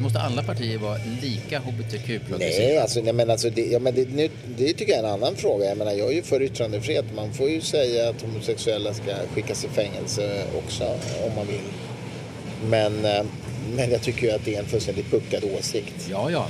Måste 0.00 0.18
alla 0.18 0.42
partier 0.42 0.78
vara 0.78 0.98
lika 1.22 1.58
hbtq-progressiva? 1.58 2.68
Nej, 2.68 2.78
alltså, 2.78 3.00
nej, 3.00 3.12
men 3.12 3.30
alltså 3.30 3.50
det, 3.50 3.66
ja, 3.66 3.78
men 3.78 3.94
det, 3.94 4.08
nu, 4.08 4.28
det 4.58 4.72
tycker 4.72 4.92
jag 4.92 5.04
är 5.04 5.04
en 5.04 5.12
annan 5.12 5.36
fråga. 5.36 5.64
Jag 5.64 5.78
menar, 5.78 5.92
jag 5.92 6.08
är 6.08 6.14
ju 6.14 6.22
för 6.22 6.42
yttrandefrihet. 6.42 7.04
Man 7.16 7.32
får 7.32 7.50
ju 7.50 7.60
säga 7.60 8.08
att 8.08 8.22
homosexuella 8.22 8.94
ska 8.94 9.14
skickas 9.34 9.64
i 9.64 9.68
fängelse 9.68 10.44
också 10.58 10.84
om 11.26 11.34
man 11.36 11.46
vill. 11.46 11.60
Men, 12.70 13.04
eh, 13.04 13.24
men 13.76 13.90
jag 13.90 14.02
tycker 14.02 14.26
ju 14.26 14.32
att 14.32 14.44
det 14.44 14.54
är 14.54 14.58
en 14.58 14.66
fullständigt 14.66 15.10
puckad 15.10 15.44
åsikt. 15.58 16.08
Ja, 16.10 16.30
ja. 16.30 16.46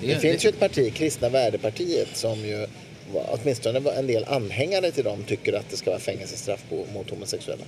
Det, 0.00 0.06
det 0.06 0.20
finns 0.20 0.42
det... 0.42 0.48
ju 0.48 0.48
ett 0.48 0.60
parti, 0.60 0.94
Kristna 0.94 1.28
Värdepartiet, 1.28 2.16
som 2.16 2.38
ju 2.38 2.66
åtminstone 3.14 3.90
en 3.90 4.06
del 4.06 4.24
anhängare 4.24 4.90
till 4.90 5.04
dem 5.04 5.24
tycker 5.26 5.52
att 5.52 5.70
det 5.70 5.76
ska 5.76 5.90
vara 5.90 6.00
fängelsestraff 6.00 6.64
på, 6.68 6.86
mot 6.94 7.10
homosexuella 7.10 7.64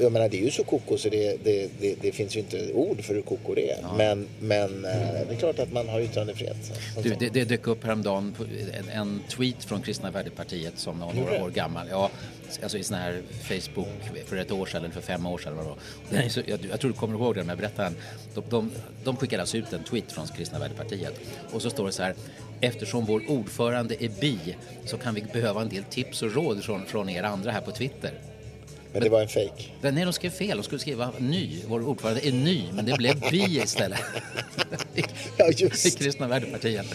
jag 0.00 0.12
menar, 0.12 0.28
det 0.28 0.40
är 0.40 0.44
ju 0.44 0.50
så 0.50 0.64
koko 0.64 0.98
så 0.98 1.08
det, 1.08 1.44
det, 1.44 1.70
det, 1.80 1.94
det, 2.00 2.12
finns 2.12 2.36
ju 2.36 2.40
inte 2.40 2.72
ord 2.72 3.04
för 3.04 3.14
hur 3.14 3.22
koko 3.22 3.54
det 3.54 3.70
är. 3.70 3.78
Ja. 3.82 3.94
Men, 3.96 4.26
men 4.40 4.84
eh, 4.84 4.90
det 5.28 5.34
är 5.34 5.38
klart 5.38 5.58
att 5.58 5.72
man 5.72 5.88
har 5.88 6.00
yttrandefrihet. 6.00 6.56
Du, 7.02 7.14
det, 7.18 7.28
det 7.28 7.44
dök 7.44 7.66
upp 7.66 7.84
häromdagen 7.84 8.34
en, 8.72 8.88
en 8.88 9.20
tweet 9.28 9.64
från 9.64 9.82
Kristna 9.82 10.10
Värdepartiet 10.10 10.78
som 10.78 11.00
var 11.00 11.12
några 11.12 11.44
år 11.44 11.50
gammal. 11.50 11.86
Ja, 11.90 12.10
alltså 12.62 12.78
i 12.78 12.82
sån 12.82 12.96
här 12.96 13.22
Facebook 13.42 14.26
för 14.26 14.36
ett 14.36 14.52
år 14.52 14.66
sedan 14.66 14.84
eller 14.84 14.94
för 14.94 15.00
fem 15.00 15.26
år 15.26 15.38
sedan. 15.38 15.56
Var 15.56 16.28
så, 16.28 16.40
jag, 16.46 16.58
jag, 16.70 16.80
tror 16.80 16.90
du 16.90 16.96
kommer 16.96 17.18
ihåg 17.18 17.34
den, 17.34 17.46
men 17.46 17.48
jag 17.48 17.58
berättar 17.58 17.92
De, 18.34 18.44
de, 18.48 18.70
de 19.04 19.16
skickade 19.16 19.42
alltså 19.42 19.56
ut 19.56 19.72
en 19.72 19.84
tweet 19.84 20.12
från 20.12 20.26
Kristna 20.28 20.58
Värdepartiet 20.58 21.20
och 21.52 21.62
så 21.62 21.70
står 21.70 21.86
det 21.86 21.92
så 21.92 22.02
här 22.02 22.14
Eftersom 22.60 23.04
vår 23.04 23.30
ordförande 23.30 24.04
är 24.04 24.08
bi 24.20 24.56
så 24.84 24.98
kan 24.98 25.14
vi 25.14 25.22
behöva 25.32 25.62
en 25.62 25.68
del 25.68 25.84
tips 25.84 26.22
och 26.22 26.34
råd 26.34 26.64
från, 26.64 26.86
från 26.86 27.08
er 27.08 27.22
andra 27.22 27.50
här 27.50 27.60
på 27.60 27.70
Twitter. 27.70 28.12
Men 28.92 29.02
det 29.02 29.08
var 29.08 29.20
en 29.20 29.28
fejk. 29.28 29.72
Nej, 29.80 30.04
de 30.04 30.12
skrev 30.12 30.30
fel. 30.30 30.56
De 30.56 30.62
skulle 30.62 30.80
skriva 30.80 31.12
ny. 31.18 31.62
Vår 31.66 31.88
ordförande 31.88 32.26
är 32.26 32.32
ny, 32.32 32.64
men 32.72 32.86
det 32.86 32.96
blev 32.96 33.30
bi 33.30 33.60
istället. 33.64 34.00
ja, 35.36 35.50
just. 35.56 35.86
I 35.86 35.90
Kristna 35.90 36.28
Värdepartiet. 36.28 36.86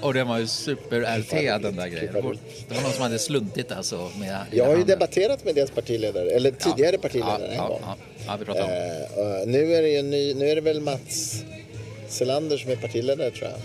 Och 0.00 0.14
den 0.14 0.28
var 0.28 0.38
ju 0.38 0.46
super-RT 0.46 1.62
den 1.62 1.76
där 1.76 1.88
grejen. 1.88 2.12
Det 2.14 2.20
var 2.20 2.82
någon 2.82 2.92
som 2.92 3.02
hade 3.02 3.18
sluntit 3.18 3.72
alltså. 3.72 4.10
Med 4.18 4.38
jag 4.50 4.66
har 4.66 4.76
ju 4.76 4.84
debatterat 4.84 5.44
med 5.44 5.54
deras 5.54 5.70
partiledare, 5.70 6.30
eller 6.30 6.50
tidigare 6.50 6.92
ja. 6.92 7.02
partiledare 7.02 7.54
ja, 7.56 7.62
en 7.62 7.68
gång. 7.68 7.80
Ja, 7.82 7.96
ja, 8.26 8.36
vi 8.38 8.44
pratar 8.44 8.64
om. 8.64 8.70
Uh, 9.22 9.46
nu, 9.46 9.74
är 9.74 9.82
det 9.82 9.88
ju 9.88 10.02
ny, 10.02 10.34
nu 10.34 10.48
är 10.48 10.54
det 10.54 10.60
väl 10.60 10.80
Mats 10.80 11.42
Selander 12.08 12.56
som 12.56 12.70
är 12.70 12.76
partiledare 12.76 13.30
tror 13.30 13.50
jag. 13.50 13.58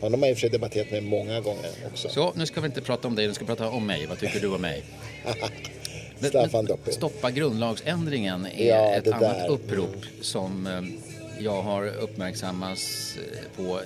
Honom 0.00 0.20
har 0.20 0.26
jag 0.26 0.30
i 0.30 0.34
och 0.34 0.36
för 0.36 0.40
sig 0.40 0.50
debatterat 0.50 0.90
med 0.90 1.02
många 1.02 1.40
gånger 1.40 1.70
också. 1.92 2.08
Så, 2.08 2.32
nu 2.36 2.46
ska 2.46 2.60
vi 2.60 2.66
inte 2.66 2.80
prata 2.80 3.08
om 3.08 3.14
dig, 3.14 3.26
nu 3.26 3.34
ska 3.34 3.44
vi 3.44 3.46
prata 3.46 3.68
om 3.68 3.86
mig. 3.86 4.06
Vad 4.06 4.18
tycker 4.18 4.40
du 4.40 4.48
om 4.48 4.60
mig? 4.60 4.82
Staffan 6.26 6.64
Doppi. 6.64 6.92
Stoppa 6.92 7.30
grundlagsändringen 7.30 8.46
är 8.46 8.68
ja, 8.68 8.94
ett 8.94 9.06
annat 9.06 9.20
där. 9.20 9.48
upprop 9.48 10.04
som 10.20 10.66
eh, 10.66 11.44
jag 11.44 11.62
har 11.62 11.86
uppmärksammats 11.86 13.14
eh, 13.16 13.56
på. 13.56 13.80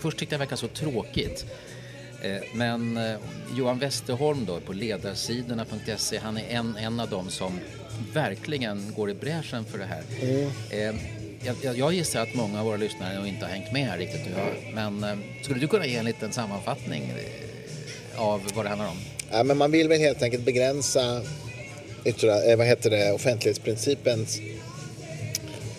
Först 0.00 0.18
tyckte 0.18 0.34
jag 0.34 0.40
det 0.40 0.44
verkade 0.44 0.60
så 0.60 0.68
tråkigt. 0.68 1.44
Eh, 2.22 2.36
men 2.54 2.98
Johan 3.56 3.78
Westerholm 3.78 4.44
då 4.44 4.60
på 4.60 4.72
ledarsidorna.se, 4.72 6.18
han 6.18 6.36
är 6.36 6.48
en, 6.48 6.76
en 6.76 7.00
av 7.00 7.08
dem 7.08 7.30
som 7.30 7.60
verkligen 8.12 8.92
går 8.96 9.10
i 9.10 9.14
bräschen 9.14 9.64
för 9.64 9.78
det 9.78 9.84
här. 9.84 10.02
Mm. 10.22 10.98
Jag, 11.62 11.76
jag, 11.76 11.92
gissar 11.92 12.22
att 12.22 12.34
många 12.34 12.58
av 12.60 12.66
våra 12.66 12.76
lyssnare 12.76 13.28
inte 13.28 13.44
har 13.44 13.52
hängt 13.52 13.72
med 13.72 13.86
här 13.86 13.98
riktigt. 13.98 14.26
Men 14.74 15.22
skulle 15.42 15.60
du 15.60 15.68
kunna 15.68 15.86
ge 15.86 15.96
en 15.96 16.04
liten 16.04 16.32
sammanfattning 16.32 17.12
av 18.16 18.42
vad 18.54 18.64
det 18.64 18.68
handlar 18.68 18.88
om? 18.88 18.96
Ja, 19.30 19.42
men 19.44 19.58
man 19.58 19.70
vill 19.70 19.88
väl 19.88 20.00
helt 20.00 20.22
enkelt 20.22 20.44
begränsa 20.44 21.22
yttra, 22.04 22.44
eh, 22.44 22.56
vad 22.56 22.66
heter 22.66 22.90
det, 22.90 23.12
offentlighetsprincipens 23.12 24.40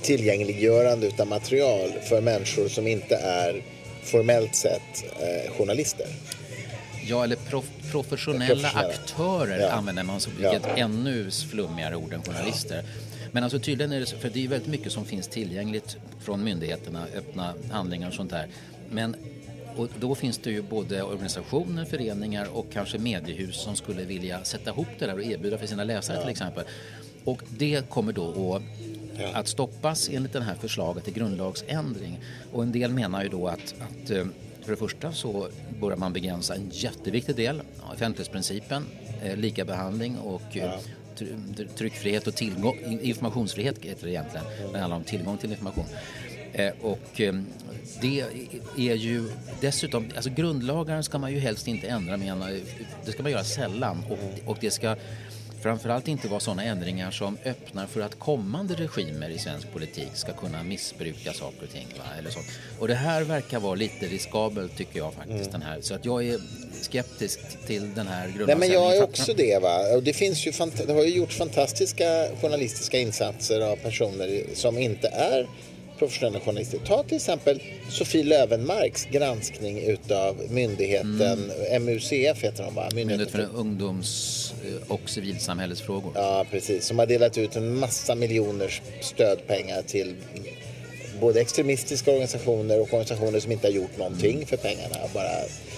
tillgängliggörande 0.02 1.12
av 1.20 1.28
material 1.28 1.92
för 2.10 2.22
människor 2.22 2.68
som 2.68 2.88
inte 2.88 3.16
är 3.16 3.64
formellt 4.04 4.56
sett 4.56 5.06
eh, 5.20 5.52
journalister. 5.54 6.08
Ja, 7.08 7.24
eller 7.24 7.36
prof 7.36 7.66
professionella, 7.92 8.48
professionella, 8.48 8.90
aktörer 8.90 9.60
ja. 9.60 9.70
använder 9.70 10.04
man 10.04 10.20
som 10.20 10.34
ja. 10.42 10.60
ännu 10.76 11.32
flummigare 11.32 11.96
ord 11.96 12.14
än 12.14 12.24
journalister. 12.24 12.76
Ja. 12.76 13.06
Men 13.32 13.44
alltså 13.44 13.60
tydligen 13.60 13.92
är 13.92 14.00
det 14.00 14.06
för 14.06 14.30
det 14.30 14.44
är 14.44 14.48
väldigt 14.48 14.70
mycket 14.70 14.92
som 14.92 15.06
finns 15.06 15.28
tillgängligt 15.28 15.98
från 16.22 16.44
myndigheterna, 16.44 17.06
öppna 17.18 17.54
handlingar 17.72 18.08
och 18.08 18.14
sånt 18.14 18.32
där. 18.32 18.48
Men 18.90 19.16
och 19.78 19.90
då 20.00 20.16
finns 20.16 20.38
det 20.38 20.52
ju 20.52 20.62
både 20.62 21.04
organisationer, 21.04 21.86
föreningar 21.86 22.48
och 22.54 22.66
kanske 22.74 22.98
mediehus 22.98 23.56
som 23.56 23.76
skulle 23.76 24.04
vilja 24.04 24.44
sätta 24.44 24.70
ihop 24.70 24.88
det 25.00 25.06
där 25.06 25.14
och 25.14 25.24
erbjuda 25.24 25.58
för 25.58 25.68
sina 25.68 25.84
läsare 25.84 26.18
ja. 26.18 26.22
till 26.22 26.32
exempel. 26.32 26.64
Och 27.24 27.42
det 27.58 27.90
kommer 27.90 28.14
då 28.14 28.56
att 28.56 28.62
Ja. 29.20 29.28
att 29.34 29.48
stoppas 29.48 30.10
enligt 30.10 30.34
det 30.34 30.44
här 30.44 30.56
förslaget 30.56 31.04
till 31.04 31.14
grundlagsändring. 31.14 32.20
Och 32.54 32.64
en 32.64 32.72
del 32.72 32.92
menar 32.92 33.24
ju 33.24 33.30
då 33.30 33.48
att, 33.48 33.76
att 33.80 34.10
eh, 34.10 34.26
för 34.62 34.72
det 34.72 34.78
första 34.78 35.12
så 35.14 35.48
börjar 35.82 35.98
man 35.98 36.14
begränsa 36.14 36.56
en 36.56 36.70
jätteviktig 36.74 37.36
del, 37.36 37.62
offentlighetsprincipen. 37.94 38.86
eh, 39.24 39.36
lika 39.38 39.66
behandling 39.66 40.18
och 40.18 40.58
eh, 40.58 40.72
tr- 41.18 41.68
tryckfrihet 41.78 42.28
och 42.28 42.36
tillgång, 42.36 43.00
informationsfrihet 43.02 43.86
heter 43.86 44.06
det 44.06 44.12
egentligen. 44.12 44.46
Det 44.74 44.80
handlar 44.80 44.98
om 44.98 45.04
tillgång 45.04 45.38
till 45.38 45.52
information. 45.52 45.86
Eh, 46.56 46.72
och 46.82 47.22
eh, 47.22 47.34
det 48.02 48.24
är 48.78 48.96
ju 48.96 49.30
dessutom, 49.62 50.06
alltså 50.16 50.30
grundlagar 50.30 51.02
ska 51.02 51.18
man 51.18 51.32
ju 51.32 51.40
helst 51.40 51.68
inte 51.68 51.88
ändra 51.88 52.18
menar, 52.18 52.60
det 53.06 53.12
ska 53.12 53.24
man 53.24 53.32
göra 53.32 53.44
sällan 53.44 54.04
och, 54.10 54.50
och 54.50 54.58
det 54.62 54.72
ska 54.72 54.96
framförallt 55.66 56.08
inte 56.08 56.28
vara 56.28 56.40
sådana 56.40 56.64
ändringar 56.64 57.12
som 57.12 57.38
öppnar 57.46 57.86
för 57.86 58.02
att 58.02 58.20
kommande 58.20 58.74
regimer 58.74 59.30
i 59.30 59.38
svensk 59.38 59.74
politik 59.74 60.10
ska 60.14 60.34
kunna 60.34 60.64
missbruka 60.64 61.34
saker 61.34 61.64
och 61.64 61.70
ting. 61.70 61.88
Va? 61.98 62.04
Eller 62.20 62.30
så. 62.30 62.40
Och 62.80 62.88
det 62.88 62.96
här 62.96 63.24
verkar 63.24 63.60
vara 63.60 63.76
lite 63.76 64.06
riskabelt 64.06 64.78
tycker 64.78 65.00
jag 65.00 65.14
faktiskt. 65.14 65.52
Den 65.52 65.62
här. 65.62 65.82
Så 65.82 65.94
att 65.94 66.06
jag 66.06 66.28
är 66.28 66.40
skeptisk 66.82 67.40
till 67.68 67.94
den 67.94 68.08
här 68.08 68.28
Nej, 68.28 68.34
grundlagsändringen. 68.38 68.60
men 68.60 68.70
jag 68.72 68.98
är 68.98 69.04
också 69.04 69.34
det. 69.34 69.62
Va? 69.62 69.96
Och 69.96 70.04
det, 70.04 70.14
finns 70.14 70.48
ju 70.48 70.52
det 70.88 70.94
har 70.94 71.04
ju 71.04 71.16
gjorts 71.16 71.38
fantastiska 71.38 72.28
journalistiska 72.42 73.00
insatser 73.00 73.62
av 73.62 73.76
personer 73.76 74.44
som 74.54 74.78
inte 74.78 75.08
är 75.08 75.48
professionella 76.00 76.40
journalister. 76.40 76.80
Ta 76.86 77.04
till 77.04 77.16
exempel 77.16 77.62
Sofie 77.90 78.24
Lövenmarks 78.24 79.06
granskning 79.06 79.80
utav 79.80 80.42
myndigheten 80.50 81.52
MUCF 81.82 82.44
heter 82.44 82.64
de 82.64 82.76
va? 82.76 82.90
Myndighet 82.96 83.32
för 83.32 83.48
ungdoms 83.56 84.54
eh, 84.66 84.92
och 84.92 85.10
civilsamhällesfrågor. 85.10 86.12
Ja, 86.16 86.46
precis. 86.52 86.86
Som 86.86 87.00
har 87.00 87.06
delat 87.06 87.38
ut 87.38 87.56
en 87.56 87.80
massa 87.80 88.16
miljoners 88.16 88.82
stödpengar 89.02 89.82
till 89.82 90.16
både 91.20 91.42
extremistiska 91.42 92.12
organisationer 92.12 92.80
och 92.80 92.88
organisationer 92.94 93.40
som 93.40 93.52
inte 93.52 93.68
har 93.68 93.74
gjort 93.74 93.98
någonting 93.98 94.46
för 94.46 94.58
pengarna. 94.58 94.96
Bara... 95.14 95.30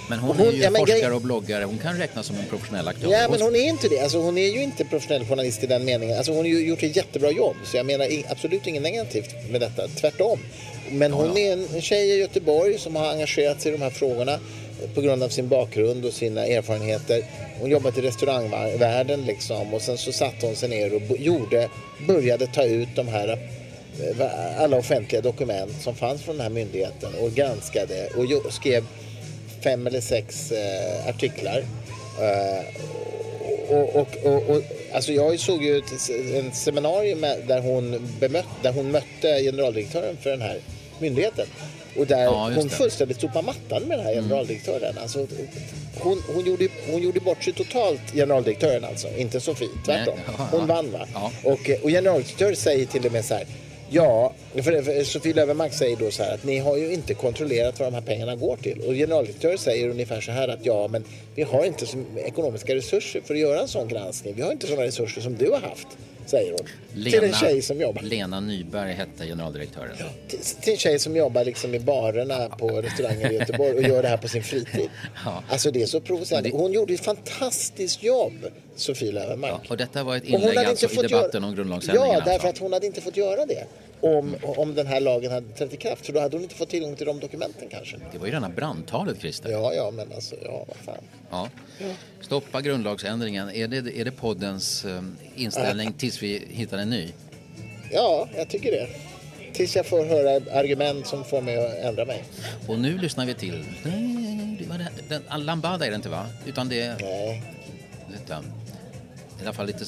Men 0.10 0.20
hon, 0.20 0.40
Och 0.40 0.48
är 0.48 0.52
ju 0.52 0.58
ja, 0.58 0.70
forskare 0.70 1.00
grej- 1.00 1.12
och 1.12 1.22
bloggare. 1.22 1.64
Hon 1.64 1.78
kan 1.78 1.98
räknas 1.98 2.26
som 2.26 2.36
en 2.36 2.46
professionell 2.46 2.88
aktör. 2.88 3.12
Ja, 3.12 3.28
men 3.32 3.42
hon 3.42 3.56
är 3.56 3.70
inte 3.70 3.88
det. 3.88 4.00
Alltså, 4.00 4.18
hon 4.18 4.38
är 4.38 4.48
ju 4.48 4.64
inte 4.64 4.86
professionell 4.86 5.26
journalist 5.26 5.64
i 5.64 5.68
den 5.68 5.86
meningen. 5.86 6.18
Alltså, 6.18 6.32
hon 6.32 6.40
har 6.40 6.48
ju 6.48 6.68
gjort 6.68 6.84
ett 6.84 6.96
jättebra 6.96 7.32
jobb. 7.32 7.56
Så 7.66 7.78
jag 7.78 7.86
menar 7.86 8.08
absolut 8.30 8.68
inget 8.68 8.82
negativt 8.82 9.36
med 9.52 9.62
detta. 9.62 9.88
Tvärtom. 9.88 10.40
Men 10.92 11.14
hon 11.14 11.38
är 11.38 11.54
en 11.54 11.82
tjej 11.82 12.10
i 12.10 12.20
Göteborg 12.20 12.78
som 12.78 12.96
har 12.96 13.12
engagerat 13.12 13.62
sig 13.62 13.72
i 13.72 13.76
de 13.78 13.82
här 13.84 13.90
frågorna 13.90 14.40
på 14.96 15.02
grund 15.02 15.24
av 15.24 15.30
sin 15.30 15.48
bakgrund 15.48 16.06
och 16.06 16.14
sina 16.14 16.46
erfarenheter. 16.46 17.24
Hon 17.60 17.70
jobbat 17.70 17.98
i 17.98 18.02
restaurangvärlden 18.02 19.26
liksom 19.26 19.74
och 19.74 19.82
sen 19.82 19.98
så 19.98 20.12
satte 20.12 20.46
hon 20.46 20.56
sig 20.56 20.70
ner 20.70 20.94
och 20.96 21.18
gjorde, 21.18 21.70
började 22.08 22.48
ta 22.48 22.64
ut 22.64 22.90
de 22.96 23.08
här 23.08 23.28
eh, 23.30 24.62
alla 24.62 24.78
offentliga 24.78 25.22
dokument 25.22 25.72
som 25.82 25.96
fanns 25.96 26.22
från 26.22 26.38
den 26.38 26.44
här 26.44 26.50
myndigheten 26.50 27.10
och 27.22 27.32
granskade 27.32 28.10
och 28.16 28.54
skrev 28.54 28.84
fem 29.68 29.88
eller 29.88 30.02
sex 30.02 30.52
eh, 30.52 31.10
artiklar. 31.10 31.64
Eh, 32.22 32.64
och, 33.70 33.96
och, 33.96 34.08
och, 34.24 34.50
och, 34.50 34.62
alltså 34.94 35.12
jag 35.12 35.40
såg 35.40 35.64
ju 35.64 35.78
ett, 35.78 36.10
en 36.36 36.52
seminarium 36.52 37.22
där, 37.22 37.62
hon 37.62 38.10
bemött, 38.20 38.46
där 38.62 38.72
hon 38.72 38.92
mötte 38.92 39.42
generaldirektören 39.44 40.18
för 40.22 40.30
den 40.30 40.42
här 40.42 40.60
myndigheten. 41.00 41.46
Och 41.98 42.08
där 42.08 42.24
Ja, 42.24 42.52
hon 42.56 42.68
det. 42.68 42.70
fullständigt 42.70 43.22
sopade 43.22 43.46
mattan 43.46 43.84
med 43.84 43.98
den 43.98 44.06
här 44.06 44.14
generaldirektören. 44.14 44.98
Alltså, 44.98 45.28
hon, 46.00 46.24
hon, 46.36 46.46
gjorde, 46.46 46.68
hon 46.92 47.02
gjorde 47.02 47.20
bort 47.20 47.44
sig 47.44 47.54
totalt, 47.54 48.02
generaldirektören 48.14 48.86
alltså. 48.86 49.08
Inte 49.18 49.40
Sofie, 49.40 49.70
tvärtom. 49.86 50.20
Hon 50.52 50.68
vann 50.68 50.92
va? 50.92 51.08
Ja. 51.14 51.32
Och, 51.44 51.70
och 51.84 51.90
generaldirektören 51.90 52.56
säger 52.56 52.86
till 52.86 53.06
och 53.06 53.12
med 53.12 53.26
så 53.26 53.34
här. 53.34 53.46
Ja, 53.90 54.34
för, 54.64 54.82
för 54.82 55.04
Sofie 55.04 55.34
Löwenmark 55.34 55.74
säger 55.74 55.98
då 55.98 56.12
så 56.12 56.24
här 56.24 56.34
att 56.34 56.44
ni 56.44 56.58
har 56.58 56.78
ju 56.78 56.94
inte 56.94 57.14
kontrollerat 57.14 57.80
vad 57.80 57.88
de 57.88 57.94
här 57.94 58.02
pengarna 58.02 58.36
går 58.36 58.58
till. 58.58 58.82
Och 58.82 58.94
generaldirektören 58.94 59.58
säger 59.58 59.90
ungefär 59.90 60.22
så 60.22 60.32
här 60.32 60.48
att 60.48 60.66
ja, 60.66 60.88
men 60.88 61.04
vi 61.36 61.44
har 61.44 61.66
inte 61.66 61.86
så 61.86 61.98
ekonomiska 62.18 62.76
resurser 62.76 63.22
för 63.26 63.34
att 63.34 63.40
göra 63.40 63.60
en 63.62 63.68
sån 63.68 63.88
granskning. 63.88 64.34
Vi 64.36 64.42
har 64.42 64.52
inte 64.52 64.68
sådana 64.68 64.84
resurser 64.86 65.22
som 65.22 65.36
du 65.36 65.50
har 65.52 65.60
haft, 65.60 65.88
säger 66.26 66.52
hon. 66.52 67.04
till 67.04 67.24
en 67.24 67.34
tjej 67.34 67.62
som 67.62 67.82
jobbar. 67.82 68.02
Lena 68.02 68.40
Nyberg 68.40 68.94
hette 68.94 69.26
generaldirektören. 69.26 69.98
Till, 70.28 70.40
till 70.40 70.74
en 70.74 70.78
tjej 70.80 71.00
som 71.00 71.16
jobbar 71.16 71.44
liksom 71.46 71.76
i 71.76 71.80
barerna 71.80 72.50
på 72.50 72.82
restauranger 72.82 73.32
i 73.32 73.36
Göteborg 73.36 73.74
och 73.74 73.84
gör 73.84 74.02
det 74.02 74.08
här 74.08 74.18
på 74.18 74.28
sin 74.28 74.44
fritid. 74.44 74.90
Ja. 75.26 75.44
Alltså 75.50 75.72
det 75.72 75.82
är 75.82 75.86
så 75.86 76.02
provocerande. 76.02 76.50
Hon 76.50 76.72
gjorde 76.72 76.94
ett 76.94 77.02
fantastiskt 77.06 78.04
jobb, 78.04 78.34
Sofie 78.76 79.12
Löwenmark. 79.12 79.52
Ja, 79.64 79.70
och 79.70 79.78
detta 79.78 80.04
var 80.04 80.18
ett 80.18 80.24
inlägg 80.24 80.58
alltså 80.58 80.86
i 80.86 80.96
debatten 80.96 81.42
göra- 81.42 81.46
om 81.46 81.56
grundlagsändringen. 81.56 82.14
Ja, 82.14 82.20
därför 82.20 82.32
alltså. 82.32 82.48
att 82.48 82.58
hon 82.58 82.74
hade 82.74 82.86
inte 82.86 83.02
fått 83.02 83.18
göra 83.18 83.46
det 83.46 83.66
om, 84.02 84.36
om 84.44 84.76
den 84.76 84.88
här 84.88 85.00
lagen 85.00 85.32
hade 85.32 85.50
trätt 85.50 85.74
i 85.74 85.78
kraft. 85.78 86.06
För 86.06 86.14
då 86.14 86.20
hade 86.20 86.38
hon 86.38 86.44
inte 86.44 86.56
fått 86.56 86.70
tillgång 86.70 86.96
till 86.96 87.06
de 87.06 87.20
dokumenten 87.20 87.68
kanske. 87.70 87.98
Det 88.12 88.18
var 88.18 88.26
ju 88.26 88.32
rena 88.32 88.50
brandtalet, 88.50 89.22
Christer. 89.22 89.50
Ja, 89.50 89.74
ja, 89.74 89.92
men 89.92 90.14
alltså, 90.14 90.36
ja, 90.44 90.66
vad 90.68 90.78
fan. 90.78 91.04
Ja. 91.30 91.50
Stoppa 92.22 92.62
grundlagsändringen. 92.62 93.52
Är 93.52 93.68
det, 93.68 93.78
är 94.00 94.06
det 94.06 94.12
poddens 94.12 94.86
eh, 94.86 95.02
inställning 95.36 95.94
tills 95.98 96.24
vi 96.24 96.48
hittar 96.50 96.78
en 96.78 96.90
ny? 96.90 97.12
Ja, 97.92 98.30
jag 98.36 98.50
tycker 98.50 98.72
det. 98.72 98.88
Tills 99.54 99.76
jag 99.76 99.86
får 99.86 100.06
höra 100.06 100.60
argument 100.60 101.08
som 101.08 101.24
får 101.24 101.42
mig 101.42 101.66
att 101.66 101.78
ändra 101.78 102.06
mig. 102.06 102.24
Och 102.68 102.80
nu 102.80 102.98
lyssnar 102.98 103.26
vi 103.26 103.34
till... 103.34 103.66
Den, 105.10 105.46
Lambada 105.46 105.86
är 105.86 105.90
det 105.90 105.96
inte, 105.96 106.10
va? 106.10 106.28
Utan 106.46 106.70
det. 106.70 106.98
Nej, 107.02 107.44
Utan, 108.24 108.44
I 109.40 109.44
alla 109.44 109.54
fall 109.54 109.68
lite... 109.68 109.86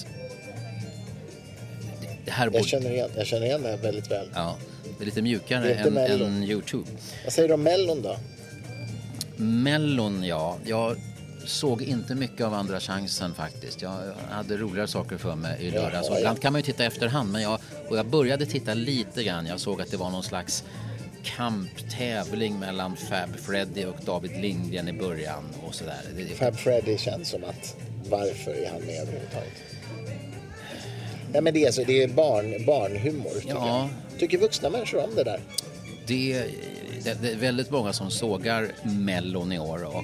Det, 2.30 2.34
här 2.34 2.50
jag 2.54 2.65
känner 2.65 2.92
igen, 2.92 3.10
jag 3.15 3.28
känner 3.28 3.46
igen 3.46 3.62
det 3.63 3.70
här 3.70 3.78
väldigt 3.78 4.12
väl. 4.12 4.30
Ja, 4.34 4.58
det 4.98 5.04
är 5.04 5.06
lite 5.06 5.22
mjukare 5.22 5.68
Det 5.68 5.74
är 5.74 6.10
än, 6.10 6.22
än 6.22 6.44
Youtube. 6.44 6.89
Vad 7.24 7.34
säger 7.34 7.48
du 7.48 7.54
om 7.54 7.63
Mellon 7.63 8.02
då? 8.02 8.18
Mellon, 9.36 10.24
ja. 10.24 10.58
Jag 10.65 10.98
såg 11.46 11.82
inte 11.82 12.15
mycket 12.15 12.46
av 12.46 12.54
Andra 12.54 12.80
chansen 12.80 13.34
faktiskt. 13.34 13.82
Jag 13.82 13.98
hade 14.30 14.58
roligare 14.58 14.88
saker 14.88 15.18
för 15.18 15.36
mig 15.36 15.58
i 15.65 15.72
lördags. 15.72 16.08
ja. 16.10 16.18
Ibland 16.18 16.42
kan 16.42 16.54
man 16.54 16.60
ju 16.60 16.65
titta 16.65 16.86
efterhand, 16.86 17.32
men 17.32 17.42
jag, 17.42 17.60
och 17.89 17.98
jag 17.98 18.06
började 18.06 18.46
titta 18.46 18.74
lite 18.74 19.24
grann. 19.24 19.46
Jag 19.46 19.60
såg 19.60 19.82
att 19.82 19.92
det 19.92 19.98
var 19.98 20.10
någon 20.10 20.24
slags 20.24 20.63
kamptävling 21.24 22.60
mellan 22.60 22.98
Fab 22.98 23.36
Freddy 23.39 23.86
och 23.86 23.96
David 24.06 24.32
Lindgren 24.42 24.88
i 24.88 24.94
början 24.94 25.44
och 25.68 25.76
sådär. 25.76 26.02
Fab 26.36 26.56
Freddy 26.56 26.98
känns 26.98 27.30
som 27.30 27.44
att 27.44 27.76
varför 28.10 28.52
är 28.52 28.70
han 28.70 28.82
med 28.82 29.02
överhuvudtaget? 29.02 29.54
Nej 31.32 31.42
men 31.42 31.54
det 31.54 31.65
är, 31.65 31.72
så, 31.72 31.84
det 31.84 32.04
är 32.04 32.08
barn, 32.08 32.65
barnhumor 32.65 33.30
tycker 33.39 33.50
Ja. 33.50 33.89
jag. 34.12 34.20
Tycker 34.20 34.38
vuxna 34.38 34.70
människor 34.70 35.04
om 35.04 35.15
det 35.15 35.24
där? 35.24 35.39
Det, 36.08 36.44
det, 37.04 37.22
det 37.22 37.32
är 37.32 37.36
väldigt 37.36 37.70
många 37.72 37.94
som 37.94 38.12
sågar 38.12 38.68
Mellon 38.84 39.52
i 39.52 39.60
år 39.60 39.84
och 39.84 40.04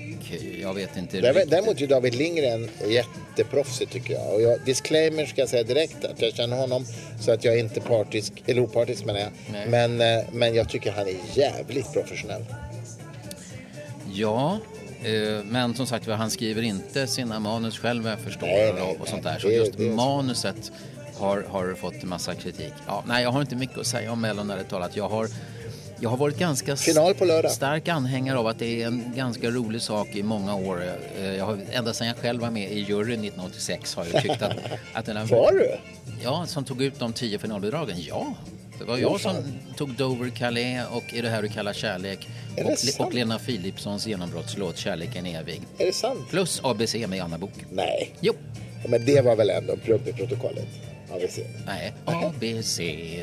jag 0.61 0.73
vet 0.73 0.97
inte 0.97 1.21
Däremot- 1.21 1.81
är 1.81 1.87
David 1.87 2.15
Lindgren 2.15 2.69
jätteproffsig 2.87 3.89
tycker 3.89 4.13
jag. 4.13 4.33
Och 4.33 4.41
jag. 4.41 4.61
Disclaimer 4.65 5.25
ska 5.25 5.41
jag 5.41 5.49
säga 5.49 5.63
direkt 5.63 6.05
att 6.05 6.21
jag 6.21 6.33
känner 6.33 6.57
honom 6.57 6.85
så 7.21 7.31
att 7.31 7.43
jag 7.43 7.53
är 7.55 7.59
inte 7.59 7.81
partisk, 7.81 8.33
eller 8.45 8.61
opartisk 8.63 9.05
menar 9.05 9.19
jag. 9.19 9.29
Nej. 9.51 9.67
Men, 9.69 10.01
eh, 10.01 10.23
men 10.31 10.55
jag 10.55 10.69
tycker 10.69 10.91
han 10.91 11.07
är 11.07 11.15
jävligt 11.33 11.93
professionell. 11.93 12.45
Ja, 14.13 14.59
eh, 15.03 15.43
men 15.45 15.75
som 15.75 15.87
sagt 15.87 16.07
han 16.07 16.31
skriver 16.31 16.61
inte 16.61 17.07
sina 17.07 17.39
manus 17.39 17.77
själv 17.79 18.03
vad 18.03 18.11
jag 18.11 18.19
förstår 18.19 18.47
Nej, 18.47 18.73
nej, 18.73 18.97
och, 18.99 19.07
sånt 19.07 19.23
där. 19.23 19.39
Så 19.39 19.47
det 19.47 19.53
just 19.53 19.71
det 19.77 19.89
så. 19.89 19.95
manuset 19.95 20.71
har, 21.17 21.45
har 21.49 21.73
fått 21.75 22.03
en 22.03 22.09
massa 22.09 22.35
kritik. 22.35 22.73
Ja, 22.87 23.03
nej, 23.07 23.23
jag 23.23 23.31
har 23.31 23.41
inte 23.41 23.55
mycket 23.55 23.77
att 23.77 23.87
säga 23.87 24.11
om 24.11 24.21
Mellon 24.21 24.51
ärligt 24.51 24.69
talat. 24.69 24.95
Jag 24.95 25.09
har, 25.09 25.27
jag 25.99 26.09
har 26.09 26.17
varit 26.17 26.37
ganska 26.37 26.75
stark 26.75 27.87
anhängare 27.87 28.37
av 28.37 28.47
att 28.47 28.59
det 28.59 28.81
är 28.83 28.87
en 28.87 29.13
ganska 29.15 29.49
rolig 29.49 29.81
sak 29.81 30.07
i 30.15 30.23
många 30.23 30.55
år. 30.55 30.83
Eh, 31.19 31.35
Jag 31.35 31.45
har, 31.45 31.59
ända 31.71 31.93
sedan 31.93 32.07
jag 32.07 32.17
själv 32.17 32.41
var 32.41 32.51
med 32.51 32.71
i 32.71 32.79
juryn 32.79 33.19
1986 33.19 33.95
har 33.95 34.05
jag 34.13 34.21
tyckt 34.21 34.41
att, 34.41 34.53
att 34.93 35.05
den 35.05 35.17
här... 35.17 35.25
Var 35.25 35.51
du? 35.51 35.77
Ja, 36.23 36.45
som 36.47 36.63
tog 36.63 36.81
ut 36.81 36.99
de 36.99 37.13
tio 37.13 37.39
finalbidragen. 37.39 37.97
Ja, 38.01 38.33
det 38.79 38.85
var 38.85 38.97
jag 38.97 39.21
som 39.21 39.35
tog 39.77 39.89
Dover 39.89 40.29
Calais 40.29 40.85
och 40.91 41.13
Är 41.13 41.21
det 41.21 41.29
här 41.29 41.41
du 41.41 41.47
kallar 41.49 41.73
kärlek 41.73 42.27
och, 42.97 43.05
och 43.05 43.13
Lena 43.13 43.39
Philipssons 43.39 44.07
genombrottslåt 44.07 44.77
Kärleken 44.77 45.25
är 45.25 45.39
evig. 45.39 45.61
Är 45.77 45.85
det 45.85 45.93
sant? 45.93 46.19
Plus 46.29 46.61
ABC 46.63 46.95
med 47.07 47.23
Anna 47.23 47.37
Bok. 47.37 47.51
Nej. 47.71 48.11
Jo, 48.19 48.33
Men 48.87 49.05
det 49.05 49.21
var 49.21 49.35
väl 49.35 49.49
ändå 49.49 49.73
en 49.73 49.79
plump 49.79 50.07
i 50.07 50.13
protokollet? 50.13 50.67
Ja, 51.21 51.27
ser. 51.27 51.45
nej, 51.65 51.93
ABC 52.05 52.77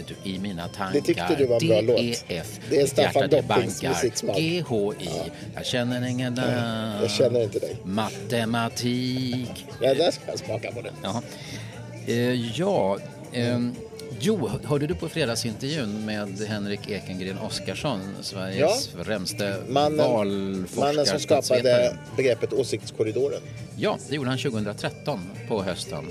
du 0.06 0.30
i 0.30 0.38
mina 0.38 0.68
tankar. 0.68 0.92
Det 1.00 1.06
tyckte 1.06 1.34
du 1.38 1.46
var 1.46 1.60
en 1.62 1.68
bra 1.68 1.80
låt. 1.80 1.96
DEF, 2.28 2.60
Det 2.70 2.80
är 2.80 2.86
Staffan 2.86 3.28
Doppings 3.30 3.82
musiksmak. 3.82 4.36
GHI, 4.36 5.08
jag 5.54 5.66
känner 5.66 6.06
ingen 6.08 6.34
där. 6.34 6.92
Jag 7.00 7.10
känner 7.10 7.42
inte 7.42 7.58
dig. 7.58 7.76
Matematik. 7.84 9.66
Ja, 9.80 9.94
där 9.94 10.10
ska 10.10 10.22
jag 10.26 10.38
smaka 10.38 10.72
på 10.72 10.80
det. 10.80 10.92
Jaha. 11.02 11.22
Eh, 12.06 12.58
ja, 12.58 12.98
ehm, 13.32 13.74
jo, 14.20 14.50
hörde 14.64 14.86
du 14.86 14.94
på 14.94 15.08
fredagsintervjun 15.08 16.04
med 16.06 16.40
Henrik 16.48 16.90
Ekengren 16.90 17.38
Oskarsson, 17.38 18.00
Sveriges 18.20 18.88
främste 18.88 19.56
Mannen, 19.68 19.96
valforskare? 19.98 20.86
mannen 20.86 21.06
som 21.06 21.18
skapade 21.20 21.96
begreppet 22.16 22.52
åsiktskorridoren. 22.52 23.40
Ja, 23.76 23.98
det 24.08 24.14
gjorde 24.16 24.28
han 24.30 24.38
2013 24.38 25.20
på 25.48 25.62
hösten. 25.62 26.04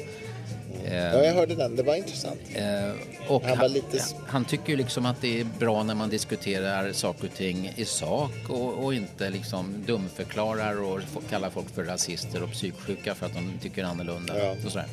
Ja, 0.85 1.23
jag 1.23 1.33
hörde 1.33 1.55
den. 1.55 1.75
Det 1.75 1.83
var 1.83 1.95
intressant. 1.95 2.39
Eh, 2.55 2.91
och 3.27 3.43
Han 3.43 3.57
han, 3.57 3.71
lite- 3.73 4.03
han 4.27 4.45
tycker 4.45 4.69
ju 4.69 4.75
liksom 4.75 5.05
att 5.05 5.21
det 5.21 5.39
är 5.39 5.47
bra 5.59 5.83
när 5.83 5.95
man 5.95 6.09
diskuterar 6.09 6.91
saker 6.93 7.27
och 7.27 7.33
ting 7.33 7.73
i 7.75 7.85
sak 7.85 8.31
och, 8.49 8.83
och 8.85 8.93
inte 8.93 9.29
liksom 9.29 9.83
dumförklarar 9.87 10.81
och 10.81 10.99
kallar 11.29 11.49
folk 11.49 11.69
för 11.75 11.83
rasister 11.83 12.43
och 12.43 12.51
psyksjuka 12.51 13.15
för 13.15 13.25
att 13.25 13.33
de 13.33 13.53
tycker 13.61 13.83
annorlunda. 13.83 14.37
Ja. 14.45 14.55
Och 14.65 14.71
sådär. 14.71 14.87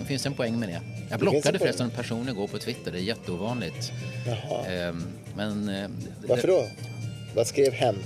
Det 0.00 0.04
finns 0.04 0.26
en 0.26 0.34
poäng 0.34 0.58
med 0.60 0.68
det. 0.68 0.80
Jag 1.10 1.20
blockade 1.20 1.42
poäng. 1.42 1.58
förresten 1.58 1.86
en 1.86 1.96
person 1.96 2.28
igår 2.28 2.46
på 2.48 2.58
Twitter, 2.58 2.92
det 2.92 2.98
är 2.98 3.02
jätteovanligt. 3.02 3.92
Jaha. 4.26 4.66
Ehm, 4.66 5.04
men 5.36 5.68
eh, 5.68 5.88
Varför 6.28 6.48
då? 6.48 6.66
Vad 7.34 7.46
skrev 7.46 7.72
hen? 7.72 7.96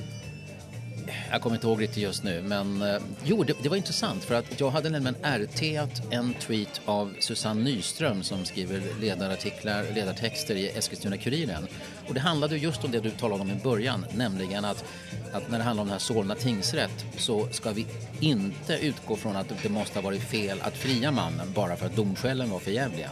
Jag 1.31 1.43
kommer 1.43 1.57
inte 1.57 1.67
ihåg 1.67 1.83
riktigt 1.83 2.03
just 2.03 2.25
nu, 2.25 2.43
men 2.43 2.83
eh, 2.83 3.03
jo, 3.25 3.45
det, 3.45 3.55
det 3.63 3.69
var 3.69 3.77
intressant 3.77 4.25
för 4.25 4.35
att 4.35 4.61
jag 4.61 4.71
hade 4.71 4.91
nämligen 4.91 5.17
RTat 5.23 6.03
en 6.11 6.35
tweet 6.35 6.81
av 6.85 7.15
Susanne 7.21 7.63
Nyström 7.63 8.23
som 8.23 8.45
skriver 8.45 8.83
ledarartiklar, 9.01 9.85
ledartexter 9.95 10.55
i 10.55 10.69
Eskilstuna-Kuriren. 10.69 11.67
Och 12.09 12.15
det 12.15 12.21
handlade 12.21 12.57
just 12.57 12.85
om 12.85 12.91
det 12.91 13.01
du 13.01 13.11
talade 13.11 13.43
om 13.43 13.51
i 13.51 13.55
början, 13.55 14.05
nämligen 14.15 14.65
att, 14.65 14.85
att 15.33 15.51
när 15.51 15.59
det 15.59 15.65
handlar 15.65 15.83
om 15.83 15.89
den 15.89 15.93
här 15.93 15.99
Solna 15.99 16.35
tingsrätt 16.35 17.05
så 17.17 17.49
ska 17.51 17.71
vi 17.73 17.87
inte 18.21 18.79
utgå 18.79 19.17
från 19.17 19.37
att 19.37 19.53
det 19.63 19.69
måste 19.69 19.99
ha 19.99 20.03
varit 20.03 20.23
fel 20.23 20.61
att 20.63 20.77
fria 20.77 21.11
mannen 21.11 21.53
bara 21.55 21.77
för 21.77 21.87
att 21.87 21.97
domskälen 21.97 22.51
var 22.51 22.59
för 22.59 22.71
jävliga 22.71 23.11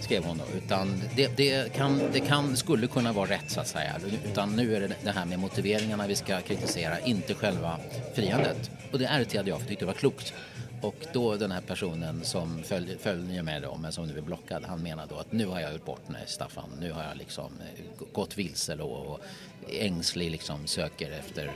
skrev 0.00 0.24
hon 0.24 0.38
då. 0.38 0.44
Utan 0.56 1.02
det, 1.16 1.36
det, 1.36 1.72
kan, 1.72 2.00
det 2.12 2.20
kan, 2.20 2.56
skulle 2.56 2.86
kunna 2.86 3.12
vara 3.12 3.30
rätt 3.30 3.50
så 3.50 3.60
att 3.60 3.68
säga. 3.68 4.00
Utan 4.24 4.56
nu 4.56 4.76
är 4.76 4.80
det 4.80 4.94
det 5.04 5.10
här 5.10 5.24
med 5.24 5.38
motiveringarna 5.38 6.06
vi 6.06 6.16
ska 6.16 6.40
kritisera, 6.40 7.00
inte 7.00 7.34
själva 7.34 7.78
friandet. 8.14 8.70
Och 8.92 8.98
det 8.98 9.06
RTade 9.06 9.50
jag 9.50 9.60
för 9.60 9.68
tyckte 9.68 9.84
det 9.84 9.86
var 9.86 9.94
klokt. 9.94 10.34
Och 10.80 11.06
då 11.12 11.36
den 11.36 11.50
här 11.50 11.60
personen 11.60 12.24
som 12.24 12.62
följer, 12.62 12.96
följ 12.98 13.42
med 13.42 13.62
då, 13.62 13.76
men 13.76 13.92
som 13.92 14.06
nu 14.06 14.18
är 14.18 14.22
blockad, 14.22 14.64
han 14.64 14.82
menar 14.82 15.06
då 15.06 15.16
att 15.16 15.32
nu 15.32 15.46
har 15.46 15.60
jag 15.60 15.72
gjort 15.72 15.84
bort 15.84 16.08
mig 16.08 16.22
Staffan. 16.26 16.70
Nu 16.80 16.92
har 16.92 17.02
jag 17.02 17.16
liksom 17.16 17.52
eh, 17.60 18.06
gått 18.12 18.38
vilse 18.38 18.76
då 18.76 18.86
och 18.86 19.20
ängslig 19.68 20.30
liksom 20.30 20.66
söker 20.66 21.10
efter 21.10 21.50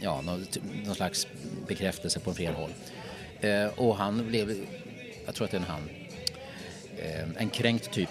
ja, 0.00 0.20
någon, 0.20 0.46
någon 0.84 0.94
slags 0.94 1.26
bekräftelse 1.66 2.20
på 2.20 2.34
fel 2.34 2.54
håll. 2.54 2.70
Eh, 3.40 3.66
och 3.66 3.96
han 3.96 4.28
blev, 4.28 4.66
jag 5.26 5.34
tror 5.34 5.44
att 5.44 5.50
det 5.50 5.56
är 5.56 5.60
en 5.60 5.66
han, 5.66 5.88
en 7.38 7.50
kränkt 7.50 7.92
typ. 7.92 8.10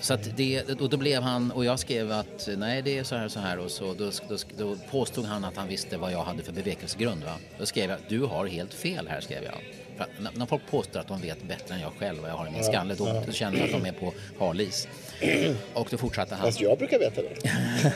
Så 0.00 0.14
att 0.14 0.36
det, 0.36 0.80
och 0.80 0.90
då 0.90 0.96
blev 0.96 1.22
han, 1.22 1.50
och 1.50 1.64
jag 1.64 1.78
skrev 1.78 2.12
att 2.12 2.48
nej 2.56 2.82
det 2.82 2.98
är 2.98 3.04
så 3.04 3.16
här 3.16 3.28
så 3.28 3.40
här 3.40 3.58
och 3.58 3.70
så 3.70 3.94
då, 3.94 4.10
då, 4.28 4.36
då 4.56 4.76
påstod 4.90 5.24
han 5.24 5.44
att 5.44 5.56
han 5.56 5.68
visste 5.68 5.96
vad 5.96 6.12
jag 6.12 6.24
hade 6.24 6.42
för 6.42 6.52
bevekelsegrund. 6.52 7.24
Va? 7.24 7.34
Då 7.58 7.66
skrev 7.66 7.90
jag, 7.90 7.98
du 8.08 8.20
har 8.20 8.46
helt 8.46 8.74
fel 8.74 9.08
här 9.08 9.20
skrev 9.20 9.44
jag. 9.44 9.54
För 9.96 10.06
när, 10.22 10.32
när 10.34 10.46
folk 10.46 10.62
påstår 10.70 11.00
att 11.00 11.08
de 11.08 11.20
vet 11.20 11.42
bättre 11.42 11.74
än 11.74 11.80
jag 11.80 11.92
själv 11.98 12.20
vad 12.20 12.30
jag 12.30 12.34
har 12.34 12.46
i 12.46 12.50
min 12.50 12.64
skalle 12.64 12.94
då, 12.94 13.22
då 13.26 13.32
känner 13.32 13.58
jag 13.58 13.66
att 13.66 13.82
de 13.82 13.88
är 13.88 13.92
på 13.92 14.14
halis. 14.38 14.88
Och 15.74 15.88
då 15.90 15.96
fortsatte 15.96 16.34
han. 16.34 16.44
Fast 16.44 16.60
jag 16.60 16.78
brukar 16.78 16.98
veta 16.98 17.22
det. 17.22 17.50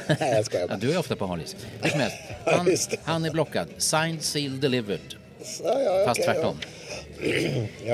Nej, 0.20 0.32
jag 0.34 0.45
skojar 0.45 0.66
Ja, 0.70 0.76
du 0.76 0.93
är 0.93 0.99
ofta 0.99 1.16
på 1.16 1.26
halis. 1.26 1.57
Hur 1.82 1.91
som 1.91 2.01
helst, 2.01 2.16
han, 2.45 2.76
han 3.05 3.24
är 3.24 3.30
blockad. 3.30 3.68
Signed, 3.78 4.22
sealed, 4.22 4.61
delivered. 4.61 5.14
Ja, 5.64 5.80
ja, 5.80 6.05
Fast 6.07 6.20
okej, 6.20 6.34
tvärtom. 6.34 6.57
Ja, 6.61 6.68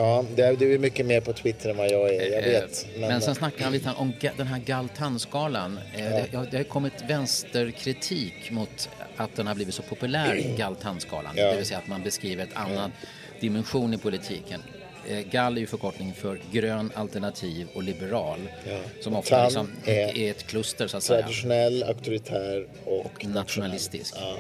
är, 0.43 0.57
du 0.57 0.75
är 0.75 0.79
mycket 0.79 1.07
mer 1.07 1.21
på 1.21 1.33
Twitter 1.33 1.71
än 1.71 1.77
vad 1.77 1.91
jag 1.91 2.15
är. 2.15 2.33
Jag 2.33 2.43
vet. 2.43 2.87
Eh, 2.95 3.01
Men, 3.01 3.21
sen 3.21 3.35
snackar 3.35 3.65
han 3.65 3.73
lite 3.73 3.91
om 3.97 4.13
den 4.37 4.47
här 4.47 4.59
Galtanskalan. 4.59 5.79
Eh, 5.95 6.05
det, 6.05 6.27
ja, 6.31 6.45
det 6.51 6.57
har 6.57 6.65
kommit 6.65 6.93
vänsterkritik 7.09 8.51
mot 8.51 8.89
att 9.17 9.37
den 9.37 9.47
har 9.47 9.55
blivit 9.55 9.75
så 9.75 9.83
populär, 9.83 10.43
Galtanskalan. 10.57 11.35
Ja. 11.37 11.51
Det 11.51 11.57
vill 11.57 11.67
säga 11.67 11.79
att 11.79 11.89
man 11.89 12.03
beskriver 12.03 12.45
ett 12.45 12.55
annan 12.57 12.93
dimension 13.41 13.95
i 13.95 13.99
politiken. 13.99 14.63
Eh, 15.09 15.19
GAL 15.19 15.57
är 15.57 15.61
ju 15.61 15.67
förkortning 15.67 16.13
för 16.13 16.41
grön, 16.53 16.91
alternativ 16.95 17.69
och 17.75 17.83
liberal. 17.83 18.39
Ja. 18.69 18.79
Som 19.01 19.13
Och 19.13 19.19
ofta 19.19 19.37
TAN 19.37 19.45
liksom 19.45 19.71
är 19.85 20.19
är 20.19 20.31
ett 20.31 20.47
kluster 20.47 20.87
så 20.87 20.97
att 20.97 21.03
säga. 21.03 21.23
Traditionell, 21.23 21.83
auktoritär 21.83 22.67
och, 22.85 23.27
nationalistisk. 23.27 24.15
Ja. 24.17 24.37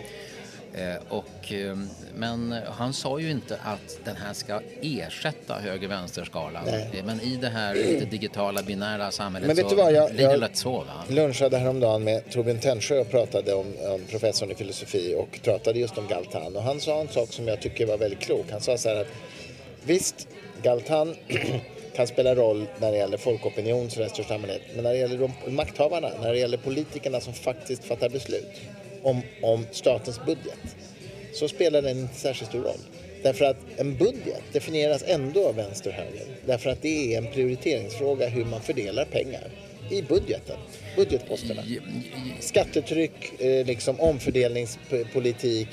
Eh, 0.75 0.95
och, 1.09 1.53
eh, 1.53 1.77
men 2.15 2.55
han 2.69 2.93
sa 2.93 3.19
ju 3.21 3.31
inte 3.31 3.57
att 3.65 3.99
den 4.05 4.17
här 4.17 4.33
ska 4.33 4.61
ersätta 4.83 5.55
höger-vänsterskalan. 5.55 6.65
Men 7.05 7.21
i 7.21 7.37
det 7.37 7.49
här 7.49 7.75
lite 7.75 8.05
digitala 8.05 8.63
binära 8.63 9.11
samhället 9.11 9.47
Men 9.47 9.57
vet 9.57 9.71
så 9.71 9.77
vad, 9.77 9.93
jag- 9.93 10.11
blir 10.11 10.27
det 10.27 10.33
jag- 10.33 10.41
lätt 10.41 10.57
så. 10.57 10.71
Va? 10.79 10.85
lunchade 11.09 11.59
häromdagen 11.59 12.05
med 12.05 12.31
Torbjörn 12.31 12.59
Tännsjö 12.59 12.99
och 13.01 13.11
pratade 13.11 13.55
om, 13.55 13.67
om 13.95 14.01
professorn 14.11 14.51
i 14.51 14.55
filosofi 14.55 15.15
och 15.19 15.39
pratade 15.43 15.79
just 15.79 15.99
om 15.99 16.07
Galtan. 16.07 16.57
Och 16.57 16.63
han 16.63 16.81
sa 16.81 17.01
en 17.01 17.09
sak 17.09 17.33
som 17.33 17.49
jag 17.49 17.61
tycker 17.61 17.87
var 17.87 17.99
väldigt 17.99 18.21
klok. 18.21 18.47
Han 18.51 18.61
sa 18.61 18.79
så 18.79 18.89
här 18.89 18.97
att 18.97 19.07
visst, 19.85 20.29
Galtan 20.63 21.15
kan 21.97 22.07
spela 22.07 22.35
roll 22.35 22.67
när 22.79 22.93
det 22.93 22.99
gäller 22.99 23.17
folkopinions 23.19 23.97
och 23.97 24.11
största 24.11 24.35
allmänhet. 24.35 24.63
Men 24.75 24.85
när 24.85 24.91
det 24.93 24.99
gäller 24.99 25.19
de 25.47 25.55
makthavarna, 25.55 26.09
när 26.23 26.33
det 26.33 26.39
gäller 26.39 26.59
politikerna 26.59 27.21
som 27.21 27.33
faktiskt 27.33 27.85
fattar 27.85 28.09
beslut 28.09 28.51
om, 29.03 29.23
om 29.43 29.67
statens 29.71 30.21
budget 30.27 30.77
så 31.35 31.49
spelar 31.49 31.83
den 31.83 31.99
inte 31.99 32.15
särskilt 32.15 32.51
stor 32.51 32.63
roll. 32.63 32.81
Därför 33.23 33.45
att 33.45 33.57
en 33.77 33.97
budget 33.97 34.43
definieras 34.53 35.05
ändå 35.07 35.49
av 35.49 35.55
vänster 35.57 35.91
och 35.91 35.97
höger. 35.97 36.27
Därför 36.47 36.71
att 36.71 36.83
det 36.83 37.15
är 37.15 37.19
en 37.19 37.27
prioriteringsfråga 37.33 38.29
hur 38.29 38.45
man 38.45 38.61
fördelar 38.61 39.05
pengar 39.05 39.51
i 39.91 40.03
budgeten, 40.03 40.57
budgetposterna. 40.97 41.63
Skattetryck, 42.41 43.41
eh, 43.41 43.67
liksom 43.67 44.01
omfördelningspolitik, 44.01 45.69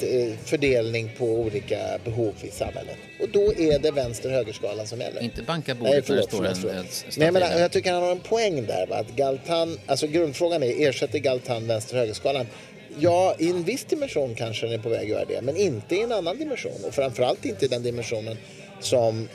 eh, 0.00 0.36
fördelning 0.44 1.10
på 1.18 1.24
olika 1.24 1.78
behov 2.04 2.34
i 2.42 2.50
samhället. 2.50 2.96
Och 3.20 3.28
då 3.28 3.54
är 3.54 3.78
det 3.78 3.90
vänster-högerskalan 3.90 4.86
som 4.86 5.00
gäller. 5.00 5.22
Inte 5.22 5.42
banka 5.42 5.74
Nej, 5.74 5.82
bordet 5.82 5.96
det 5.96 6.02
förlåt, 6.02 6.30
förlåt, 6.30 6.64
en, 6.64 6.78
en 6.78 6.86
Men 7.16 7.24
jag, 7.24 7.32
menar, 7.32 7.46
staty. 7.46 7.60
jag 7.60 7.72
tycker 7.72 7.92
han 7.92 8.02
har 8.02 8.12
en 8.12 8.20
poäng 8.20 8.66
där. 8.66 8.86
Va? 8.86 8.96
Att 8.96 9.16
Galtan, 9.16 9.78
alltså 9.86 10.06
grundfrågan 10.06 10.62
är, 10.62 10.88
ersätter 10.88 11.18
Galtan 11.18 11.66
vänster-högerskalan? 11.66 12.46
Ja, 12.98 13.34
i 13.38 13.50
en 13.50 13.62
viss 13.64 13.84
dimension 13.84 14.34
kanske 14.34 14.66
den 14.66 14.74
är 14.74 14.82
på 14.82 14.88
väg 14.88 15.00
att 15.02 15.08
göra 15.08 15.24
det, 15.24 15.42
men 15.42 15.56
inte 15.56 15.96
i 15.96 16.02
en 16.02 16.12
annan 16.12 16.38
dimension. 16.38 16.84
Och 16.86 16.94
framförallt 16.94 17.44
inte 17.44 17.64
i 17.64 17.68
den 17.68 17.82
dimensionen 17.82 18.36
som, 18.80 19.28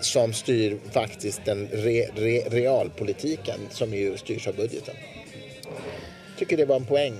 som 0.00 0.32
styr 0.32 0.78
faktiskt 0.92 1.44
den 1.44 1.68
re, 1.72 2.06
re, 2.14 2.40
realpolitiken 2.50 3.60
som 3.70 3.94
ju 3.94 4.16
styrs 4.16 4.46
av 4.48 4.56
budgeten. 4.56 4.94
Tycker 6.38 6.56
det 6.56 6.64
var 6.64 6.76
en 6.76 6.84
poäng. 6.86 7.14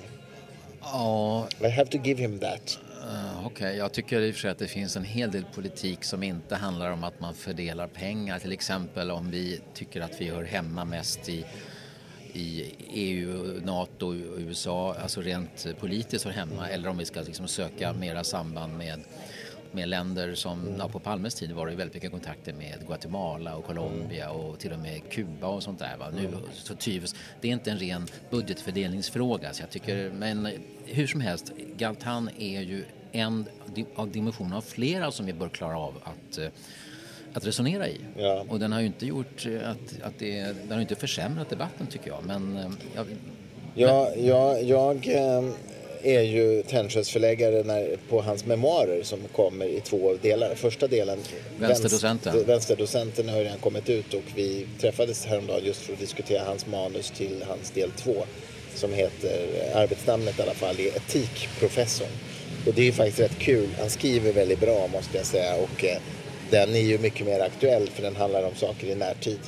Ja, 0.83 1.49
I 1.61 1.69
have 1.69 1.91
to 1.91 1.99
give 2.05 2.23
him 2.23 2.39
that. 2.39 2.79
eh, 3.03 3.47
okej. 3.47 3.77
Jag 3.77 3.93
tycker 3.93 4.21
i 4.21 4.31
och 4.31 4.35
för 4.35 4.41
sig 4.41 4.51
att 4.51 4.59
det 4.59 4.67
finns 4.69 4.97
en 4.97 5.05
hel 5.05 5.31
del 5.31 5.45
politik 5.55 6.05
som 6.05 6.23
inte 6.23 6.55
handlar 6.55 6.91
om 6.91 7.05
att 7.05 7.21
man 7.21 7.35
fördelar 7.35 7.87
pengar. 7.87 8.39
Till 8.39 8.53
exempel 8.53 9.11
om 9.11 9.31
vi 9.31 9.61
tycker 9.75 10.01
att 10.01 10.21
vi 10.21 10.29
hör 10.29 10.45
hemma 10.45 10.85
mest 10.85 11.29
i 11.29 11.45
i 12.33 12.75
EU, 12.91 13.61
NATO 13.65 14.15
USA, 14.15 14.95
alltså 15.03 15.21
rent 15.21 15.67
politiskt 15.81 16.25
hör 16.25 16.33
hemma 16.33 16.69
eller 16.69 16.89
om 16.89 16.99
vi 16.99 17.05
ska 17.05 17.21
liksom 17.21 17.49
söka 17.49 17.93
mera 17.93 18.25
samband 18.25 18.79
med, 18.79 19.01
med 19.73 19.89
länder 19.89 20.35
som, 20.35 20.75
ja, 20.79 20.89
på 20.89 20.99
Palmes 20.99 21.35
tid 21.35 21.53
var 21.53 21.67
det 21.67 21.75
väldigt 21.75 21.95
mycket 21.95 22.11
kontakter 22.11 22.53
med 22.53 22.87
Guatemala 22.87 23.57
och 23.57 23.65
Colombia 23.65 24.31
och 24.31 24.59
till 24.59 24.73
och 24.73 24.79
med 24.79 25.11
Kuba 25.11 25.47
och 25.47 25.63
sånt 25.63 25.79
där. 25.79 25.97
Va? 25.97 26.11
Nu 26.15 26.29
så 26.53 26.75
tyvs, 26.75 27.15
det 27.41 27.49
är 27.49 27.53
inte 27.53 27.71
en 27.71 27.79
ren 27.79 28.07
budgetfördelningsfråga 28.31 29.53
så 29.53 29.63
jag 29.63 29.71
tycker, 29.71 30.11
men 30.11 30.49
hur 30.85 31.07
som 31.07 31.21
helst, 31.21 31.53
Galtan 31.77 32.31
är 32.39 32.61
ju 32.61 32.85
en 33.13 33.45
av 33.95 34.11
dimensionerna 34.11 34.57
av 34.57 34.61
flera 34.61 35.11
som 35.11 35.27
vi 35.27 35.33
bör 35.33 35.49
klara 35.49 35.79
av 35.79 35.95
att 36.05 36.39
eh, 36.39 36.49
att 37.35 37.47
resonera 37.47 37.89
i. 37.89 37.97
Ja. 38.19 38.45
Och 38.49 38.59
den 38.61 38.73
har 38.73 38.81
ju 38.81 38.87
inte 38.87 39.07
gjort 39.07 39.47
eh, 39.47 39.71
att, 39.71 40.03
att 40.07 40.19
det, 40.19 40.43
den 40.43 40.73
har 40.73 40.81
inte 40.81 40.95
försämrat 40.97 41.51
debatten 41.51 41.87
tycker 41.87 42.09
jag. 42.09 42.19
Men 42.27 42.57
eh, 42.57 42.71
jag, 42.95 43.07
Ja, 43.75 44.11
jag, 44.17 44.63
jag 44.63 45.09
eh, 45.09 45.45
är 46.03 46.21
ju 46.23 46.63
Tännsjös 46.63 47.11
förläggare 47.11 47.63
när, 47.63 47.97
på 48.09 48.23
hans 48.23 48.45
memoarer 48.47 49.03
som 49.03 49.19
kommer 49.35 49.65
i 49.67 49.81
två 49.81 50.15
delar. 50.23 50.55
Första 50.55 50.87
delen, 50.87 51.19
Vänsterdocenten. 51.59 52.33
vänster- 52.33 52.47
Vänsterdocenten 52.53 53.29
har 53.29 53.39
ju 53.39 53.45
redan 53.45 53.59
kommit 53.59 53.89
ut 53.89 54.15
och 54.15 54.23
vi 54.35 54.67
träffades 54.81 55.27
häromdagen 55.27 55.65
just 55.65 55.81
för 55.81 55.93
att 55.93 55.99
diskutera 55.99 56.45
hans 56.45 56.67
manus 56.67 57.11
till 57.11 57.45
hans 57.49 57.71
del 57.71 57.91
två 57.91 58.25
som 58.75 58.93
heter, 58.93 59.47
arbetsnamnet 59.75 60.39
i 60.39 60.43
alla 60.43 60.55
fall, 60.55 60.81
är 60.81 60.97
Etikprofessorn. 60.97 62.09
Och 62.67 62.75
det 62.75 62.81
är 62.81 62.85
ju 62.87 62.93
faktiskt 62.93 63.21
rätt 63.21 63.39
kul. 63.39 63.69
Han 63.79 63.91
skriver 63.91 64.33
väldigt 64.33 64.61
bra 64.61 64.87
måste 64.93 65.17
jag 65.17 65.27
säga 65.27 65.55
och 65.57 65.85
den 66.51 66.75
är 66.75 66.81
ju 66.81 66.99
mycket 66.99 67.27
mer 67.27 67.41
aktuell 67.41 67.89
för 67.91 68.03
den 68.03 68.17
handlar 68.17 68.43
om 68.43 68.55
saker 68.55 68.87
i 68.87 68.95
närtid. 68.95 69.39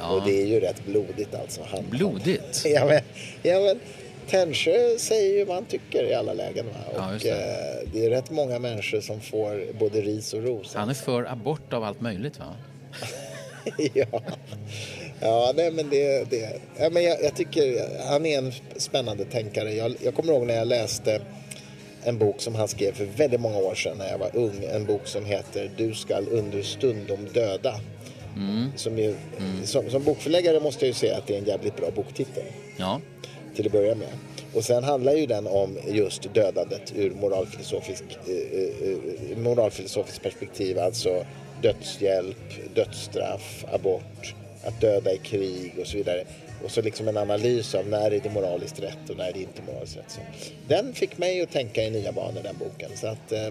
Ja. 0.00 0.08
Och 0.10 0.22
det 0.26 0.42
är 0.42 0.46
ju 0.46 0.60
rätt 0.60 0.86
blodigt 0.86 1.34
alltså. 1.34 1.60
Han, 1.70 1.84
blodigt. 1.90 2.62
Ja 2.74 2.84
men, 2.86 3.00
ja, 3.42 3.60
men 3.60 3.80
Tännsjö 4.28 4.98
säger 4.98 5.38
ju 5.38 5.44
vad 5.44 5.54
han 5.56 5.64
tycker 5.64 6.04
i 6.04 6.14
alla 6.14 6.32
lägen. 6.32 6.66
Va? 6.66 6.72
Ja, 6.96 7.06
Och 7.06 7.12
just 7.12 7.24
det. 7.24 7.30
eh, 7.30 7.88
det 7.92 8.04
är 8.06 8.10
rätt 8.10 8.30
många 8.30 8.58
människor 8.58 9.00
som 9.00 9.20
får 9.20 9.72
både 9.78 10.00
ris 10.00 10.34
och 10.34 10.42
ros. 10.42 10.74
Han 10.74 10.88
är 10.90 10.94
för 10.94 11.24
abort 11.32 11.72
av 11.72 11.84
allt 11.84 12.00
möjligt 12.00 12.38
va? 12.38 12.46
ja, 13.94 14.22
ja 15.20 15.52
nej, 15.56 15.70
men 15.70 15.90
det, 15.90 16.30
det 16.30 16.60
ja, 16.78 16.90
men 16.90 17.02
jag, 17.02 17.22
jag 17.22 17.36
tycker 17.36 17.88
han 18.06 18.26
är 18.26 18.38
en 18.38 18.52
spännande 18.76 19.24
tänkare. 19.24 19.72
Jag, 19.74 19.94
jag 20.04 20.14
kommer 20.14 20.32
ihåg 20.32 20.46
när 20.46 20.54
jag 20.56 20.68
läste 20.68 21.20
en 22.04 22.18
bok 22.18 22.40
som 22.40 22.54
han 22.54 22.68
skrev 22.68 22.92
för 22.92 23.04
väldigt 23.04 23.40
många 23.40 23.56
år 23.56 23.74
sedan 23.74 23.98
när 23.98 24.10
jag 24.10 24.18
var 24.18 24.36
ung. 24.36 24.64
En 24.72 24.86
bok 24.86 25.06
som 25.06 25.24
heter 25.24 25.70
Du 25.76 25.94
skall 25.94 26.28
understundom 26.28 27.28
döda. 27.34 27.74
Som, 28.76 28.98
är, 28.98 29.14
som, 29.64 29.90
som 29.90 30.04
bokförläggare 30.04 30.60
måste 30.60 30.84
jag 30.84 30.88
ju 30.88 30.94
säga 30.94 31.16
att 31.16 31.26
det 31.26 31.34
är 31.34 31.38
en 31.38 31.44
jävligt 31.44 31.76
bra 31.76 31.90
boktitel 31.90 32.42
Ja, 32.76 33.00
till 33.56 33.66
att 33.66 33.72
börja 33.72 33.94
med. 33.94 34.08
Och 34.54 34.64
sen 34.64 34.84
handlar 34.84 35.12
ju 35.12 35.26
den 35.26 35.46
om 35.46 35.78
just 35.88 36.34
dödandet 36.34 36.92
ur 36.96 37.10
moralfilosofisk, 37.10 38.04
eh, 38.26 38.90
eh, 38.90 39.38
moralfilosofiskt 39.38 40.22
perspektiv. 40.22 40.78
Alltså 40.78 41.24
dödshjälp, 41.62 42.74
dödsstraff, 42.74 43.64
abort, 43.72 44.34
att 44.64 44.80
döda 44.80 45.12
i 45.12 45.18
krig 45.18 45.74
och 45.80 45.86
så 45.86 45.96
vidare. 45.96 46.24
Och 46.64 46.70
så 46.70 46.82
liksom 46.82 47.08
en 47.08 47.16
analys 47.16 47.74
av 47.74 47.88
när 47.88 48.10
är 48.10 48.20
det 48.22 48.30
moraliskt 48.30 48.80
rätt 48.80 49.10
och 49.10 49.16
när 49.16 49.28
är 49.28 49.32
det 49.32 49.40
inte 49.40 49.62
moraliskt 49.66 49.96
rätt. 49.96 50.04
Så 50.10 50.20
den 50.68 50.92
fick 50.94 51.18
mig 51.18 51.40
att 51.42 51.50
tänka 51.50 51.82
i 51.82 51.90
nya 51.90 52.12
banor, 52.12 52.40
den 52.42 52.56
boken. 52.58 52.90
Så 52.96 53.06
att, 53.06 53.32
eh, 53.32 53.48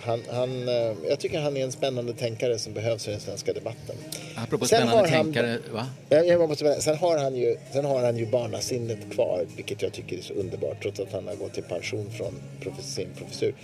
han, 0.00 0.22
han, 0.30 0.68
eh, 0.68 0.94
jag 1.08 1.18
tycker 1.20 1.40
han 1.40 1.56
är 1.56 1.64
en 1.64 1.72
spännande 1.72 2.12
tänkare 2.12 2.58
som 2.58 2.72
behövs 2.72 3.08
i 3.08 3.10
den 3.10 3.20
svenska 3.20 3.52
debatten. 3.52 3.96
apropå 4.36 4.66
Sen 4.66 4.78
spännande 4.78 5.00
har 5.10 5.16
han- 5.16 5.24
tänkare, 5.32 5.58
va? 5.72 5.86
Jag, 6.08 6.26
jag 6.26 6.48
måste, 6.48 6.80
sen, 6.82 6.96
har 6.96 7.18
han 7.18 7.34
ju, 7.36 7.56
sen 7.72 7.84
har 7.84 8.02
han 8.02 8.16
ju 8.16 8.26
barnasinnet 8.26 8.98
kvar, 9.10 9.44
vilket 9.56 9.82
jag 9.82 9.92
tycker 9.92 10.18
är 10.18 10.22
så 10.22 10.32
underbart, 10.34 10.82
trots 10.82 11.00
att 11.00 11.12
han 11.12 11.26
har 11.28 11.34
gått 11.34 11.58
i 11.58 11.62
pension 11.62 12.10
från 12.18 12.34
sin 12.82 13.08
professur. 13.18 13.54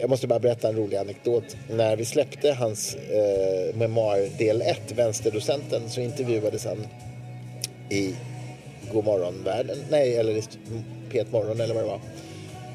Jag 0.00 0.10
måste 0.10 0.26
bara 0.26 0.38
berätta 0.38 0.68
en 0.68 0.76
rolig 0.76 0.96
anekdot. 0.96 1.56
När 1.70 1.96
vi 1.96 2.04
släppte 2.04 2.52
hans 2.52 2.94
eh, 2.94 3.74
memoar 3.76 4.38
del 4.38 4.62
1, 4.62 4.80
Vänsterdocenten, 4.96 5.90
så 5.90 6.00
intervjuades 6.00 6.64
han 6.64 6.86
i 7.90 8.14
Godmorgon-världen, 8.92 9.78
nej, 9.90 10.16
eller 10.16 10.32
i 10.32 10.42
P1 11.10 11.26
Morgon 11.30 11.60
eller 11.60 11.74
vad 11.74 11.82
det 11.82 11.88
var. 11.88 12.00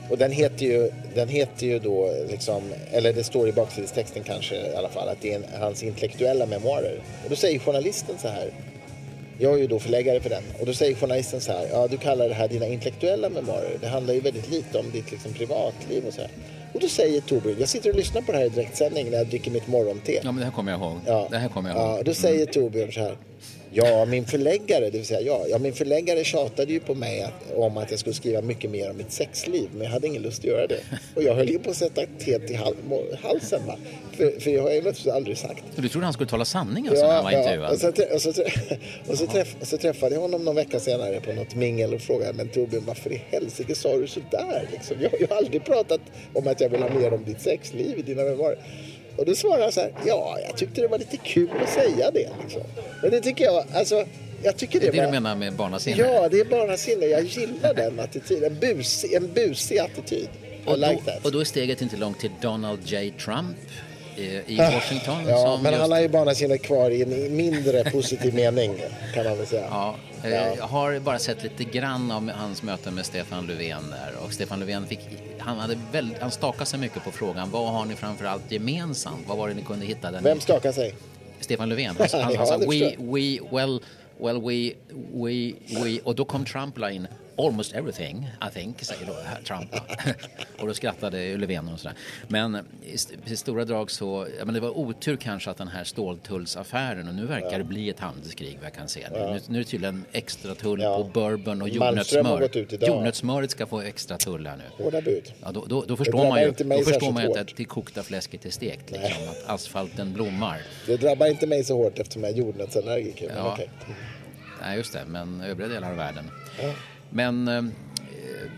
Och 0.10 0.18
den 0.18 0.32
heter 0.32 0.66
ju, 0.66 0.92
den 1.16 1.28
heter 1.28 1.68
ju 1.68 1.80
då, 1.80 2.14
liksom, 2.30 2.64
eller 2.92 3.14
det 3.14 3.24
står 3.24 3.48
i 3.50 3.52
baksidestexten 3.52 4.24
kanske 4.24 4.56
i 4.56 4.76
alla 4.76 4.90
fall, 4.90 5.10
att 5.10 5.22
det 5.22 5.34
är 5.34 5.36
en, 5.36 5.46
hans 5.60 5.84
intellektuella 5.84 6.46
memoarer. 6.46 7.02
Och 7.24 7.30
då 7.30 7.36
säger 7.36 7.60
journalisten 7.60 8.16
så 8.18 8.28
här, 8.28 8.52
jag 9.38 9.54
är 9.54 9.58
ju 9.58 9.68
då 9.68 9.80
förläggare 9.80 10.20
för 10.20 10.30
den, 10.30 10.44
och 10.60 10.66
då 10.66 10.74
säger 10.74 10.96
journalisten 10.96 11.42
så 11.42 11.52
här, 11.52 11.68
ja 11.72 11.88
du 11.88 11.98
kallar 11.98 12.30
det 12.30 12.34
här 12.34 12.48
dina 12.48 12.68
intellektuella 12.68 13.30
memoarer, 13.30 13.78
det 13.82 13.88
handlar 13.88 14.14
ju 14.14 14.20
väldigt 14.20 14.50
lite 14.50 14.78
om 14.78 14.92
ditt 14.92 15.12
liksom, 15.12 15.34
privatliv 15.34 16.06
och 16.08 16.14
så 16.14 16.22
här. 16.22 16.32
Och 16.74 16.80
då 16.80 16.88
säger 16.88 17.22
Torbjörn, 17.22 17.56
jag 17.60 17.70
sitter 17.70 17.90
och 17.90 17.96
lyssnar 17.96 18.22
på 18.22 18.32
det 18.32 18.38
här 18.38 18.46
i 18.46 18.50
direktsändning 18.50 19.10
när 19.10 19.18
jag 19.18 19.28
dricker 19.28 19.52
mitt 19.52 19.68
morgonte. 19.68 20.14
Ja, 20.14 20.20
men 20.24 20.36
det 20.36 20.46
här 20.46 20.52
kommer 20.52 20.72
jag 20.72 20.82
ihåg. 20.82 20.98
Ja. 21.06 21.28
Det 21.32 21.38
här 21.38 21.50
kommer 21.50 21.70
jag 21.70 21.78
ihåg. 21.78 22.00
Ja, 22.00 22.04
då 22.04 22.14
säger 22.14 22.46
Torbjörn 22.46 22.92
så 22.92 23.00
här. 23.00 23.18
Ja, 23.74 24.06
min 24.06 24.26
förläggare, 24.26 24.86
det 24.86 24.98
vill 24.98 25.06
säga 25.06 25.22
jag, 25.22 25.50
ja, 25.50 25.58
min 25.58 25.74
förläggare 25.74 26.24
tjatade 26.24 26.74
ju 26.74 26.80
på 26.80 26.96
mig 26.96 27.22
att, 27.22 27.54
om 27.56 27.78
att 27.78 27.92
jag 27.92 28.00
skulle 28.00 28.14
skriva 28.14 28.42
mycket 28.42 28.72
mer 28.72 28.90
om 28.90 28.98
mitt 28.98 29.12
sexliv, 29.12 29.70
men 29.74 29.82
jag 29.84 29.90
hade 29.90 30.08
ingen 30.08 30.22
lust 30.22 30.40
att 30.40 30.46
göra 30.46 30.68
det. 30.68 30.80
Och 31.16 31.24
jag 31.24 31.36
höll 31.36 31.50
ju 31.50 31.60
på 31.60 31.70
att 31.70 31.78
sätta 31.78 32.02
teet 32.20 32.52
i 32.52 32.54
hal 32.54 32.76
halsen, 33.22 33.62
va? 33.68 33.78
För, 34.12 34.40
för 34.40 34.52
jag 34.52 34.62
har 34.62 34.70
ju 34.70 34.76
naturligtvis 34.76 35.14
aldrig 35.14 35.38
sagt. 35.38 35.64
Så 35.76 35.82
du 35.82 35.90
trodde 35.90 36.06
han 36.06 36.14
skulle 36.14 36.30
tala 36.30 36.46
sanning 36.46 36.88
alltså, 36.88 37.06
när 37.06 37.14
han 37.14 37.24
var 37.24 37.32
intervjuad? 37.32 37.72
och, 37.72 37.80
så, 37.80 37.88
och, 38.14 38.22
så, 38.22 38.30
och 39.08 39.18
så, 39.18 39.28
träff, 39.28 39.56
så 39.62 39.78
träffade 39.78 40.16
jag 40.16 40.22
honom 40.22 40.46
någon 40.46 40.56
vecka 40.56 40.80
senare 40.80 41.22
på 41.22 41.34
något 41.34 41.56
mingel 41.56 41.94
och 41.94 42.02
frågade 42.02 42.34
men 42.34 42.50
Torbjörn 42.50 42.84
varför 42.88 43.12
i 43.12 43.22
helsike 43.30 43.76
sa 43.76 43.98
du 43.98 44.08
sådär? 44.08 44.68
Liksom? 44.72 44.98
Jag, 45.02 45.12
jag 45.20 45.28
har 45.28 45.36
aldrig 45.36 45.66
pratat 45.66 46.02
om 46.34 46.48
att 46.48 46.62
jag 46.62 46.70
vill 46.70 46.82
ha 46.82 46.90
mer 46.90 47.14
om 47.14 47.24
ditt 47.26 47.42
sexliv 47.42 48.00
i 48.00 48.02
dina 48.02 48.24
memoarer. 48.24 48.58
Och 49.18 49.26
då 49.26 49.36
svarade 49.36 49.64
han 49.64 49.72
så 49.72 49.80
här, 49.80 49.94
ja 50.06 50.38
jag 50.48 50.58
tyckte 50.58 50.82
det 50.82 50.88
var 50.88 50.98
lite 50.98 51.18
kul 51.18 51.50
att 51.64 51.70
säga 51.70 52.12
det. 52.12 52.30
Liksom. 52.44 52.62
Men 53.02 53.12
det 53.12 53.22
tycker 53.22 53.46
jag, 53.46 53.66
alltså 53.74 54.06
jag 54.44 54.58
tycker 54.58 54.80
det, 54.80 54.86
det 54.86 54.90
är 54.90 54.92
det 54.92 54.98
var... 54.98 55.06
du 55.06 55.12
menar 55.12 55.36
med 55.36 55.54
barnasinne? 55.54 55.98
Ja, 55.98 56.30
det 56.30 56.40
är 56.40 56.46
barnasinne. 56.46 57.06
Jag 57.06 57.24
gillar 57.24 57.74
den 57.74 58.00
attityden. 58.00 58.52
En 58.52 58.60
busig, 58.60 59.14
en 59.14 59.34
busig 59.34 59.80
attityd. 59.80 60.30
Och, 60.66 60.78
like 60.78 61.02
då, 61.06 61.12
och 61.24 61.32
då 61.32 61.40
är 61.40 61.44
steget 61.44 61.82
inte 61.82 61.98
långt 61.98 62.20
till 62.20 62.32
Donald 62.42 62.80
J. 62.86 63.14
Trump 63.26 63.58
eh, 64.18 64.24
i 64.24 64.58
Washington. 64.58 65.16
Ja, 65.28 65.60
men 65.64 65.72
just, 65.72 65.82
han 65.82 65.92
har 65.92 66.00
ju 66.00 66.08
barnasinnet 66.08 66.62
kvar 66.62 66.92
i 66.92 67.02
en 67.02 67.36
mindre 67.36 67.84
positiv 67.92 68.34
mening 68.34 68.82
kan 69.14 69.26
man 69.26 69.38
väl 69.38 69.48
säga. 69.48 69.68
Ja. 69.70 69.96
Jag 70.24 70.68
har 70.68 71.00
bara 71.00 71.20
sett 71.20 71.44
lite 71.44 71.64
grann 71.64 72.12
av 72.12 72.30
hans 72.32 72.64
möte 72.64 72.92
med 72.92 73.06
Stefan 73.06 73.48
Löfven 73.48 73.90
där 73.90 74.26
och 74.26 74.34
Stefan 74.34 74.60
Löfven 74.60 74.88
fick, 74.88 75.00
han, 75.40 75.58
hade 75.58 75.78
väl, 75.92 76.16
han 76.22 76.32
stakade 76.32 76.66
sig 76.66 76.80
mycket 76.80 77.04
på 77.04 77.12
frågan 77.12 77.52
vad 77.52 77.74
har 77.74 77.86
ni 77.86 77.96
framförallt 77.96 78.52
gemensamt? 78.52 79.28
Vad 79.28 79.38
var 79.38 79.48
det 79.48 79.54
ni 79.54 79.62
kunde 79.62 79.86
hitta? 79.86 80.12
Den 80.12 80.24
Vem 80.24 80.40
stakar 80.40 80.72
sig? 80.72 80.96
Stefan 81.40 81.70
Löfven. 81.70 81.96
Han, 82.00 82.22
han, 82.24 82.36
han 82.36 82.48
sa 82.48 82.58
we, 82.58 82.96
we, 82.98 83.40
well, 83.52 83.84
well 84.20 84.42
we, 84.42 84.74
we, 85.14 85.54
we, 85.84 86.00
och 86.04 86.16
då 86.16 86.26
kom 86.26 86.46
Trump 86.46 86.78
in 86.78 87.08
almost 87.38 87.74
everything, 87.74 88.30
I 88.50 88.54
think, 88.54 88.82
säger 88.84 89.06
då 89.06 89.16
Trump. 89.48 89.76
och 90.60 90.68
då 90.68 90.74
skrattade 90.74 91.38
Löfven 91.38 91.70
och 91.70 91.80
sådär. 91.80 91.98
Men 92.28 92.56
i, 92.86 92.96
st- 92.96 93.16
i 93.26 93.36
stora 93.38 93.66
drag 93.66 93.92
så, 93.92 94.28
ja, 94.40 94.46
men 94.46 94.54
det 94.54 94.60
var 94.60 94.78
otur 94.78 95.16
kanske 95.18 95.50
att 95.50 95.58
den 95.58 95.68
här 95.68 95.84
ståltullsaffären, 95.84 97.08
och 97.08 97.16
nu 97.16 97.26
verkar 97.26 97.58
det 97.58 97.64
bli 97.64 97.90
ett 97.90 98.00
handelskrig 98.00 98.56
vad 98.58 98.66
jag 98.66 98.74
kan 98.74 98.88
se. 98.90 99.08
Nu, 99.12 99.40
nu 99.48 99.60
är 99.60 99.64
det 99.64 99.70
tydligen 99.70 100.06
extra 100.12 100.56
tull 100.56 100.80
på 100.82 101.10
bourbon 101.14 101.62
och 101.62 101.70
jordnötssmör. 101.70 102.50
Jordnötssmöret 102.88 103.52
ska 103.52 103.66
få 103.66 103.82
extra 103.82 104.18
tullar 104.18 104.58
nu. 104.58 104.84
Hårda 104.84 105.02
bud. 105.02 105.34
Ja, 105.44 105.52
då, 105.52 105.66
då, 105.66 105.84
då 105.88 105.98
förstår 105.98 106.30
man 106.30 106.42
ju, 106.42 106.52
då 106.52 106.84
förstår 106.84 107.12
man 107.12 107.24
ju 107.24 107.40
att 107.40 107.56
det 107.58 107.66
kokta 107.66 108.04
fläsket 108.04 108.46
är 108.46 108.50
stekt, 108.50 108.92
liksom, 108.92 109.30
att 109.30 109.50
asfalten 109.50 110.14
blommar. 110.14 110.62
Det 110.88 110.98
drabbar 110.98 111.28
inte 111.28 111.48
mig 111.48 111.64
så 111.64 111.78
hårt 111.78 112.00
eftersom 112.00 112.24
jag 112.24 112.32
är 112.32 112.36
jordnötsallergiker. 112.38 113.32
Ja. 113.38 113.54
okej. 113.54 113.70
Nej, 114.62 114.78
just 114.78 114.94
det, 114.94 115.06
men 115.08 115.42
övriga 115.42 115.68
delar 115.70 115.90
av 115.92 115.98
världen. 115.98 116.32
Ja. 116.62 116.74
Men 117.12 117.48
eh, 117.48 117.64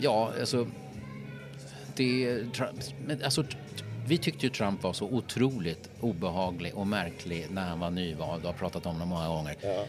ja, 0.00 0.32
alltså. 0.40 0.66
Det, 1.96 2.44
Trump, 2.52 2.80
alltså, 3.24 3.44
vi 4.06 4.18
tyckte 4.18 4.46
ju 4.46 4.52
Trump 4.52 4.82
var 4.82 4.92
så 4.92 5.06
otroligt 5.06 5.90
obehaglig 6.00 6.74
och 6.74 6.86
märklig 6.86 7.46
när 7.50 7.68
han 7.68 7.80
var 7.80 7.90
nyvald 7.90 8.42
och 8.42 8.52
har 8.52 8.58
pratat 8.58 8.86
om 8.86 8.98
det 8.98 9.04
många 9.04 9.28
gånger. 9.28 9.56
Ja. 9.62 9.84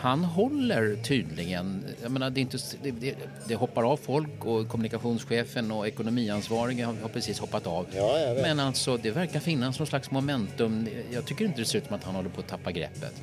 Han 0.00 0.24
håller 0.24 0.96
tydligen, 0.96 1.84
jag 2.02 2.10
menar 2.10 2.30
det, 2.30 2.40
inte, 2.40 2.58
det, 2.82 3.14
det, 3.48 3.54
hoppar 3.54 3.92
av 3.92 3.96
folk 3.96 4.44
och 4.44 4.68
kommunikationschefen 4.68 5.70
och 5.70 5.88
ekonomiansvariga 5.88 6.86
har, 6.86 6.94
har 7.02 7.08
precis 7.08 7.38
hoppat 7.38 7.66
av. 7.66 7.86
Ja. 7.94 8.34
Men 8.42 8.60
alltså 8.60 8.96
det 8.96 9.10
verkar 9.10 9.40
finnas 9.40 9.78
någon 9.78 9.86
slags 9.86 10.10
momentum. 10.10 10.88
Jag 11.12 11.26
tycker 11.26 11.44
inte 11.44 11.60
det 11.60 11.64
ser 11.64 11.78
ut 11.78 11.86
som 11.86 11.96
att 11.96 12.04
han 12.04 12.14
håller 12.14 12.28
på 12.28 12.40
att 12.40 12.48
tappa 12.48 12.72
greppet. 12.72 13.22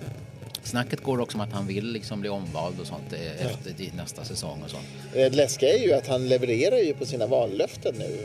Snacket 0.68 1.04
går 1.04 1.20
också 1.22 1.38
om 1.38 1.42
att 1.42 1.52
han 1.54 1.68
vill 1.68 1.92
liksom 1.92 2.22
bli 2.22 2.30
omvald 2.30 2.80
och 2.80 2.88
sånt 2.88 3.14
eh, 3.14 3.46
efter 3.46 3.82
i 3.82 3.92
nästa 3.98 4.24
säsong 4.24 4.62
och 4.64 4.70
sånt. 4.70 4.86
Det 5.14 5.30
läskiga 5.30 5.74
är 5.74 5.78
ju 5.80 5.94
att 5.94 6.08
han 6.08 6.28
levererar 6.30 6.78
ju 6.78 6.94
på 6.94 7.06
sina 7.06 7.28
vallöften 7.28 7.96
nu. 7.98 8.18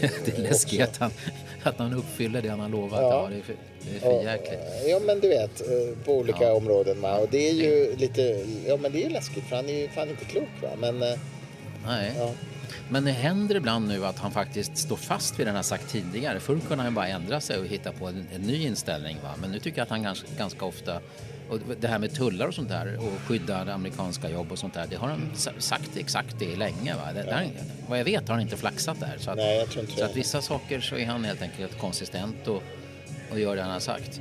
Det 0.24 0.38
är 0.38 0.42
läskigt 0.42 0.80
att 0.80 0.96
han, 0.96 1.10
att 1.62 1.78
han 1.78 1.92
uppfyller 1.94 2.42
det 2.42 2.48
han 2.48 2.60
har 2.60 2.68
lovat. 2.68 3.00
Ja. 3.00 3.08
Ja. 3.22 3.28
det 3.30 3.36
är 3.36 3.42
för, 3.42 3.56
det 3.90 3.96
är 3.96 4.00
för 4.00 4.24
jäkligt. 4.24 4.60
Ja 4.88 5.00
men 5.06 5.20
du 5.20 5.28
vet, 5.28 5.60
eh, 5.60 6.04
på 6.04 6.12
olika 6.18 6.44
Ja. 6.44 6.52
områden. 6.52 7.00
va. 7.00 7.16
Och 7.16 7.28
det 7.30 7.48
är 7.48 7.52
ju 7.54 7.96
lite, 7.96 8.44
ja 8.66 8.76
men 8.76 8.92
det 8.92 9.04
är 9.04 9.10
läskigt 9.10 9.44
för 9.48 9.56
han 9.56 9.68
är 9.68 9.80
ju 9.80 9.88
fan 9.88 10.10
inte 10.10 10.24
klok 10.24 10.48
va. 10.62 10.68
Men 10.78 11.02
eh, 11.02 11.18
Nej. 11.86 12.12
ja. 12.18 12.30
Men 12.90 13.04
det 13.04 13.10
händer 13.10 13.54
ibland 13.54 13.88
nu 13.88 14.06
att 14.06 14.18
han 14.18 14.30
faktiskt 14.30 14.78
står 14.78 14.96
fast 14.96 15.38
vid 15.38 15.46
den 15.46 15.54
han 15.54 15.64
sagt 15.64 15.92
tidigare. 15.92 16.40
Förr 16.40 16.58
kunde 16.68 16.84
han 16.84 16.94
bara 16.94 17.08
ändra 17.08 17.40
sig 17.40 17.58
och 17.58 17.66
hitta 17.66 17.92
på 17.92 18.06
en, 18.06 18.26
en 18.34 18.40
ny 18.40 18.62
inställning. 18.66 19.16
Va? 19.22 19.34
Men 19.40 19.50
nu 19.50 19.58
tycker 19.58 19.78
jag 19.78 19.82
att 19.82 19.90
han 19.90 20.02
ganska, 20.02 20.28
ganska 20.38 20.64
ofta 20.64 21.00
och 21.50 21.58
det 21.80 21.88
här 21.88 21.98
med 21.98 22.14
tullar 22.14 22.46
och 22.46 22.54
sånt 22.54 22.68
där 22.68 22.96
och 22.98 23.20
skydda 23.28 23.72
amerikanska 23.74 24.30
jobb 24.30 24.52
och 24.52 24.58
sånt 24.58 24.74
där. 24.74 24.86
Det 24.90 24.96
har 24.96 25.08
han 25.08 25.30
sa- 25.34 25.50
sagt 25.58 25.96
exakt 25.96 26.38
det 26.38 26.56
länge. 26.56 26.94
Va? 26.94 27.12
Det, 27.14 27.22
där, 27.22 27.48
vad 27.88 27.98
jag 27.98 28.04
vet 28.04 28.28
har 28.28 28.34
han 28.34 28.42
inte 28.42 28.56
flaxat 28.56 29.00
där. 29.00 29.16
Så 29.18 29.30
att, 29.30 29.36
Nej, 29.36 29.66
så 29.96 30.04
att 30.04 30.16
vissa 30.16 30.42
saker 30.42 30.80
så 30.80 30.96
är 30.96 31.06
han 31.06 31.24
helt 31.24 31.42
enkelt 31.42 31.78
konsistent 31.78 32.48
och, 32.48 32.62
och 33.30 33.40
gör 33.40 33.56
det 33.56 33.62
han 33.62 33.70
har 33.70 33.80
sagt. 33.80 34.20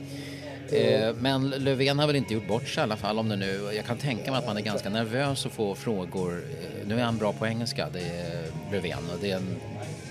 Eh, 0.72 1.16
men 1.16 1.50
Löfven 1.50 2.00
har 2.00 2.08
väl 2.08 2.16
inte 2.16 2.34
gjort 2.34 2.48
bort 2.48 2.68
sig 2.68 2.82
i 2.82 2.84
alla 2.84 2.96
fall 2.98 3.20
om 3.20 3.30
det 3.30 3.36
nu. 3.36 3.70
Jag 3.76 3.86
kan 3.86 3.98
tänka 3.98 4.32
mig 4.32 4.38
att 4.40 4.46
man 4.48 4.58
är 4.58 4.62
ganska 4.62 4.90
nervös 4.90 5.46
att 5.46 5.52
få 5.52 5.76
frågor. 5.76 6.44
Eh, 6.62 6.88
nu 6.88 7.00
är 7.00 7.04
han 7.04 7.18
bra 7.18 7.34
på 7.34 7.48
engelska, 7.48 7.88
det 7.94 8.00
är 8.02 8.44
Löfven 8.72 9.10
och 9.14 9.20
det 9.22 9.32
en, 9.32 9.56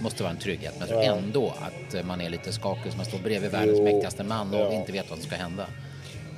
måste 0.00 0.22
vara 0.22 0.32
en 0.32 0.38
trygghet. 0.38 0.74
Men 0.78 0.88
jag 0.88 1.04
tror 1.04 1.16
ändå 1.18 1.54
att 1.60 2.06
man 2.06 2.20
är 2.20 2.30
lite 2.30 2.52
skakig 2.52 2.90
som 2.92 2.96
man 2.96 3.06
står 3.06 3.18
bredvid 3.18 3.50
världens 3.50 3.78
Jo, 3.78 3.84
mäktigaste 3.84 4.24
man 4.24 4.54
och 4.54 4.60
ja. 4.60 4.72
inte 4.72 4.92
vet 4.92 5.10
vad 5.10 5.18
som 5.18 5.26
ska 5.28 5.36
hända. 5.36 5.66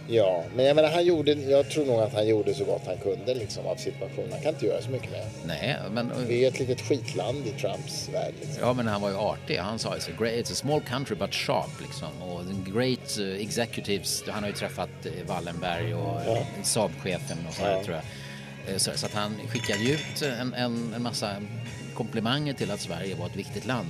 Ja, 0.08 0.44
men 0.56 0.64
jag 0.66 0.76
menar 0.76 0.88
han 0.90 1.04
gjorde, 1.04 1.32
jag 1.32 1.70
tror 1.70 1.86
nog 1.86 2.00
att 2.00 2.12
han 2.14 2.26
gjorde 2.28 2.54
så 2.54 2.64
gott 2.64 2.82
han 2.86 2.96
kunde 2.98 3.34
liksom 3.34 3.66
av 3.66 3.76
situationen. 3.76 4.32
Han 4.32 4.40
kan 4.40 4.54
inte 4.54 4.66
göra 4.66 4.82
så 4.82 4.90
mycket 4.90 5.10
mer. 5.10 5.24
Nej, 5.46 5.76
men, 5.90 6.10
Vi 6.28 6.44
är 6.44 6.48
ett 6.48 6.58
litet 6.58 6.80
skitland 6.80 7.46
i 7.46 7.50
Trumps 7.60 8.08
värld 8.12 8.34
liksom. 8.40 8.58
ja, 8.60 8.72
men 8.72 8.86
han 8.86 9.00
var 9.00 9.10
ju 9.10 9.16
artig. 9.16 9.56
Han 9.56 9.78
sa 9.78 9.94
it's 9.94 10.08
a, 10.10 10.14
great, 10.18 10.34
it's 10.34 10.52
a 10.52 10.54
small 10.54 10.80
country 10.80 11.16
but 11.16 11.34
sharp. 11.34 11.80
Liksom. 11.80 12.22
Och 12.22 12.40
great 12.74 13.18
eh, 13.18 13.46
executives, 13.46 14.24
han 14.28 14.42
har 14.42 14.50
ju 14.50 14.56
träffat 14.56 14.90
eh, 15.06 15.12
Wallenberg 15.26 15.94
och 15.94 16.20
Ja. 16.26 16.38
Saab-chefen 16.62 17.38
och 17.48 17.54
sådär 17.54 17.72
Ja. 17.76 17.84
tror 17.84 17.96
jag. 17.96 18.04
Eh, 18.74 18.78
Så, 18.78 18.90
så 18.94 19.06
att 19.06 19.14
han 19.14 19.34
skickade 19.48 19.78
ju 19.82 19.92
ut 19.94 20.22
en, 20.40 20.54
en, 20.54 20.92
en 20.96 21.02
massa 21.02 21.30
komplimanger 21.94 22.52
till 22.52 22.70
att 22.70 22.80
Sverige 22.80 23.14
var 23.14 23.26
ett 23.26 23.36
viktigt 23.36 23.66
land. 23.66 23.88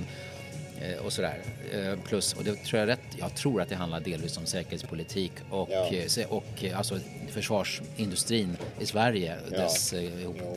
Eh, 0.83 1.05
och 1.07 1.13
sådär. 1.13 1.39
Eh, 1.73 1.99
plus, 2.05 2.33
och 2.35 2.45
det 2.45 2.55
tror 2.55 2.81
jag 2.81 2.89
rätt, 2.89 3.01
jag 3.19 3.35
tror 3.35 3.61
att 3.63 3.69
det 3.69 3.75
handlar 3.77 4.01
delvis 4.01 4.37
om 4.39 4.47
säkerhetspolitik 4.47 5.33
och, 5.51 5.69
Ja. 5.71 5.91
eh, 5.93 6.27
och 6.29 6.65
alltså 6.75 6.99
försvarsindustrin 7.31 8.57
i 8.81 8.87
Sverige, 8.87 9.37
Ja. 9.51 9.59
dess, 9.59 9.95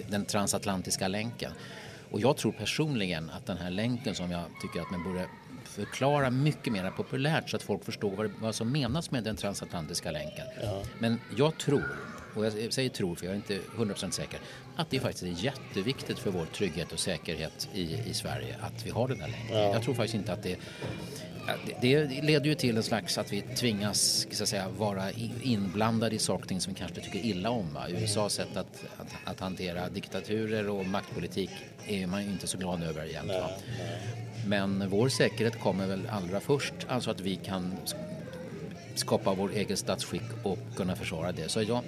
den 0.09 0.25
transatlantiska 0.25 1.07
länken. 1.07 1.51
Och 2.11 2.19
jag 2.19 2.37
tror 2.37 2.51
personligen 2.51 3.29
att 3.29 3.45
den 3.45 3.57
här 3.57 3.69
länken 3.71 4.15
som 4.15 4.31
jag 4.31 4.43
tycker 4.61 4.81
att 4.81 4.91
man 4.91 5.03
borde 5.03 5.25
förklara 5.69 6.29
mycket 6.29 6.73
mer 6.73 6.91
populärt 6.91 7.49
så 7.49 7.55
att 7.55 7.63
folk 7.63 7.83
förstår 7.83 8.15
vad, 8.15 8.31
vad 8.41 8.55
som 8.55 8.71
menas 8.71 9.11
med 9.11 9.23
den 9.23 9.35
transatlantiska 9.35 10.11
länken. 10.11 10.45
Ja. 10.61 10.83
Men 10.99 11.19
jag 11.37 11.57
tror, 11.57 11.97
och 12.35 12.45
jag 12.45 12.73
säger 12.73 12.89
tror 12.89 13.15
för 13.15 13.25
jag 13.25 13.31
är 13.31 13.35
inte 13.35 13.59
100% 13.77 14.11
säker, 14.11 14.39
att 14.75 14.89
det 14.89 14.99
faktiskt 14.99 15.23
är 15.23 15.45
jätteviktigt 15.45 16.19
för 16.19 16.31
vår 16.31 16.45
trygghet 16.45 16.91
och 16.91 16.99
säkerhet 16.99 17.69
i, 17.73 18.09
i 18.09 18.13
Sverige 18.13 18.55
att 18.61 18.85
vi 18.85 18.89
har 18.89 19.07
den 19.07 19.21
här 19.21 19.27
länken. 19.27 19.57
Ja. 19.57 19.73
Jag 19.73 19.83
tror 19.83 19.93
faktiskt 19.93 20.15
inte 20.15 20.33
att 20.33 20.43
det 20.43 20.57
det 21.81 22.05
leder 22.21 22.45
ju 22.45 22.55
till 22.55 22.77
en 22.77 22.83
slags 22.83 23.17
att 23.17 23.33
vi 23.33 23.41
tvingas 23.41 24.27
så 24.31 24.43
att 24.43 24.49
säga, 24.49 24.69
vara 24.77 25.11
inblandade 25.41 26.15
i 26.15 26.19
saker 26.19 26.59
som 26.59 26.73
vi 26.73 26.79
kanske 26.79 27.01
tycker 27.01 27.19
illa 27.19 27.49
om. 27.49 27.73
Va? 27.73 27.89
USAs 27.89 28.33
sätt 28.33 28.57
att, 28.57 28.83
att, 28.97 29.07
att, 29.25 29.39
hantera 29.39 29.89
diktaturer 29.89 30.69
och 30.69 30.85
maktpolitik 30.85 31.49
är 31.87 32.07
man 32.07 32.23
ju 32.23 32.31
inte 32.31 32.47
så 32.47 32.57
glad 32.57 32.83
över 32.83 33.05
egentligen. 33.05 33.49
Men 34.49 34.89
vår 34.89 35.09
säkerhet 35.09 35.59
kommer 35.59 35.87
väl 35.87 36.09
allra 36.09 36.39
först, 36.39 36.73
alltså 36.87 37.11
att 37.11 37.21
vi 37.21 37.35
kan 37.35 37.73
skapa 38.95 39.33
vår 39.33 39.51
egen 39.51 39.77
statsskick 39.77 40.21
och 40.43 40.57
kunna 40.75 40.95
försvara 40.95 41.31
det. 41.31 41.49
Så 41.49 41.61
jag, 41.61 41.83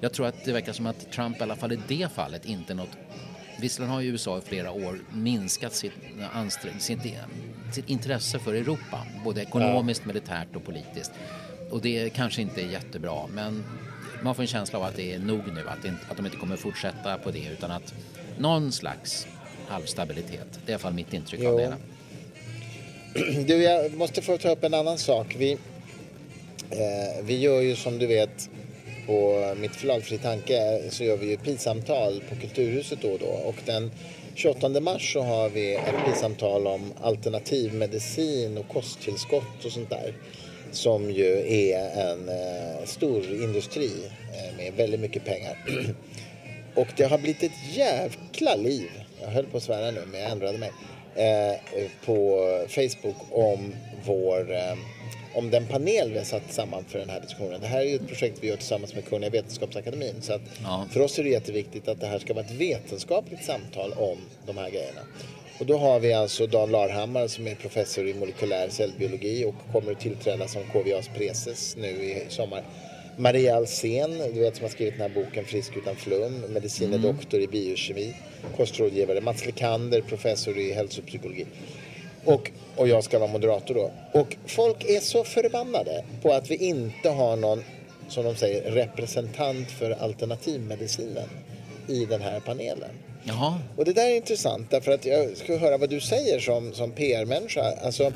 jag 0.00 0.12
tror 0.12 0.26
att 0.26 0.44
det 0.44 0.52
verkar 0.52 0.72
som 0.72 0.86
att 0.86 1.12
Trump 1.12 1.40
i 1.40 1.42
alla 1.42 1.56
fall 1.56 1.72
i 1.72 1.78
det 1.88 2.12
fallet 2.12 2.46
inte 2.46 2.74
något 2.74 2.88
Visserligen 3.60 3.92
har 3.92 4.00
ju 4.00 4.08
USA 4.08 4.38
i 4.38 4.40
flera 4.40 4.72
år 4.72 4.98
minskat 5.12 5.74
sitt, 5.74 5.92
sitt, 6.78 6.98
sitt 7.72 7.88
intresse 7.90 8.38
för 8.38 8.54
Europa, 8.54 9.06
både 9.24 9.42
ekonomiskt, 9.42 10.00
ja. 10.04 10.06
militärt 10.06 10.56
och 10.56 10.64
politiskt. 10.64 11.12
Och 11.70 11.80
det 11.80 12.10
kanske 12.10 12.42
inte 12.42 12.62
är 12.62 12.66
jättebra, 12.66 13.26
men 13.26 13.64
man 14.22 14.34
får 14.34 14.42
en 14.42 14.46
känsla 14.46 14.78
av 14.78 14.84
att 14.84 14.96
det 14.96 15.14
är 15.14 15.18
nog 15.18 15.52
nu, 15.54 15.68
att, 15.68 15.84
inte, 15.84 16.00
att 16.10 16.16
de 16.16 16.26
inte 16.26 16.38
kommer 16.38 16.56
fortsätta 16.56 17.18
på 17.18 17.30
det, 17.30 17.48
utan 17.52 17.70
att 17.70 17.94
någon 18.38 18.72
slags 18.72 19.26
halvstabilitet. 19.68 20.60
Det 20.64 20.66
är 20.66 20.70
i 20.70 20.74
alla 20.74 20.78
fall 20.78 20.94
mitt 20.94 21.14
intryck 21.14 21.40
jo. 21.42 21.50
av 21.50 21.56
det 21.56 21.62
hela. 21.62 21.76
Du, 23.46 23.62
jag 23.62 23.94
måste 23.94 24.22
få 24.22 24.38
ta 24.38 24.50
upp 24.50 24.64
en 24.64 24.74
annan 24.74 24.98
sak. 24.98 25.34
Vi, 25.38 25.52
eh, 26.70 27.22
vi 27.22 27.38
gör 27.38 27.60
ju 27.60 27.76
som 27.76 27.98
du 27.98 28.06
vet 28.06 28.50
på 29.06 29.54
mitt 29.56 29.76
förlag 29.76 30.02
Fri 30.02 30.18
Tanke 30.18 30.56
eh, 30.56 30.90
så 30.90 31.04
gör 31.04 31.16
vi 31.16 31.26
ju 31.26 31.36
pisamtal 31.36 32.22
på 32.28 32.36
Kulturhuset 32.40 32.98
då 33.02 33.08
och 33.08 33.18
då. 33.18 33.26
Och 33.26 33.54
den 33.64 33.90
28 34.34 34.80
mars 34.80 35.12
så 35.12 35.20
har 35.20 35.48
vi 35.48 35.74
ett 35.74 36.04
prissamtal 36.04 36.66
om 36.66 36.92
alternativmedicin 37.02 38.58
och 38.58 38.68
kosttillskott 38.68 39.64
och 39.64 39.72
sånt 39.72 39.90
där. 39.90 40.14
Som 40.72 41.10
ju 41.10 41.30
är 41.70 42.10
en 42.10 42.28
eh, 42.28 42.84
stor 42.84 43.24
industri 43.32 43.90
eh, 44.34 44.56
med 44.56 44.72
väldigt 44.72 45.00
mycket 45.00 45.24
pengar. 45.24 45.58
och 46.74 46.88
det 46.96 47.04
har 47.04 47.18
blivit 47.18 47.42
ett 47.42 47.76
jäkla 47.76 48.54
liv, 48.54 48.90
jag 49.20 49.28
höll 49.28 49.46
på 49.46 49.56
att 49.56 49.62
svära 49.62 49.90
nu 49.90 50.00
men 50.12 50.20
jag 50.20 50.30
ändrade 50.30 50.58
mig, 50.58 50.72
eh, 51.16 51.54
på 52.04 52.38
Facebook 52.68 53.16
om 53.30 53.74
vår 54.04 54.52
eh, 54.52 54.76
om 55.36 55.50
den 55.50 55.66
panel 55.66 56.10
vi 56.12 56.18
har 56.18 56.24
satt 56.24 56.52
samman 56.52 56.84
för 56.84 56.98
den 56.98 57.10
här 57.10 57.20
diskussionen. 57.20 57.60
Det 57.60 57.66
här 57.66 57.80
är 57.80 57.84
ju 57.84 57.94
ett 57.94 58.08
projekt 58.08 58.38
vi 58.40 58.48
gör 58.48 58.56
tillsammans 58.56 58.94
med 58.94 59.04
Kungliga 59.04 59.30
Vetenskapsakademin. 59.30 60.14
Så 60.20 60.32
att 60.32 60.40
ja. 60.62 60.86
för 60.90 61.00
oss 61.00 61.18
är 61.18 61.24
det 61.24 61.30
jätteviktigt 61.30 61.88
att 61.88 62.00
det 62.00 62.06
här 62.06 62.18
ska 62.18 62.34
vara 62.34 62.44
ett 62.44 62.50
vetenskapligt 62.50 63.44
samtal 63.44 63.92
om 63.92 64.18
de 64.46 64.58
här 64.58 64.70
grejerna. 64.70 65.00
Och 65.58 65.66
då 65.66 65.78
har 65.78 66.00
vi 66.00 66.12
alltså 66.12 66.46
Dan 66.46 66.70
Larhammar 66.70 67.26
som 67.26 67.46
är 67.46 67.54
professor 67.54 68.08
i 68.08 68.14
molekylär 68.14 68.68
cellbiologi 68.68 69.44
och 69.44 69.72
kommer 69.72 69.92
att 69.92 70.00
tillträda 70.00 70.48
som 70.48 70.62
KVAs 70.72 71.08
preses 71.08 71.76
nu 71.76 71.88
i 71.88 72.26
sommar. 72.28 72.62
Maria 73.16 73.56
Alsen, 73.56 74.18
du 74.34 74.40
vet 74.40 74.56
som 74.56 74.64
har 74.64 74.70
skrivit 74.70 74.94
den 74.98 75.10
här 75.10 75.22
boken 75.24 75.44
Frisk 75.44 75.76
utan 75.76 75.96
flum, 75.96 76.40
medicine 76.48 76.96
mm. 76.96 77.02
doktor 77.02 77.40
i 77.40 77.46
biokemi, 77.46 78.14
kostrådgivare. 78.56 79.20
Mats 79.20 79.46
Lekander, 79.46 80.00
professor 80.00 80.58
i 80.58 80.72
hälsopsykologi. 80.72 81.46
Och, 82.24 82.50
och 82.76 82.88
jag 82.88 83.04
ska 83.04 83.18
vara 83.18 83.32
moderator 83.32 83.74
då. 83.74 83.90
Och 84.12 84.36
folk 84.46 84.84
är 84.84 85.00
så 85.00 85.24
förbannade 85.24 86.04
på 86.22 86.32
att 86.32 86.50
vi 86.50 86.56
inte 86.56 87.10
har 87.10 87.36
någon, 87.36 87.64
som 88.08 88.24
de 88.24 88.36
säger, 88.36 88.70
representant 88.70 89.70
för 89.70 89.90
alternativmedicinen 89.90 91.28
i 91.88 92.04
den 92.04 92.20
här 92.20 92.40
panelen. 92.40 92.90
Jaha. 93.24 93.60
Och 93.76 93.84
det 93.84 93.92
där 93.92 94.06
är 94.06 94.16
intressant 94.16 94.70
därför 94.70 94.92
att 94.92 95.04
jag 95.04 95.36
ska 95.36 95.56
höra 95.56 95.78
vad 95.78 95.90
du 95.90 96.00
säger 96.00 96.40
som, 96.40 96.72
som 96.72 96.90
PR-människa. 96.90 97.74
Alltså, 97.82 98.12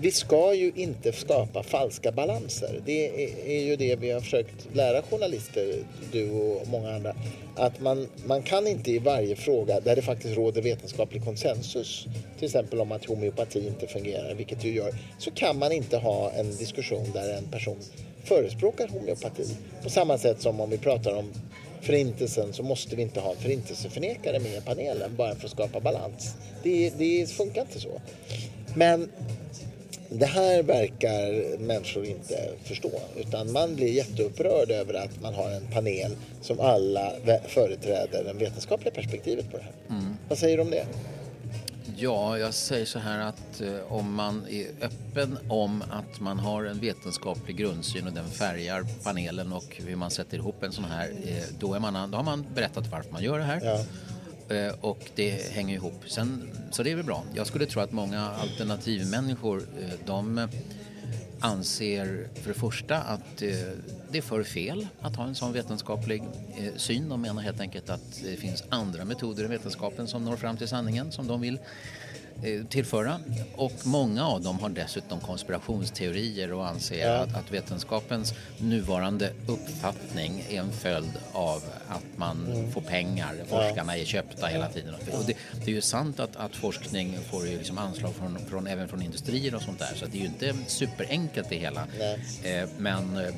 vi 0.00 0.10
ska 0.10 0.54
ju 0.54 0.72
inte 0.74 1.12
skapa 1.12 1.62
falska 1.62 2.12
balanser. 2.12 2.80
Det 2.86 3.24
är, 3.46 3.60
ju 3.60 3.76
det 3.76 3.96
vi 3.96 4.10
har 4.10 4.20
försökt 4.20 4.68
lära 4.72 5.02
journalister, 5.02 5.74
du 6.12 6.30
och 6.30 6.68
många 6.68 6.94
andra. 6.94 7.14
Att 7.56 7.80
man, 7.80 8.08
man 8.26 8.42
kan 8.42 8.66
inte 8.66 8.90
i 8.90 8.98
varje 8.98 9.36
fråga 9.36 9.80
där 9.80 9.96
det 9.96 10.02
faktiskt 10.02 10.36
råder 10.36 10.62
vetenskaplig 10.62 11.24
konsensus, 11.24 12.06
till 12.36 12.46
exempel 12.46 12.80
om 12.80 12.92
att 12.92 13.04
homeopati 13.04 13.66
inte 13.66 13.86
fungerar, 13.86 14.34
vilket 14.34 14.60
du 14.60 14.72
gör, 14.72 14.94
så 15.18 15.30
kan 15.30 15.58
man 15.58 15.72
inte 15.72 15.96
ha 15.96 16.30
en 16.30 16.56
diskussion 16.56 17.10
där 17.12 17.38
en 17.38 17.44
person 17.44 17.78
förespråkar 18.24 18.88
homeopati. 18.88 19.56
På 19.82 19.90
samma 19.90 20.18
sätt 20.18 20.42
som 20.42 20.60
om 20.60 20.70
vi 20.70 20.78
pratar 20.78 21.14
om 21.14 21.32
förintelsen 21.80 22.52
så 22.52 22.62
måste 22.62 22.96
vi 22.96 23.02
inte 23.02 23.20
ha 23.20 23.30
en 23.30 23.36
förintelseförnekare 23.36 24.38
med 24.38 24.52
i 24.52 24.60
panelen 24.60 25.16
bara 25.16 25.34
för 25.34 25.44
att 25.44 25.50
skapa 25.50 25.80
balans. 25.80 26.34
Det, 26.62 26.90
det 26.98 27.30
funkar 27.30 27.60
inte 27.60 27.80
så. 27.80 28.00
Men 28.74 29.08
det 30.10 30.26
här 30.26 30.62
verkar 30.62 31.58
människor 31.58 32.04
inte 32.04 32.50
förstå. 32.64 32.90
Utan 33.16 33.52
man 33.52 33.76
blir 33.76 33.92
jätteupprörd 33.92 34.70
över 34.70 34.94
att 34.94 35.20
man 35.22 35.34
har 35.34 35.50
en 35.50 35.66
panel 35.72 36.16
som 36.42 36.60
alla 36.60 37.12
företräder 37.48 38.24
det 38.24 38.32
vetenskapliga 38.32 38.94
perspektivet 38.94 39.50
på 39.50 39.56
det 39.56 39.62
här. 39.62 39.72
Mm. 39.98 40.16
Vad 40.28 40.38
säger 40.38 40.56
du 40.56 40.62
om 40.62 40.70
det? 40.70 40.86
Ja, 42.00 42.38
jag 42.38 42.54
säger 42.54 42.86
så 42.86 42.98
här 42.98 43.20
att 43.20 43.60
eh, 43.60 43.92
om 43.92 44.14
man 44.14 44.44
är 44.50 44.66
öppen 44.82 45.38
om 45.48 45.82
att 45.90 46.20
man 46.20 46.38
har 46.38 46.64
en 46.64 46.78
vetenskaplig 46.78 47.56
grundsyn 47.56 48.06
och 48.06 48.12
den 48.12 48.28
färgar 48.28 48.84
panelen 49.04 49.52
och 49.52 49.76
hur 49.86 49.96
man 49.96 50.10
sätter 50.10 50.36
ihop 50.36 50.62
en 50.62 50.72
sån 50.72 50.84
här, 50.84 51.10
eh, 51.24 51.42
då, 51.58 51.74
är 51.74 51.80
man, 51.80 52.10
då 52.10 52.16
har 52.16 52.24
man 52.24 52.46
berättat 52.54 52.86
varför 52.86 53.12
man 53.12 53.22
gör 53.22 53.38
det 53.38 53.44
här. 53.44 53.60
Ja. 53.64 53.84
Eh, 54.48 54.74
och 54.80 55.10
det 55.14 55.52
hänger 55.52 55.74
ihop. 55.74 56.02
Sen, 56.06 56.50
så 56.70 56.82
det 56.82 56.90
är 56.90 56.96
väl 56.96 57.04
bra. 57.04 57.24
Jag 57.34 57.46
skulle 57.46 57.66
tro 57.66 57.82
att 57.82 57.92
många 57.92 58.20
alternativmänniskor 58.20 59.62
eh, 59.80 59.88
de 60.06 60.48
anser 61.40 62.28
för 62.34 62.48
det 62.48 62.58
första 62.58 62.96
att 62.96 63.42
eh, 63.42 63.50
det 64.10 64.18
är 64.18 64.22
för 64.22 64.42
fel 64.42 64.86
att 65.00 65.16
ha 65.16 65.24
en 65.24 65.34
sån 65.34 65.52
vetenskaplig 65.52 66.22
syn. 66.76 67.08
De 67.08 67.20
menar 67.20 67.42
helt 67.42 67.60
enkelt 67.60 67.90
att 67.90 68.20
det 68.24 68.36
finns 68.36 68.64
andra 68.68 69.04
metoder 69.04 69.44
än 69.44 69.50
vetenskapen 69.50 70.06
som 70.06 70.24
når 70.24 70.36
fram 70.36 70.56
till 70.56 70.68
sanningen 70.68 71.12
som 71.12 71.26
de 71.26 71.40
vill 71.40 71.58
tillföra. 72.68 73.20
Och 73.56 73.72
många 73.84 74.26
av 74.26 74.42
dem 74.42 74.58
har 74.58 74.68
dessutom 74.68 75.20
konspirationsteorier 75.20 76.52
och 76.52 76.66
anser 76.66 77.06
ja. 77.06 77.12
att, 77.12 77.36
att, 77.36 77.52
vetenskapens 77.52 78.34
nuvarande 78.58 79.30
uppfattning 79.46 80.44
är 80.48 80.60
en 80.60 80.72
följd 80.72 81.12
av 81.32 81.62
att 81.88 82.04
man 82.16 82.46
mm. 82.46 82.72
får 82.72 82.80
pengar. 82.80 83.34
Forskarna 83.48 83.96
är 83.96 84.04
köpta 84.04 84.46
hela 84.46 84.68
tiden. 84.68 84.94
Och 84.94 85.24
det, 85.26 85.36
det 85.64 85.70
är 85.70 85.74
ju 85.74 85.80
sant 85.80 86.20
att, 86.20 86.36
att 86.36 86.56
forskning 86.56 87.18
får 87.30 87.46
ju 87.46 87.58
liksom 87.58 87.78
anslag 87.78 88.14
från, 88.14 88.38
från, 88.38 88.66
även 88.66 88.88
från 88.88 89.02
industrier 89.02 89.54
och 89.54 89.62
sånt 89.62 89.78
där. 89.78 89.94
Så 89.94 90.06
det 90.06 90.18
är 90.18 90.20
ju 90.20 90.26
inte 90.26 90.54
superenkelt 90.66 91.48
det 91.48 91.56
hela. 91.56 91.86
Eh, 92.42 92.68
men 92.78 93.16
eh, 93.16 93.34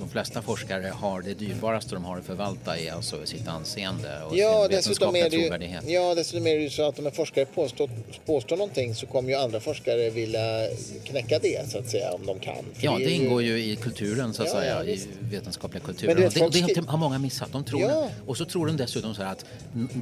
de 0.00 0.08
flesta 0.08 0.42
forskare 0.42 0.92
har 0.94 1.22
det 1.22 1.34
dyrbaraste 1.34 1.94
de 1.94 2.04
har 2.04 2.18
att 2.18 2.24
förvalta 2.24 2.78
är 2.78 2.92
alltså 2.92 3.26
sitt 3.26 3.48
anseende 3.48 4.22
och 4.22 4.36
ja, 4.36 4.62
sin 4.62 4.76
dessutom 4.76 5.16
är 5.16 5.30
det 5.30 5.36
ju, 5.36 5.92
Ja, 5.92 6.14
dessutom 6.14 6.46
är 6.46 6.56
det 6.56 6.62
ju 6.62 6.70
så 6.70 6.88
att 6.88 6.98
om 6.98 7.06
en 7.06 7.12
forskare 7.12 7.44
påstår, 7.44 7.90
påstår 8.26 8.56
någonting 8.56 8.94
så 8.94 9.06
kommer 9.06 9.30
ju 9.30 9.34
andra 9.34 9.60
forskare 9.60 10.10
vilja 10.10 10.68
knäcka 11.04 11.38
det 11.38 11.70
så 11.70 11.78
att 11.78 11.90
säga 11.90 12.12
om 12.12 12.26
de 12.26 12.38
kan. 12.38 12.54
För 12.74 12.84
ja, 12.84 12.98
det, 12.98 13.04
det 13.04 13.10
ingår 13.10 13.42
ju... 13.42 13.58
ju 13.58 13.72
i 13.72 13.76
kulturen 13.76 14.34
så 14.34 14.42
att 14.42 14.48
ja, 14.48 14.54
säga, 14.54 14.84
ja, 14.84 14.84
i 14.84 15.00
vetenskapliga 15.20 15.84
kulturen. 15.84 16.14
Men 16.14 16.30
det, 16.30 16.52
det, 16.52 16.74
det, 16.74 16.86
har 16.86 16.98
många 16.98 17.18
missat. 17.18 17.52
De 17.52 17.64
tror, 17.64 17.82
ja. 17.82 18.10
Och 18.26 18.36
så 18.36 18.44
tror 18.44 18.66
de 18.66 18.76
dessutom 18.76 19.14
så 19.14 19.22
här 19.22 19.32
att 19.32 19.44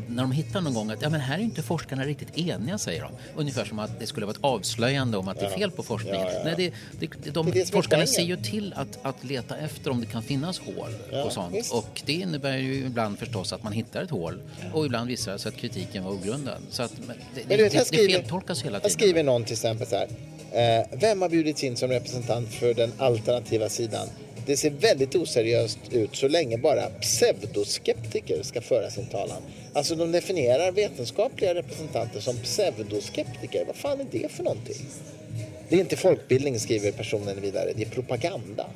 när 0.09 0.22
de 0.22 0.32
hittar 0.32 0.61
någon 0.61 0.74
gång 0.74 0.90
att 0.90 1.03
ja, 1.03 1.09
men 1.09 1.20
här 1.20 1.38
är 1.38 1.42
inte 1.42 1.62
forskarna 1.62 2.05
riktigt 2.05 2.38
eniga 2.38 2.78
säger 2.78 3.03
de. 3.03 3.11
Ungefär 3.36 3.64
som 3.64 3.78
att 3.78 4.01
det 4.01 4.07
skulle 4.07 4.26
vara 4.26 4.36
ett 4.36 4.44
avslöjande 4.44 5.18
om 5.18 5.28
att 5.28 5.40
det 5.40 5.46
är 5.46 5.51
fel 5.51 5.70
på 5.70 5.82
forskningen. 5.82 6.26
Nej, 6.44 6.55
det, 6.57 6.72
det, 7.01 7.30
de, 7.30 7.51
de 7.51 7.66
forskarna 7.66 8.07
ser 8.07 8.22
ju 8.22 8.36
till 8.36 8.72
att, 8.76 8.99
att 9.03 9.24
leta 9.24 9.57
efter 9.57 9.88
efter 9.89 9.95
om 9.95 10.01
det 10.01 10.12
kan 10.12 10.22
finnas 10.22 10.59
hål 10.59 10.91
ja, 11.12 11.24
och 11.24 11.32
sånt. 11.32 11.55
Visst. 11.55 11.72
Och 11.72 12.03
det 12.07 12.12
innebär 12.12 12.57
ju 12.57 12.74
ibland 12.74 13.18
förstås 13.18 13.53
att 13.53 13.62
man 13.62 13.72
hittar 13.72 14.03
ett 14.03 14.11
hål 14.11 14.43
och 14.74 14.86
ibland 14.86 15.09
visar 15.09 15.32
det 15.32 15.39
sig 15.39 15.49
att 15.49 15.57
kritiken 15.57 16.05
var 16.05 16.12
ogrundad. 16.12 16.62
Så 16.70 16.82
att 16.82 16.93
det, 17.49 17.57
vet, 17.57 17.72
det, 17.72 17.84
skriver, 17.84 18.09
det 18.09 18.14
feltolkas 18.14 18.62
hela 18.62 18.80
tiden. 18.80 18.91
Här 18.91 19.07
skriver 19.07 19.22
någon 19.22 19.45
till 19.45 19.53
exempel 19.53 19.86
så 19.86 19.97
här. 19.97 20.09
Eh, 20.53 20.86
vem 21.01 21.22
har 21.22 21.28
bjudits 21.28 21.64
in 21.64 21.76
som 21.76 21.91
representant 21.91 22.49
för 22.49 22.74
den 22.74 22.93
alternativa 22.99 23.68
sidan? 23.68 24.09
Det 24.47 24.57
ser 24.57 24.70
väldigt 24.70 25.14
oseriöst 25.14 25.78
ut 25.91 26.16
så 26.16 26.28
länge 26.28 26.59
bara 26.59 26.91
pseudoskeptiker 27.01 28.43
ska 28.43 28.61
föra 28.61 28.91
sin 28.91 29.07
talan. 29.07 29.43
Alltså 29.72 29.95
de 29.95 30.12
definierar 30.12 30.72
vetenskapliga 30.72 31.55
representanter 31.55 32.20
som 32.20 32.36
pseudoskeptiker. 32.36 33.64
Vad 33.66 33.76
fan 33.76 34.01
är 34.01 34.07
det 34.11 34.30
för 34.30 34.45
någonting? 34.45 34.86
Det 35.68 35.76
är 35.76 35.80
inte 35.80 35.97
folkbildning, 35.97 36.61
skriver 36.61 36.93
personen 36.93 37.41
vidare. 37.41 37.72
Det 37.76 37.82
är 37.82 37.91
propaganda. 37.91 38.66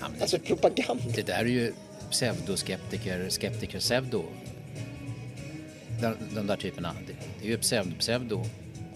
Ja, 0.00 0.06
det, 0.16 0.22
alltså 0.22 0.38
propaganda. 0.38 1.04
Det 1.14 1.26
där 1.26 1.38
är 1.38 1.44
ju 1.44 1.72
pseudoskeptiker, 2.10 3.26
skeptiker 3.28 3.78
pseudo. 3.78 4.24
De, 6.00 6.14
de 6.34 6.46
där 6.46 6.56
typerna. 6.56 6.94
Det, 7.06 7.12
det 7.40 7.46
är 7.46 7.50
ju 7.50 7.58
pseudo, 7.58 7.90
pseudo. 7.98 8.44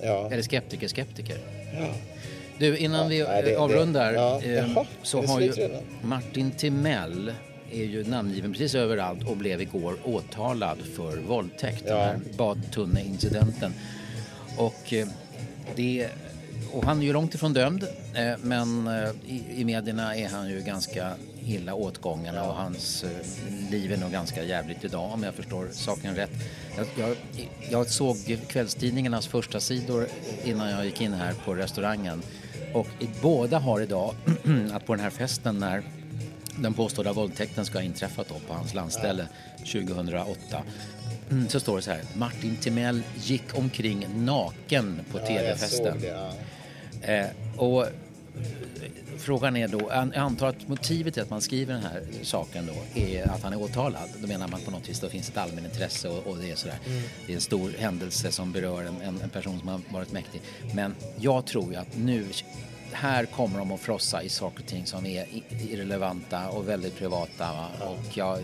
Ja. 0.02 0.30
Eller 0.32 0.42
skeptiker, 0.42 0.88
skeptiker. 0.88 1.38
Ja. 1.74 1.94
Du, 2.58 2.76
innan 2.78 3.08
vi 3.08 3.22
nej, 3.22 3.42
det- 3.42 3.56
avrundar 3.56 4.12
det- 4.12 4.46
eh, 4.58 4.68
Jaha, 4.74 4.86
så 5.02 5.22
har 5.22 5.40
ju 5.40 5.50
redan? 5.52 5.82
Martin 6.02 6.50
Timell 6.50 7.32
är 7.72 7.84
ju 7.84 8.04
namngiven 8.04 8.52
precis 8.52 8.74
överallt 8.74 9.28
och 9.28 9.36
blev 9.36 9.60
igår 9.60 9.96
åtalad 10.04 10.78
för 10.96 11.16
våldtäkt. 11.16 11.84
Den 11.84 11.96
här 11.96 12.18
badtunneincidenten. 12.36 13.74
Och, 14.56 14.92
eh, 14.92 15.06
det, 15.76 16.08
och 16.72 16.84
han 16.84 16.98
är 16.98 17.02
ju 17.02 17.12
långt 17.12 17.34
ifrån 17.34 17.52
dömd 17.52 17.82
eh, 18.14 18.38
men 18.42 18.86
eh, 18.86 19.10
i, 19.26 19.44
i 19.56 19.64
medierna 19.64 20.16
är 20.16 20.28
han 20.28 20.48
ju 20.50 20.60
ganska 20.60 21.12
illa 21.46 21.74
åtgången 21.74 22.38
och 22.38 22.54
hans 22.54 23.04
eh, 23.04 23.70
liv 23.70 23.92
är 23.92 23.96
nog 23.96 24.12
ganska 24.12 24.44
jävligt 24.44 24.84
idag 24.84 25.12
om 25.12 25.22
jag 25.22 25.34
förstår 25.34 25.68
saken 25.72 26.14
rätt. 26.14 26.30
Jag, 26.76 26.86
jag, 26.96 27.16
jag 27.70 27.90
såg 27.90 28.16
kvällstidningarnas 28.48 29.26
första 29.26 29.60
sidor 29.60 30.06
innan 30.44 30.70
jag 30.70 30.84
gick 30.84 31.00
in 31.00 31.12
här 31.12 31.34
på 31.44 31.54
restaurangen 31.54 32.22
och 32.74 32.88
i, 33.00 33.08
båda 33.22 33.58
har 33.58 33.80
idag 33.80 34.14
att 34.72 34.86
på 34.86 34.94
den 34.94 35.04
här 35.04 35.10
festen 35.10 35.58
när 35.58 35.82
den 36.56 36.74
påstådda 36.74 37.12
våldtäkten 37.12 37.66
ska 37.66 37.78
ha 37.78 37.82
inträffat 37.82 38.28
på 38.28 38.54
hans 38.54 38.74
landställe 38.74 39.28
2008 39.58 40.62
mm, 41.30 41.48
så 41.48 41.60
står 41.60 41.76
det 41.76 41.82
så 41.82 41.90
här 41.90 42.02
Martin 42.14 42.56
Timell 42.56 43.02
gick 43.16 43.58
omkring 43.58 44.06
naken 44.24 45.00
på 45.12 45.18
TV-festen. 45.18 46.02
Ja. 46.02 46.32
Eh, 47.12 47.26
och 47.56 47.86
eh, 47.86 47.92
frågan 49.18 49.56
är 49.56 49.68
då, 49.68 49.80
jag 49.80 50.16
antar 50.16 50.46
att 50.48 50.68
motivet 50.68 51.14
till 51.14 51.22
att 51.22 51.30
man 51.30 51.40
skriver 51.40 51.74
den 51.74 51.82
här 51.82 52.02
saken 52.22 52.66
då 52.66 53.00
är 53.00 53.28
att 53.28 53.42
han 53.42 53.52
är 53.52 53.62
åtalad. 53.62 54.08
Då 54.18 54.28
menar 54.28 54.48
man 54.48 54.60
på 54.60 54.70
något 54.70 54.88
vis 54.88 54.96
att 54.96 55.02
det 55.02 55.10
finns 55.10 55.28
ett 55.28 55.36
allmänintresse 55.36 56.08
och, 56.08 56.26
och 56.26 56.36
det 56.36 56.50
är 56.50 56.54
sådär. 56.56 56.78
Det 57.26 57.32
är 57.32 57.36
en 57.36 57.40
stor 57.40 57.70
händelse 57.78 58.32
som 58.32 58.52
berör 58.52 58.82
en, 58.82 59.00
en, 59.02 59.20
en 59.20 59.30
person 59.30 59.58
som 59.58 59.68
har 59.68 59.80
varit 59.90 60.12
mäktig. 60.12 60.40
Men 60.74 60.94
jag 61.20 61.46
tror 61.46 61.72
ju 61.72 61.78
att 61.78 61.96
nu, 61.96 62.26
här 62.92 63.26
kommer 63.26 63.58
de 63.58 63.72
att 63.72 63.80
frossa 63.80 64.22
i 64.22 64.28
saker 64.28 64.62
och 64.62 64.68
ting 64.68 64.86
som 64.86 65.06
är 65.06 65.26
irrelevanta 65.70 66.48
och 66.48 66.68
väldigt 66.68 66.96
privata. 66.96 67.52
Va? 67.52 67.68
Och 67.80 68.16
jag, 68.16 68.38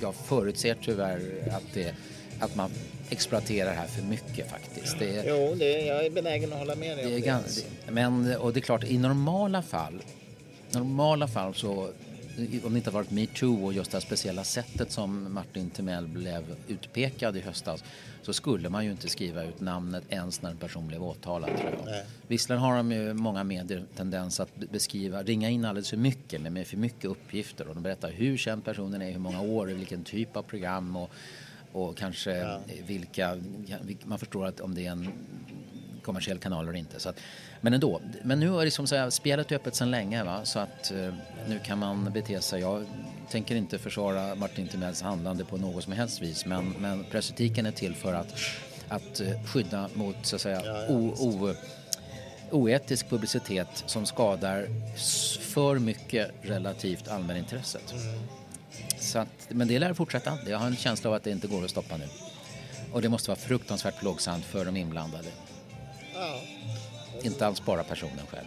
jag 0.00 0.14
förutser 0.14 0.76
tyvärr 0.82 1.20
att, 1.56 1.74
det, 1.74 1.94
att 2.38 2.56
man 2.56 2.70
exploaterar 3.10 3.70
det 3.70 3.76
här 3.76 3.86
för 3.86 4.02
mycket 4.02 4.50
faktiskt. 4.50 4.98
Det 4.98 5.24
Jo, 5.26 5.54
det, 5.54 5.86
jag 5.86 6.06
är 6.06 6.10
benägen 6.10 6.52
att 6.52 6.58
hålla 6.58 6.74
med 6.74 6.96
dig 6.96 7.06
det 7.06 7.12
är 7.12 7.14
det. 7.14 7.26
gans, 7.26 7.44
alltså. 7.44 7.92
men, 7.92 8.36
och 8.36 8.52
det 8.52 8.58
är 8.58 8.62
klart, 8.62 8.84
i 8.84 8.98
normala 8.98 9.62
fall, 9.62 10.02
normala 10.70 11.28
fall 11.28 11.54
så, 11.54 11.72
om 12.64 12.72
det 12.72 12.76
inte 12.76 12.90
har 12.90 12.94
varit 12.94 13.10
metoo 13.10 13.64
och 13.64 13.72
just 13.72 13.90
det 13.90 13.96
här 13.96 14.02
speciella 14.02 14.44
sättet 14.44 14.92
som 14.92 15.32
Martin 15.32 15.70
Timell 15.70 16.06
blev 16.06 16.56
utpekad 16.68 17.36
i 17.36 17.40
höstas, 17.40 17.84
så 18.24 18.32
skulle 18.32 18.68
man 18.68 18.84
ju 18.84 18.90
inte 18.90 19.08
skriva 19.08 19.44
ut 19.44 19.60
namnet 19.60 20.04
ens 20.08 20.42
när 20.42 20.50
en 20.50 20.56
person 20.56 20.86
blev 20.86 21.02
åtalad 21.02 21.50
tror 21.58 21.70
jag. 21.70 21.86
Nej. 21.86 22.04
Visserligen 22.26 22.62
har 22.62 22.76
de 22.76 22.92
ju 22.92 23.14
många 23.14 23.44
medier 23.44 23.84
tendens 23.96 24.40
att 24.40 24.56
beskriva, 24.56 25.22
ringa 25.22 25.50
in 25.50 25.64
alldeles 25.64 25.90
för 25.90 25.96
mycket 25.96 26.40
med, 26.40 26.66
för 26.66 26.76
mycket 26.76 27.04
uppgifter 27.04 27.68
och 27.68 27.74
de 27.74 27.82
berättar 27.82 28.10
hur 28.10 28.36
känd 28.36 28.64
personen 28.64 29.02
är, 29.02 29.10
hur 29.10 29.18
många 29.18 29.40
år, 29.40 29.66
vilken 29.66 30.04
typ 30.04 30.36
av 30.36 30.42
program 30.42 30.96
och, 30.96 31.10
och 31.72 31.96
kanske 31.96 32.58
vilka, 32.86 33.38
man 34.04 34.18
förstår 34.18 34.46
att 34.46 34.60
om 34.60 34.74
det 34.74 34.86
är 34.86 34.90
en 34.90 35.08
kommersiell 36.04 36.38
kanal 36.38 36.68
eller 36.68 36.78
inte. 36.78 37.00
Så 37.00 37.08
att, 37.08 37.20
men 37.60 37.74
ändå, 37.74 38.00
men 38.22 38.40
nu 38.40 38.60
är 38.60 38.64
det 38.64 38.70
som 38.70 38.86
säga, 38.86 39.10
spelet 39.10 39.52
är 39.52 39.56
öppet 39.56 39.74
sedan 39.74 39.90
länge 39.90 40.24
va? 40.24 40.40
så 40.44 40.58
att 40.58 40.90
eh, 40.90 41.14
nu 41.48 41.60
kan 41.64 41.78
man 41.78 42.12
bete 42.12 42.40
sig. 42.40 42.60
Jag 42.60 42.86
tänker 43.30 43.54
inte 43.54 43.78
försvara 43.78 44.34
Martin 44.34 44.68
Timells 44.68 45.02
handlande 45.02 45.44
på 45.44 45.56
något 45.56 45.84
som 45.84 45.92
helst 45.92 46.22
vis 46.22 46.46
men, 46.46 46.70
men 46.78 47.04
pressetiken 47.04 47.66
är 47.66 47.72
till 47.72 47.94
för 47.94 48.14
att, 48.14 48.34
att 48.88 49.20
eh, 49.20 49.44
skydda 49.44 49.88
mot 49.94 50.16
så 50.22 50.36
att 50.36 50.42
säga 50.42 50.62
o, 50.88 51.14
o, 51.18 51.54
oetisk 52.50 53.08
publicitet 53.08 53.84
som 53.86 54.06
skadar 54.06 54.66
för 55.40 55.78
mycket 55.78 56.30
relativt 56.42 57.08
allmänintresset. 57.08 57.94
Så 58.98 59.18
att, 59.18 59.48
men 59.48 59.68
det 59.68 59.78
lär 59.78 59.94
fortsätta. 59.94 60.38
Jag 60.46 60.58
har 60.58 60.66
en 60.66 60.76
känsla 60.76 61.10
av 61.10 61.16
att 61.16 61.24
det 61.24 61.30
inte 61.30 61.46
går 61.46 61.64
att 61.64 61.70
stoppa 61.70 61.96
nu. 61.96 62.04
Och 62.92 63.02
det 63.02 63.08
måste 63.08 63.30
vara 63.30 63.38
fruktansvärt 63.38 64.00
plågsamt 64.00 64.44
för 64.44 64.64
de 64.64 64.76
inblandade. 64.76 65.28
Ja. 66.14 66.40
Inte 67.22 67.46
alls 67.46 67.64
bara 67.64 67.84
personen 67.84 68.26
själv. 68.30 68.46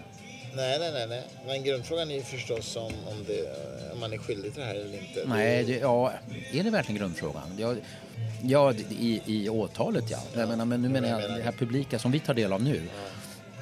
Nej, 0.55 0.79
nej, 0.79 0.91
nej, 0.91 1.07
nej. 1.07 1.23
Men 1.45 1.63
grundfrågan 1.63 2.11
är 2.11 2.15
ju 2.15 2.21
förstås 2.21 2.75
om, 2.75 2.83
om, 2.83 3.25
det, 3.27 3.49
om 3.93 3.99
man 3.99 4.13
är 4.13 4.17
skyldig 4.17 4.53
till 4.53 4.61
det 4.61 4.67
här 4.67 4.75
eller 4.75 5.01
inte. 5.01 5.23
Nej, 5.25 5.63
det, 5.63 5.77
ja, 5.77 6.13
är 6.53 6.63
det 6.63 6.69
verkligen 6.69 6.99
grundfrågan? 6.99 7.57
Ja, 7.57 7.75
ja 8.43 8.73
i, 8.73 9.21
i 9.25 9.49
åtalet 9.49 10.11
ja. 10.11 10.19
Jag 10.33 10.49
menar, 10.49 10.65
men 10.65 10.81
nu 10.81 10.89
menar 10.89 11.07
jag 11.07 11.21
det 11.21 11.43
här 11.43 11.51
publika 11.51 11.99
som 11.99 12.11
vi 12.11 12.19
tar 12.19 12.33
del 12.33 12.53
av 12.53 12.63
nu. 12.63 12.81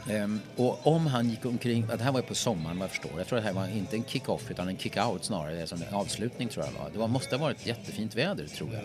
Ehm, 0.09 0.39
och 0.55 0.87
om 0.87 1.07
han 1.07 1.29
gick 1.29 1.45
omkring, 1.45 1.87
det 1.87 2.03
här 2.03 2.11
var 2.11 2.19
ju 2.19 2.25
på 2.25 2.35
sommaren 2.35 2.79
vad 2.79 2.83
jag 2.83 2.91
förstår. 2.91 3.11
Jag 3.17 3.27
tror 3.27 3.39
att 3.39 3.43
det 3.43 3.47
här 3.47 3.55
var 3.55 3.67
inte 3.67 3.95
en 3.95 4.03
kick-off 4.03 4.51
utan 4.51 4.67
en 4.67 4.77
kick-out 4.77 5.23
snarare, 5.23 5.67
som 5.67 5.81
en 5.81 5.93
avslutning 5.93 6.47
tror 6.47 6.65
jag 6.65 6.73
det 6.73 6.79
var. 6.79 6.89
Det 6.89 6.97
var, 6.97 7.07
måste 7.07 7.35
ha 7.35 7.43
varit 7.43 7.65
jättefint 7.65 8.15
väder 8.15 8.47
tror 8.47 8.73
jag. 8.73 8.83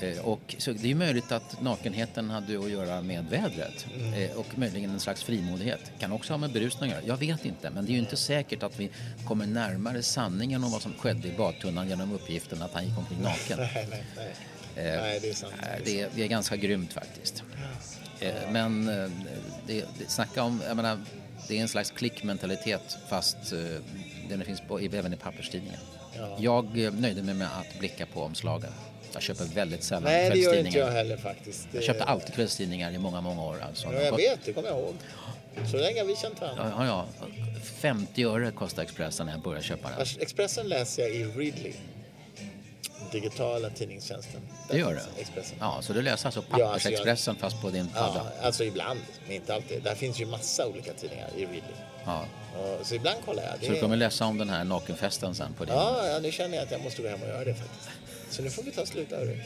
Eh, 0.00 0.18
Och 0.24 0.54
så 0.58 0.72
det 0.72 0.90
är 0.90 0.94
möjligt 0.94 1.32
att 1.32 1.60
nakenheten 1.62 2.30
hade 2.30 2.58
att 2.58 2.70
göra 2.70 3.00
med 3.02 3.24
vädret 3.30 3.86
eh, 4.16 4.36
och 4.36 4.58
möjligen 4.58 4.90
en 4.90 5.00
slags 5.00 5.22
frimodighet. 5.22 5.80
Kan 5.98 6.12
också 6.12 6.32
ha 6.32 6.38
med 6.38 6.52
berusning 6.52 6.90
att 6.90 6.96
göra. 6.96 7.06
Jag 7.06 7.16
vet 7.16 7.44
inte, 7.44 7.70
men 7.70 7.84
det 7.86 7.90
är 7.90 7.94
ju 7.94 7.98
inte 8.00 8.16
säkert 8.16 8.62
att 8.62 8.80
vi 8.80 8.90
kommer 9.26 9.46
närmare 9.46 10.02
sanningen 10.02 10.64
om 10.64 10.70
vad 10.72 10.82
som 10.82 10.94
skedde 10.94 11.28
i 11.28 11.32
badtunnan 11.32 11.88
genom 11.88 12.12
uppgiften 12.12 12.62
att 12.62 12.72
han 12.72 12.84
gick 12.88 12.98
omkring 12.98 13.22
naken. 13.22 13.58
Nej, 13.58 13.86
nej, 13.90 14.04
nej. 14.16 14.34
nej, 14.76 15.18
det 15.22 15.28
är 15.30 15.34
sant. 15.34 15.52
Eh, 15.62 15.82
Det 15.84 16.00
är, 16.00 16.08
det 16.14 16.22
är 16.22 16.28
ganska 16.28 16.56
grymt 16.56 16.92
faktiskt. 16.92 17.42
Eh, 18.20 18.32
Men 18.50 18.88
eh, 18.88 19.10
det, 19.66 19.84
det, 19.98 20.08
snacka 20.10 20.42
om, 20.42 20.62
jag 20.68 20.76
menar, 20.76 20.98
det 21.48 21.58
är 21.58 21.62
en 21.62 21.68
slags 21.68 21.90
klickmentalitet 21.90 22.98
fast 23.08 23.52
eh, 23.52 23.58
den 24.28 24.44
finns 24.44 24.60
på, 24.68 24.78
även 24.78 25.12
i 25.12 25.16
papperstidningen. 25.16 25.80
Jag 26.38 26.78
eh, 26.84 26.92
nöjde 26.92 27.22
mig 27.22 27.34
med 27.34 27.48
att 27.58 27.78
blicka 27.78 28.06
på 28.06 28.22
omslagen. 28.22 28.70
Jag 29.12 29.22
köper 29.22 29.44
väldigt 29.44 29.82
sällan 29.84 30.02
Nej, 30.02 30.30
det 30.30 30.38
gör 30.38 30.54
inte 30.66 30.78
jag 30.78 30.90
heller 30.90 31.16
faktiskt. 31.16 31.68
Jag 31.72 31.82
köpte 31.82 32.04
alltid 32.04 32.34
kvällstidningar 32.34 32.92
i 32.92 32.98
många, 32.98 33.20
många 33.20 33.42
år. 33.44 33.60
Alltså. 33.62 33.92
Ja, 33.92 34.00
jag 34.02 34.16
vet, 34.16 34.38
det 34.44 34.52
kommer 34.52 34.68
jag 34.68 34.78
ihåg. 34.78 34.94
Så 35.70 35.76
länge 35.76 36.00
har 36.00 36.06
vi 36.06 36.16
känt 36.16 36.40
varandra. 36.40 36.72
Ja, 36.78 36.86
ja, 36.86 37.06
50 37.62 38.24
öre 38.24 38.50
kostar 38.50 38.82
Expressen 38.82 39.26
när 39.26 39.32
jag 39.32 39.42
började 39.42 39.64
köpa 39.64 39.90
den. 39.90 40.06
Expressen 40.20 40.66
läser 40.68 41.02
jag 41.02 41.10
i 41.10 41.24
Readly. 41.24 41.72
Digitala 43.12 43.70
tidningstjänsten. 43.70 44.40
Där 44.68 44.74
Det 44.74 44.80
gör 44.80 44.94
det? 44.94 45.20
Expressen. 45.20 45.56
Ja, 45.60 45.78
så 45.82 45.92
du 45.92 46.02
läser 46.02 46.26
alltså 46.26 46.40
Ja, 46.40 46.54
alltså 46.54 46.60
jag- 46.60 46.68
Pappersexpressen 46.72 47.36
fast 47.36 47.60
på 47.62 47.70
din 47.70 47.88
padda? 47.88 48.12
Ja, 48.40 48.46
alltså 48.46 48.64
ibland, 48.64 49.00
men 49.26 49.36
inte 49.36 49.54
alltid. 49.54 49.82
Där 49.82 49.94
finns 49.94 50.20
ju 50.20 50.26
massa 50.26 50.66
olika 50.66 50.92
tidningar 50.92 51.28
i 51.36 51.40
Readly. 51.40 51.60
Ja. 52.04 52.24
Så 52.82 52.94
ibland 52.94 53.18
kollar 53.24 53.42
jag. 53.42 53.52
Det 53.60 53.66
Så 53.66 53.72
du 53.72 53.78
är- 53.78 53.82
kommer 53.82 53.96
läsa 53.96 54.24
om 54.24 54.38
den 54.38 54.48
här 54.50 54.64
nakenfesten 54.64 55.34
sen 55.34 55.52
på 55.54 55.64
din? 55.64 55.74
Ja, 55.74 56.06
ja, 56.06 56.18
nu 56.18 56.32
känner 56.32 56.56
jag 56.56 56.64
att 56.64 56.70
jag 56.70 56.80
måste 56.82 57.02
gå 57.02 57.08
hem 57.08 57.22
och 57.22 57.28
göra 57.28 57.44
det 57.44 57.54
faktiskt. 57.54 57.88
Så 58.30 58.42
nu 58.42 58.50
får 58.50 58.62
vi 58.62 58.70
ta 58.70 58.86
slut 58.86 59.10
hörru. 59.10 59.38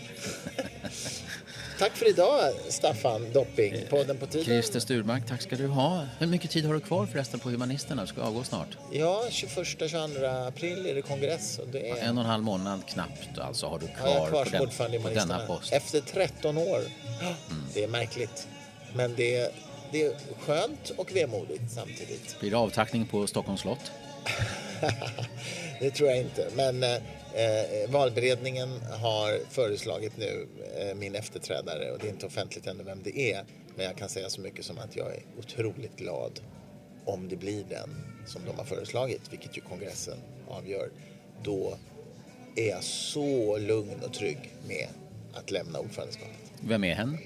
Tack 1.78 1.96
för 1.96 2.08
idag 2.08 2.52
Staffan 2.68 3.32
Dopping, 3.32 3.74
podden 3.90 4.16
på 4.16 4.26
tiden. 4.26 4.44
Christer 4.44 4.80
Sturmark, 4.80 5.26
tack 5.26 5.42
ska 5.42 5.56
du 5.56 5.66
ha. 5.66 6.06
Hur 6.18 6.26
mycket 6.26 6.50
tid 6.50 6.64
har 6.64 6.74
du 6.74 6.80
kvar 6.80 7.06
förresten 7.06 7.40
på 7.40 7.50
Humanisterna? 7.50 8.02
Du 8.02 8.08
ska 8.08 8.22
avgå 8.22 8.44
snart. 8.44 8.68
Ja, 8.92 9.24
21-22 9.30 10.48
april 10.48 10.86
är 10.86 10.94
det 10.94 11.02
kongress 11.02 11.58
och 11.58 11.68
det 11.68 11.90
är... 11.90 11.96
En 11.96 12.18
och 12.18 12.24
en 12.24 12.30
halv 12.30 12.44
månad 12.44 12.86
knappt 12.86 13.38
alltså 13.38 13.66
har 13.66 13.78
du 13.78 13.86
Ja, 13.86 13.92
jag 14.04 14.26
är 14.26 14.30
kvar 14.30 14.44
kvar 14.44 14.66
på, 14.66 14.88
den, 14.88 15.02
på 15.02 15.08
denna 15.08 15.38
post. 15.46 15.72
Efter 15.72 16.00
13 16.00 16.58
år. 16.58 16.80
Det 17.74 17.84
är 17.84 17.88
märkligt. 17.88 18.48
Men 18.94 19.14
det 19.14 19.36
är, 19.36 19.50
det 19.92 20.02
är 20.02 20.14
skönt 20.40 20.92
och 20.96 21.16
vemodigt 21.16 21.70
samtidigt. 21.70 22.40
Blir 22.40 22.50
det 22.50 22.56
avtackning 22.56 23.06
på 23.06 23.26
Stockholms 23.26 23.60
slott? 23.60 23.92
det 25.80 25.90
tror 25.90 26.08
jag 26.08 26.18
inte. 26.18 26.48
Men 26.54 26.84
eh, 27.34 27.82
eh, 27.82 27.90
valberedningen 27.90 28.80
har 29.00 29.38
föreslagit 29.50 30.16
nu 30.16 30.46
eh, 30.76 30.94
min 30.94 31.14
efterträdare 31.14 31.90
och 31.90 31.98
det 31.98 32.06
är 32.06 32.10
inte 32.10 32.26
offentligt 32.26 32.66
ännu 32.66 32.84
vem 32.84 33.02
det 33.02 33.32
är. 33.32 33.44
Men 33.76 33.86
jag 33.86 33.96
kan 33.96 34.08
säga 34.08 34.30
så 34.30 34.40
mycket 34.40 34.64
som 34.64 34.78
att 34.78 34.96
jag 34.96 35.06
är 35.06 35.22
otroligt 35.38 35.96
glad 35.96 36.40
om 37.04 37.28
det 37.28 37.36
blir 37.36 37.64
den 37.64 37.90
som 38.26 38.42
de 38.44 38.58
har 38.58 38.64
föreslagit, 38.64 39.20
vilket 39.30 39.56
ju 39.56 39.60
kongressen 39.60 40.18
avgör. 40.48 40.90
Då 41.42 41.78
är 42.56 42.68
jag 42.68 42.84
så 42.84 43.58
lugn 43.58 44.00
och 44.04 44.12
trygg 44.12 44.54
med 44.68 44.88
att 45.34 45.50
lämna 45.50 45.78
ordförandeskapet. 45.78 46.52
Vem 46.60 46.84
är 46.84 46.94
hen? 46.94 47.18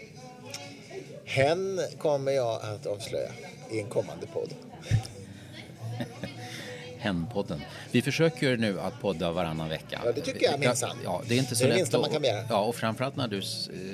Hen 1.24 1.80
kommer 1.98 2.32
jag 2.32 2.60
att 2.62 2.86
avslöja 2.86 3.30
i 3.70 3.80
en 3.80 3.88
kommande 3.88 4.26
podd. 4.26 4.54
Hen-podden. 7.06 7.60
Vi 7.92 8.02
försöker 8.02 8.56
nu 8.56 8.80
att 8.80 9.00
podda 9.00 9.32
varannan 9.32 9.68
vecka. 9.68 10.00
Ja, 10.04 10.12
det 10.12 10.20
tycker 10.20 10.50
jag 10.50 10.60
minsann. 10.60 10.96
Ja, 11.04 11.22
det 11.28 11.34
är 11.34 11.38
inte 11.38 11.56
så 11.56 11.64
Det 11.64 11.64
är 11.64 11.68
det 11.68 11.74
lätt. 11.74 11.80
minsta 11.80 11.98
man 12.00 12.10
kan 12.10 12.22
begära. 12.22 12.44
Ja, 12.48 12.60
och 12.60 12.74
framförallt 12.76 13.16
när 13.16 13.28
du 13.28 13.36
eh, 13.38 13.42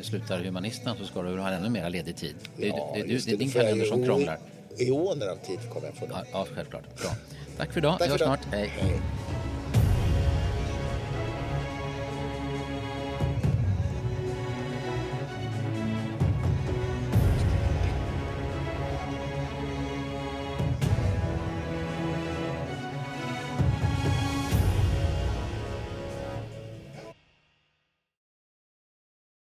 slutar 0.02 0.38
Humanisterna 0.44 0.96
så 0.96 1.04
ska 1.04 1.22
du 1.22 1.38
ha 1.38 1.50
ännu 1.50 1.68
mer 1.68 1.90
ledig 1.90 2.16
tid. 2.16 2.34
Det, 2.56 2.66
Ja, 2.66 2.92
det, 2.94 3.02
det, 3.02 3.26
det 3.26 3.32
är 3.32 3.36
din 3.36 3.50
kalender 3.52 3.86
som 3.86 4.04
krånglar. 4.04 4.38
Eoner 4.78 5.26
av 5.26 5.36
tid 5.36 5.58
kommer 5.72 5.86
jag 5.86 5.94
få 5.96 6.06
då. 6.06 6.12
Ja, 6.14 6.24
ja, 6.32 6.46
självklart. 6.54 6.82
Bra. 7.02 7.10
Tack 7.58 7.72
för 7.72 7.80
idag. 7.80 7.98
Tack 7.98 8.08
Vi 8.08 8.12
hörs 8.12 8.20
snart. 8.20 8.40
Hej. 8.52 8.72
Hej. 8.80 9.00